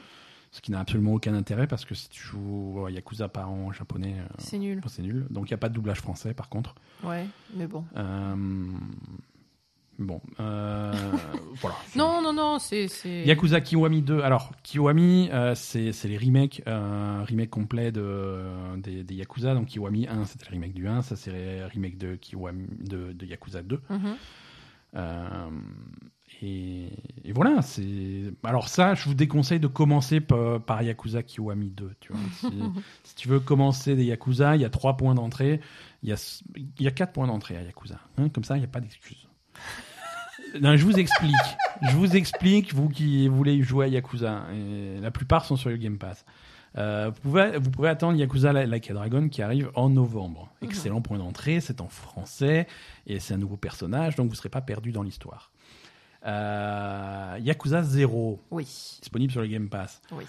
[0.55, 4.15] Ce qui n'a absolument aucun intérêt parce que si tu joues Yakuza pas en japonais,
[4.17, 4.81] euh, C'est nul.
[4.87, 5.27] c'est nul.
[5.29, 6.75] Donc il n'y a pas de doublage français par contre.
[7.03, 7.83] Ouais, mais bon.
[7.97, 8.25] Euh,
[9.97, 10.91] Bon, euh,
[11.61, 11.75] voilà.
[11.95, 12.87] Non, non, non, c'est.
[13.25, 14.19] Yakuza Kiwami 2.
[14.21, 18.43] Alors, Kiwami, euh, c'est les remakes, euh, remake complet de,
[18.77, 19.53] des, des Yakuza.
[19.53, 21.01] Donc, Kiwami 1, c'était le remake du 1.
[21.01, 23.79] Ça, c'est le remake de, Kiwami, de, de Yakuza 2.
[23.89, 23.99] Mhm.
[24.97, 25.49] Euh,
[26.45, 26.89] et,
[27.23, 28.23] et voilà, c'est.
[28.43, 31.91] Alors, ça, je vous déconseille de commencer par, par Yakuza Kiwami 2.
[31.99, 32.21] Tu vois.
[32.31, 32.51] Si,
[33.03, 35.59] si tu veux commencer des Yakuza, il y a trois points d'entrée.
[36.03, 37.99] Il y a, il y a quatre points d'entrée à Yakuza.
[38.17, 38.29] hein.
[38.29, 39.27] Comme ça, il n'y a pas d'excuse.
[40.61, 41.33] Non, je vous explique.
[41.81, 44.43] Je vous explique, vous qui voulez jouer à Yakuza.
[44.53, 46.23] Et la plupart sont sur le Game Pass.
[46.77, 50.49] Euh, vous, pouvez, vous pouvez attendre Yakuza Like a Dragon qui arrive en novembre.
[50.61, 52.67] Excellent point d'entrée, c'est en français
[53.05, 55.51] et c'est un nouveau personnage, donc vous ne serez pas perdu dans l'histoire.
[56.25, 58.63] Euh, Yakuza 0, Oui,
[59.01, 60.23] disponible sur le Game Pass oui.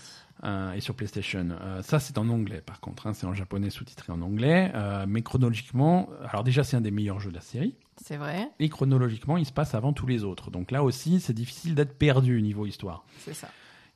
[0.45, 1.49] euh, et sur PlayStation.
[1.61, 3.07] Euh, ça, c'est en anglais, par contre.
[3.07, 4.73] hein, c'est en japonais sous-titré en anglais.
[5.09, 7.75] Mais chronologiquement, alors déjà, c'est un des meilleurs jeux de la série.
[8.05, 10.51] C'est vrai, Et chronologiquement, il se passe avant tous les autres.
[10.51, 13.05] Donc là aussi, c'est difficile d'être perdu niveau histoire.
[13.25, 13.49] c'est ça.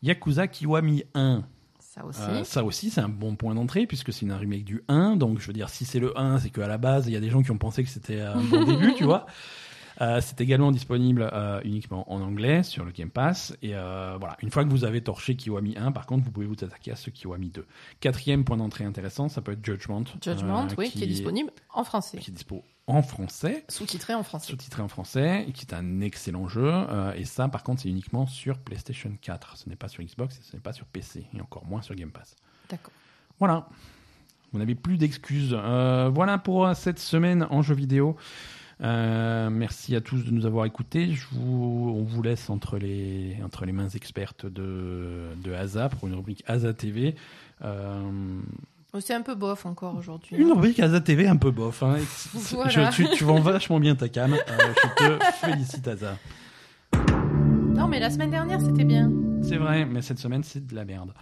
[0.02, 1.44] Yakuza Kiwami 1.
[1.80, 2.20] Ça aussi.
[2.22, 5.16] Euh, ça aussi, c'est un bon point d'entrée puisque c'est une remake du 1.
[5.16, 7.20] Donc, je veux dire, si c'est le 1, c'est qu'à la base, il y a
[7.20, 9.26] des gens qui ont pensé que c'était un bon début, tu vois.
[10.00, 13.56] Euh, c'est également disponible euh, uniquement en anglais sur le Game Pass.
[13.62, 16.46] Et euh, voilà, une fois que vous avez torché Kiwami 1, par contre, vous pouvez
[16.46, 17.66] vous attaquer à ce Kiwami 2.
[18.00, 20.04] Quatrième point d'entrée intéressant, ça peut être Judgment.
[20.22, 22.18] Judgment, oui, qui est disponible en français.
[22.18, 24.50] Qui est dispo en français Sous-titré en français.
[24.50, 26.66] sous-titré en français, et qui est un excellent jeu.
[26.66, 29.58] euh, et ça, par contre, c'est uniquement sur PlayStation 4.
[29.58, 31.94] Ce n'est pas sur Xbox et ce n'est pas sur PC, et encore moins sur
[31.94, 32.34] Game Pass.
[32.68, 32.92] D'accord.
[33.38, 33.68] Voilà.
[34.52, 35.54] Vous n'avez plus d'excuses.
[35.56, 38.16] Euh, voilà pour cette semaine en jeu vidéo.
[38.82, 41.12] Euh, merci à tous de nous avoir écoutés.
[41.12, 46.08] Je vous, on vous laisse entre les, entre les mains expertes de, de Asa pour
[46.08, 47.14] une rubrique Asa TV.
[47.62, 48.00] Euh,
[49.00, 50.36] C'est un peu bof encore aujourd'hui.
[50.36, 51.82] une rubrique Asa TV un peu bof.
[51.82, 51.96] Hein.
[52.52, 52.70] Voilà.
[52.70, 54.32] Je- tu, tu vends vachement bien ta cam.
[54.32, 54.38] Euh,
[54.98, 56.16] je te félicite Asa.
[57.74, 59.10] Non, mais la semaine dernière, c'était bien.
[59.42, 61.12] C'est vrai, mais cette semaine, c'est de la merde.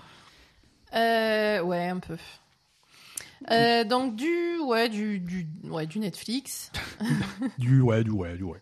[0.95, 2.17] Euh, ouais, un peu.
[3.51, 6.71] Euh, donc du ouais du, du ouais du Netflix.
[7.59, 8.61] Du ouais, du ouais, du ouais.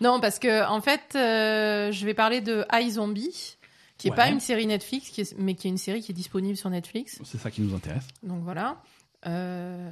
[0.00, 3.56] Non parce que en fait euh, je vais parler de iZombie
[3.96, 4.16] qui est Ouais.
[4.16, 6.70] pas une série Netflix qui est- mais qui est une série qui est disponible sur
[6.70, 7.20] Netflix.
[7.24, 8.06] C'est ça qui nous intéresse.
[8.22, 8.82] Donc voilà.
[9.26, 9.90] Euh,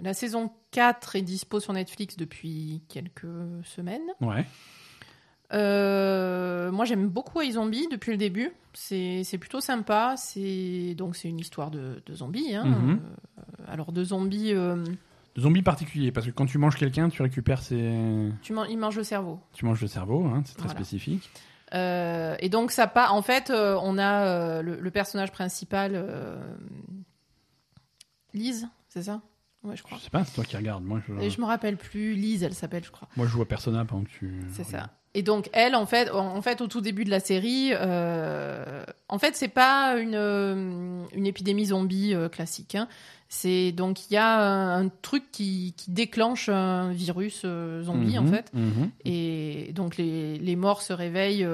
[0.00, 3.26] la saison 4 est dispo sur Netflix depuis quelques
[3.64, 4.06] semaines.
[4.20, 4.46] Ouais.
[5.52, 8.52] Euh, moi j'aime beaucoup iZombie depuis le début.
[8.72, 10.14] C'est plutôt sympa.
[10.16, 12.54] C'est donc c'est une histoire de, de zombies.
[12.54, 12.64] Hein.
[12.64, 13.00] Mhm.
[13.00, 14.84] Euh, alors de zombies, euh,
[15.34, 18.30] De zombies particuliers, parce que quand tu manges quelqu'un, tu récupères ses...
[18.42, 19.40] tu man- ils mangent le cerveau.
[19.52, 20.80] Tu manges le cerveau, hein, c'est très Voilà.
[20.80, 21.30] spécifique.
[21.72, 23.10] Et donc ça pas.
[23.10, 26.04] En fait, on a le, le personnage principal,
[28.34, 29.20] Lise, c'est ça?
[29.62, 29.98] Ouais, je Je crois.
[29.98, 30.84] sais pas, c'est toi qui regardes.
[30.84, 32.14] Moi, je, Et je me rappelle plus.
[32.14, 33.08] Lise, elle s'appelle, je crois.
[33.16, 34.40] moi, je à Persona pendant que tu.
[34.52, 34.90] C'est ça.
[35.12, 39.18] Et donc elle, en fait, en fait, au tout début de la série, euh, en
[39.18, 42.74] fait, c'est pas une euh, une épidémie zombie euh, classique.
[42.76, 42.86] hein.
[43.28, 48.18] C'est donc il y a un, un truc qui, qui déclenche un virus euh, zombie
[48.18, 48.50] en Mhm, fait.
[48.54, 48.90] mhm.
[49.04, 51.46] Et donc les, les morts se réveillent.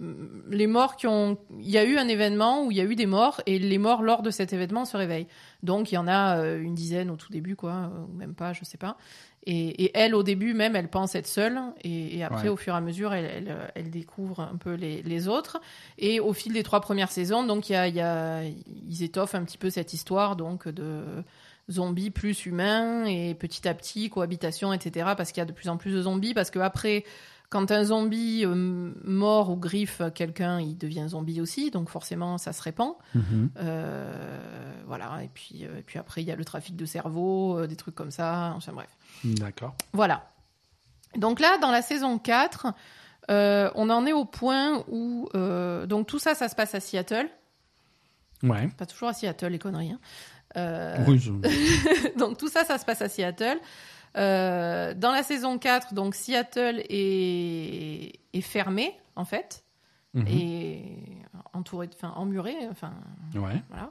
[0.00, 1.38] Euh, les morts qui ont.
[1.60, 3.78] Il y a eu un événement où il y a eu des morts et les
[3.78, 5.26] morts lors de cet événement se réveillent.
[5.62, 8.34] Donc il y en a euh, une dizaine au tout début, quoi, euh, ou même
[8.34, 8.96] pas, je sais pas.
[9.44, 11.60] Et, et elle, au début même, elle pense être seule.
[11.82, 12.48] Et, et après, Ouais.
[12.48, 15.60] au fur et à mesure, elle, elle, elle découvre un peu les, les autres.
[15.98, 19.02] Et au fil des trois premières saisons, donc il y a, il y a, ils
[19.02, 21.02] étoffent un petit peu cette histoire donc de
[21.70, 25.10] zombies plus humains et petit à petit cohabitation, etc.
[25.16, 26.34] Parce qu'il y a de plus en plus de zombies.
[26.34, 27.04] Parce que après,
[27.52, 31.70] quand un zombie euh, mord ou griffe quelqu'un, il devient zombie aussi.
[31.70, 32.94] Donc forcément, ça se répand.
[33.14, 33.50] Mhm.
[33.58, 35.20] Euh, voilà.
[35.22, 37.94] Et puis, euh, et puis après, il y a le trafic de cerveau, des trucs
[37.94, 38.52] comme ça.
[38.56, 38.88] Enfin bref.
[39.22, 39.74] D'accord.
[39.92, 40.28] Voilà.
[41.16, 42.68] Donc là, dans la saison 4,
[43.30, 45.28] euh, on en est au point où...
[45.86, 47.28] donc tout ça, ça se passe à Seattle.
[48.42, 48.68] Ouais.
[48.78, 49.92] Pas toujours à Seattle, les conneries.
[49.92, 50.00] hein.
[50.56, 53.58] Euh, Oui, je- donc tout ça, ça se passe à Seattle.
[54.16, 59.64] Euh, dans la saison 4, donc Seattle est, est fermé, en fait,
[60.14, 60.26] Mhm.
[60.28, 60.82] et
[61.54, 62.92] entouré, de- enfin emmuré, enfin
[63.34, 63.62] Ouais.
[63.70, 63.90] voilà.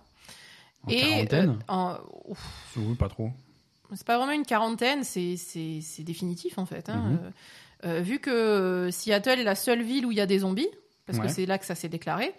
[0.84, 3.32] En et quarantaine euh, en- ouf, Oui, pas trop.
[3.94, 5.36] c'est pas vraiment une quarantaine, c'est
[6.00, 6.90] définitif en fait.
[6.90, 6.98] hein.
[7.10, 7.20] Mhm.
[7.24, 7.30] Euh,
[7.98, 10.70] euh, vu que Seattle est la seule ville où il y a des zombies,
[11.08, 11.26] parce Ouais.
[11.26, 12.34] que c'est là que ça s'est déclaré.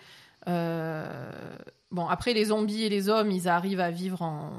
[1.91, 4.51] bon, après les zombies et les hommes, ils arrivent à vivre en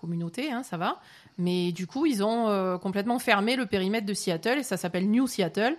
[0.00, 1.00] communauté, hein, ça va.
[1.38, 5.08] Mais du coup, ils ont euh, complètement fermé le périmètre de Seattle et ça s'appelle
[5.10, 5.76] New Seattle.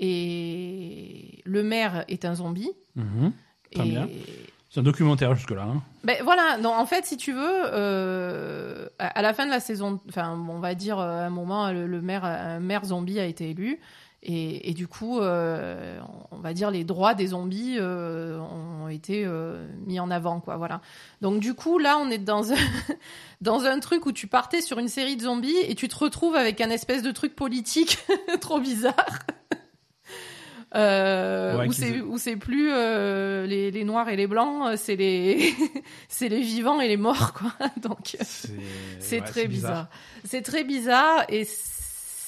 [0.00, 2.70] Et le maire est un zombie.
[2.96, 3.32] Mhm.
[3.74, 3.90] Très et...
[3.90, 4.08] bien.
[4.70, 5.62] C'est un documentaire jusque-là.
[5.62, 5.82] hein.
[6.02, 10.00] Ben voilà, non, en fait, si tu veux, euh, à, la fin de la saison,
[10.08, 13.24] enfin, on va dire euh, à un moment, le, le maire, un maire zombie a
[13.24, 13.78] été élu.
[14.26, 15.98] Et, et du coup, euh,
[16.30, 20.56] on va dire les droits des zombies euh, ont été euh, mis en avant, quoi.
[20.56, 20.80] Voilà.
[21.20, 22.56] Donc du coup, là, on est dans un
[23.42, 26.36] dans un truc où tu partais sur une série de zombies et tu te retrouves
[26.36, 27.98] avec un espèce de truc politique
[28.40, 28.94] trop bizarre.
[30.76, 35.54] Ouais, où c'est où c'est plus les, les noirs et les blancs, c'est les
[36.08, 37.52] c'est les vivants et les morts quoi.
[37.80, 39.88] Donc C'est ouais, très bizarre.
[40.24, 41.44] C'est très bizarre et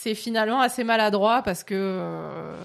[0.07, 2.57] c'est finalement assez maladroit parce que euh,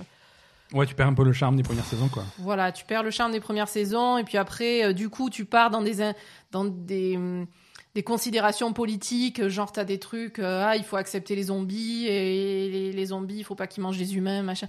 [0.73, 2.23] Ouais, tu perds un peu le charme des premières saisons, quoi.
[2.37, 5.43] voilà, tu perds le charme des premières saisons et puis après euh, du coup tu
[5.45, 6.13] pars dans des in-
[6.51, 7.47] dans des hum,
[7.95, 12.69] des considérations politiques, genre t'as des trucs, euh, ah il faut accepter les zombies et
[12.69, 14.67] les, les zombies il faut pas qu'ils mangent les humains, machin.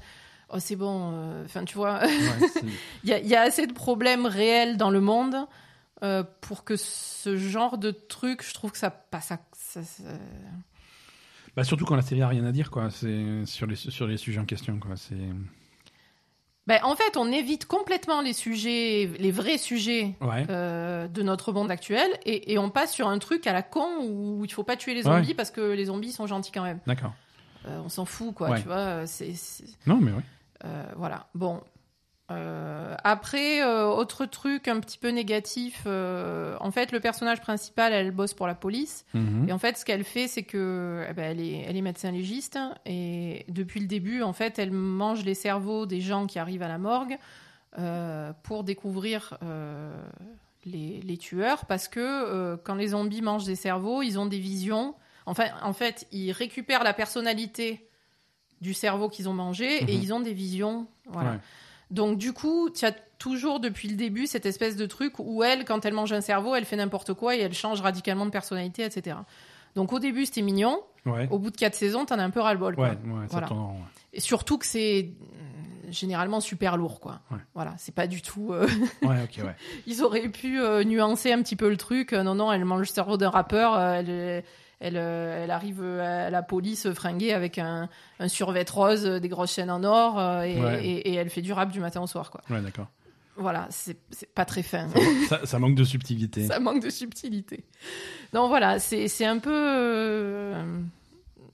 [0.48, 2.64] Oh c'est bon, euh, enfin tu vois, Ouais, c'est-
[3.04, 5.36] il y, a- il y a assez de problèmes réels dans le monde
[6.02, 9.38] euh, pour que ce genre de truc, je trouve que ça passe à.
[9.56, 10.02] ça- ça-
[11.56, 12.90] bah, surtout quand la série a rien à dire, quoi.
[12.90, 14.96] C'est sur les, sur les sujets en question, quoi.
[14.96, 15.14] C'est...
[16.68, 20.46] Ben, en fait, on évite complètement les sujets, les vrais sujets Ouais.
[20.48, 23.88] euh, de notre monde actuel et, et on passe sur un truc à la con
[24.06, 25.12] où il faut pas tuer les Ouais.
[25.16, 26.78] zombies parce que les zombies sont gentils quand même.
[26.86, 27.14] D'accord.
[27.66, 28.60] Euh, on s'en fout, quoi, Ouais.
[28.60, 29.06] tu vois.
[29.08, 30.12] C'est, c'est- Non, mais
[30.64, 31.26] euh, voilà.
[31.34, 31.60] Bon.
[32.30, 35.82] Euh, après, euh, autre truc un petit peu négatif.
[35.86, 39.04] euh, en fait, le personnage principal, elle bosse pour la police.
[39.12, 39.48] Mhm.
[39.48, 42.10] Et en fait, ce qu'elle fait, c'est que eh ben, elle, est, elle est médecin
[42.10, 46.62] légiste et depuis le début, en fait, elle mange les cerveaux des gens qui arrivent
[46.62, 47.18] à la morgue
[48.42, 49.38] pour découvrir
[50.66, 54.94] les, les tueurs parce que quand les zombies mangent des cerveaux, ils ont des visions.
[55.26, 57.88] Enfin, en fait, ils récupèrent la personnalité
[58.60, 60.02] du cerveau qu'ils ont mangé et Mhm.
[60.02, 60.86] ils ont des visions.
[61.06, 61.32] Voilà.
[61.32, 61.38] Ouais.
[61.92, 65.64] Donc du coup, tu as toujours depuis le début cette espèce de truc où elle,
[65.64, 68.82] quand elle mange un cerveau, elle fait n'importe quoi et elle change radicalement de personnalité,
[68.84, 69.16] etc.
[69.76, 70.80] Donc au début, c'était mignon.
[71.06, 71.28] Ouais.
[71.30, 72.74] Au bout de quatre saisons, t'en as un peu ras-le-bol.
[72.78, 73.48] Ouais, ouais, Voilà.
[74.12, 77.20] Et surtout que c'est euh, généralement super lourd, quoi.
[77.30, 77.38] Ouais.
[77.54, 78.52] Voilà, c'est pas du tout.
[78.52, 78.66] euh,
[79.02, 79.54] Ouais, ok, ouais.
[79.86, 82.12] Ils auraient pu euh, nuancer un petit peu le truc.
[82.12, 83.78] Euh, non, non, elle mange le cerveau d'un rappeur.
[83.78, 84.44] elle,
[84.82, 87.88] elle, euh, elle arrive euh, à la police fringuée avec un,
[88.18, 90.84] un survêt rose, euh, des grosses chaînes en or, et, Ouais.
[90.86, 92.40] et- et elle fait du rap du matin au soir, quoi.
[92.50, 92.88] Ouais, d'accord.
[93.36, 93.96] Voilà, c'est
[94.34, 94.88] pas très fin.
[95.28, 96.46] ça, ça manque de subtilité.
[96.46, 97.64] Ça manque de subtilité.
[98.34, 99.50] Non, voilà, c'est un peu.
[99.54, 100.80] euh,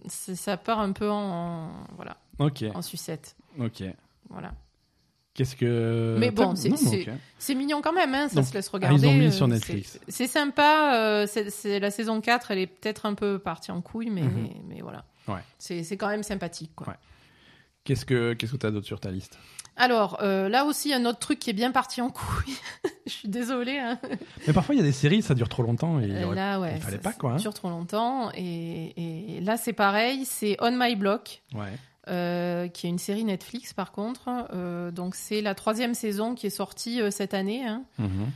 [0.09, 3.37] ça part un peu en, voilà, Ok, en sucette.
[3.61, 3.85] ok.
[4.31, 4.53] Voilà.
[5.39, 6.17] Qu'est-ce que.
[6.19, 6.71] Mais bon, T'as-
[7.39, 8.97] c'est- mignon quand même, hein, ça Donc, se laisse ah, regarder.
[9.01, 10.01] ils ont mis euh, sur Netflix.
[10.09, 14.11] C'est sympa, euh, c'est la saison 4, elle est peut-être un peu partie en couille,
[14.11, 14.49] mais, Mhm.
[14.69, 15.05] mais voilà.
[15.29, 15.39] Ouais.
[15.59, 16.73] C'est quand même sympathique.
[16.75, 16.89] Quoi.
[16.89, 16.95] Ouais.
[17.85, 19.39] Qu'est-ce que qu'est-ce que t'as d'autre sur ta liste?
[19.77, 22.57] Alors, euh, là aussi, un autre truc qui est bien parti en couille.
[23.07, 23.79] Je suis désolée.
[23.79, 24.01] Hein.
[24.49, 26.73] Mais parfois, il y a des séries, ça dure trop longtemps et aurait- Là, ouais,
[26.77, 27.39] il fallait ça- pas, quoi, hein.
[27.39, 28.33] Ça dure trop longtemps.
[28.35, 31.43] Et, et là, c'est pareil, c'est On My Block.
[31.55, 31.73] Ouais.
[32.09, 34.29] Euh, qui est une série Netflix par contre.
[34.55, 37.65] Euh, donc c'est la troisième saison qui est sortie euh, cette année.
[37.67, 37.83] hein.
[37.99, 38.27] Mhm.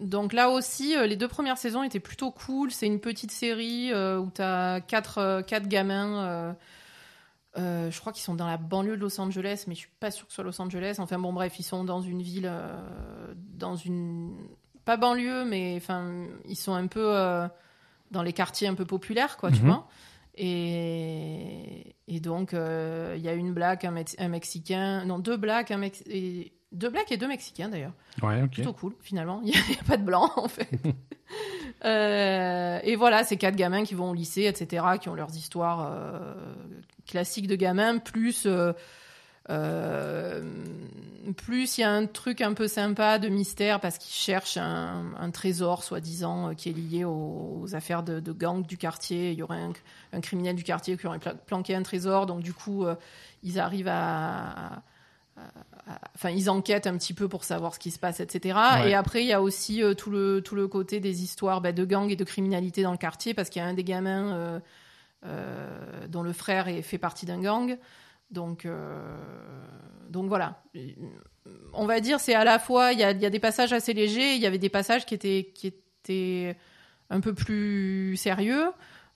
[0.00, 2.70] Donc là aussi, les deux premières saisons étaient plutôt cool.
[2.70, 6.54] C'est une petite série où tu as quatre, quatre gamins.
[7.56, 10.26] je crois qu'ils sont dans la banlieue de Los Angeles, mais je suis pas sûre
[10.26, 10.96] que ce soit Los Angeles.
[10.98, 12.50] Enfin bon, bref, ils sont dans une ville,
[13.54, 14.34] dans une
[14.84, 16.10] pas banlieue, mais enfin
[16.48, 17.14] ils sont un peu
[18.10, 19.66] dans les quartiers un peu populaires, quoi, tu Mhm.
[19.68, 19.88] vois.
[20.34, 25.36] Et, et donc euh, il y a une blague, un, Mex- un mexicain, non deux
[25.36, 27.92] blagues, un Mex- et, deux blagues et deux mexicains d'ailleurs
[28.22, 28.50] Ouais, ok.
[28.52, 29.40] plutôt cool finalement.
[29.44, 30.68] Il n'y a, pas de blanc en fait.
[31.84, 35.90] Euh, et voilà, ces quatre gamins qui vont au lycée, etc., qui ont leurs histoires
[35.90, 36.34] euh,
[37.06, 38.46] classiques de gamins, plus
[41.36, 45.04] plus il y a un truc un peu sympa de mystère parce qu'ils cherchent un,
[45.18, 49.30] un trésor soi-disant euh, qui est lié aux, aux affaires de, de gang du quartier.
[49.32, 49.72] Il y aurait un,
[50.12, 52.94] un criminel du quartier qui aurait pla- planqué un trésor, donc du coup euh,
[53.42, 54.82] ils arrivent à
[56.14, 58.90] enfin ils enquêtent un petit peu pour savoir ce qui se passe etc Ouais.
[58.90, 61.72] et après il y a aussi euh, tout le tout le côté des histoires bah,
[61.72, 64.32] de gangs et de criminalité dans le quartier parce qu'il y a un des gamins
[64.34, 64.60] euh,
[65.24, 67.76] euh, dont le frère est, fait partie d'un gang
[68.32, 68.98] donc euh,
[70.10, 70.62] donc voilà
[71.72, 73.92] on va dire c'est à la fois il y a, y a des passages assez
[73.94, 76.56] légers il y avait des passages qui étaient qui étaient
[77.10, 78.66] un peu plus sérieux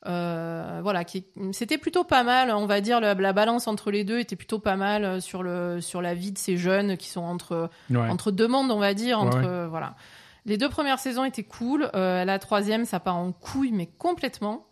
[0.06, 4.04] euh, voilà, qui, c'était plutôt pas mal, on va dire, la, la balance entre les
[4.04, 7.22] deux était plutôt pas mal sur, le, sur la vie de ces jeunes qui sont
[7.24, 8.08] entre, Ouais.
[8.08, 9.18] entre deux mondes, on va dire.
[9.18, 9.96] Entre, Ouais, euh, voilà.
[10.44, 14.68] Les deux premières saisons étaient cool, euh, la troisième, ça part en couille, mais complètement.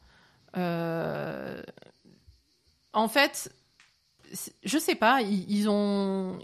[2.93, 3.53] En fait,
[4.65, 6.39] je sais pas, ils, ils ont,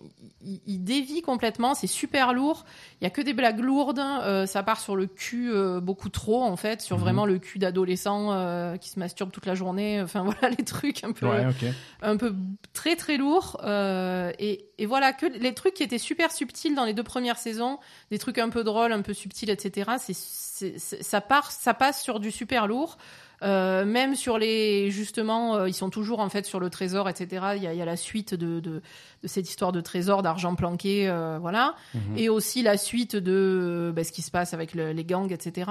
[0.44, 2.64] ils, ils dévient complètement, c'est super lourd.
[3.00, 6.08] Il y a que des blagues lourdes, euh, ça part sur le cul euh, beaucoup
[6.08, 7.02] trop en fait, sur Mhm.
[7.02, 10.00] vraiment le cul d'adolescent euh, qui se masturbe toute la journée.
[10.04, 11.64] Enfin voilà les trucs un peu, Ouais, ok.
[12.02, 12.34] un peu
[12.72, 13.60] très très lourds.
[13.64, 17.38] euh, et, et voilà que les trucs qui étaient super subtils dans les deux premières
[17.38, 17.78] saisons,
[18.10, 19.90] des trucs un peu drôles, un peu subtils, etc.
[19.98, 22.98] C'est- ça part, ça passe sur du super lourd.
[23.42, 27.52] Euh, même sur les justement, euh, ils sont toujours en fait sur le trésor, etc.
[27.56, 28.82] Il y a, il y a la suite de, de,
[29.22, 32.18] de cette histoire de trésor, d'argent planqué, euh, voilà, Mhm.
[32.18, 35.70] et aussi la suite de bah, ce qui se passe avec le- les gangs, etc.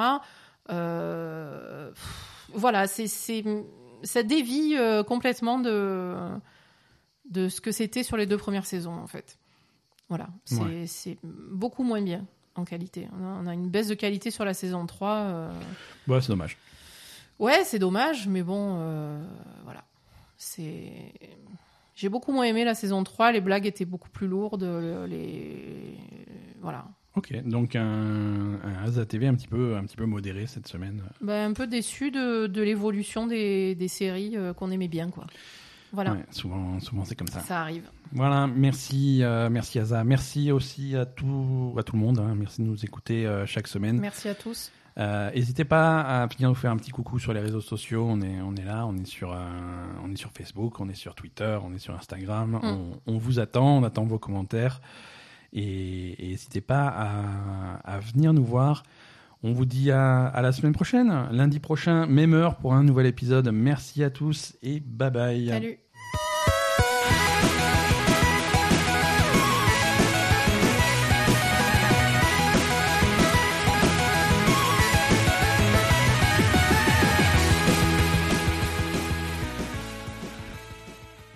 [1.93, 3.07] Pff, voilà, c'est
[4.03, 4.75] ça dévie
[5.07, 6.15] complètement de
[7.29, 9.37] de ce que c'était sur les deux premières saisons en fait.
[10.09, 11.17] Voilà, c'est Ouais.
[11.51, 12.25] beaucoup moins bien
[12.55, 13.07] en qualité.
[13.19, 15.09] On a, on a une baisse de qualité sur la saison 3.
[15.17, 15.51] euh,
[16.07, 16.57] Ouais, c'est dommage.
[17.39, 19.21] Ouais, c'est dommage, mais bon, euh,
[19.63, 19.83] voilà.
[20.37, 20.91] C'est.
[21.95, 25.97] J'ai beaucoup moins aimé la saison 3, les blagues étaient beaucoup plus lourdes, le- les.
[26.61, 26.85] Voilà.
[27.15, 31.01] Ok, donc un, un Asa TV un petit peu, un petit peu modéré cette semaine.
[31.21, 35.25] Ben, un peu déçu de, de l'évolution des, des séries euh, qu'on aimait bien, quoi.
[35.91, 37.39] Voilà, Ouais, souvent, souvent c'est comme ça.
[37.41, 37.89] ça arrive.
[38.11, 42.19] Voilà, merci, euh, merci Asa, merci aussi à tout, à tout le monde.
[42.19, 42.35] hein.
[42.37, 43.99] Merci de nous écouter euh, chaque semaine.
[43.99, 44.71] Merci à tous.
[44.97, 48.05] Euh, N'hésitez pas à venir nous faire un petit coucou sur les réseaux sociaux.
[48.09, 49.37] On est, on est là, on est sur, euh,
[50.03, 52.59] on est sur Facebook, on est sur Twitter, on est sur Instagram.
[52.61, 52.65] Mm.
[52.65, 54.81] On, on vous attend, on attend vos commentaires.
[55.53, 58.83] Et et n'hésitez pas à, à venir nous voir.
[59.41, 63.05] On vous dit à, à la semaine prochaine, lundi prochain, même heure pour un nouvel
[63.05, 63.49] épisode.
[63.53, 65.47] Merci à tous et bye bye.
[65.47, 65.88] Salut.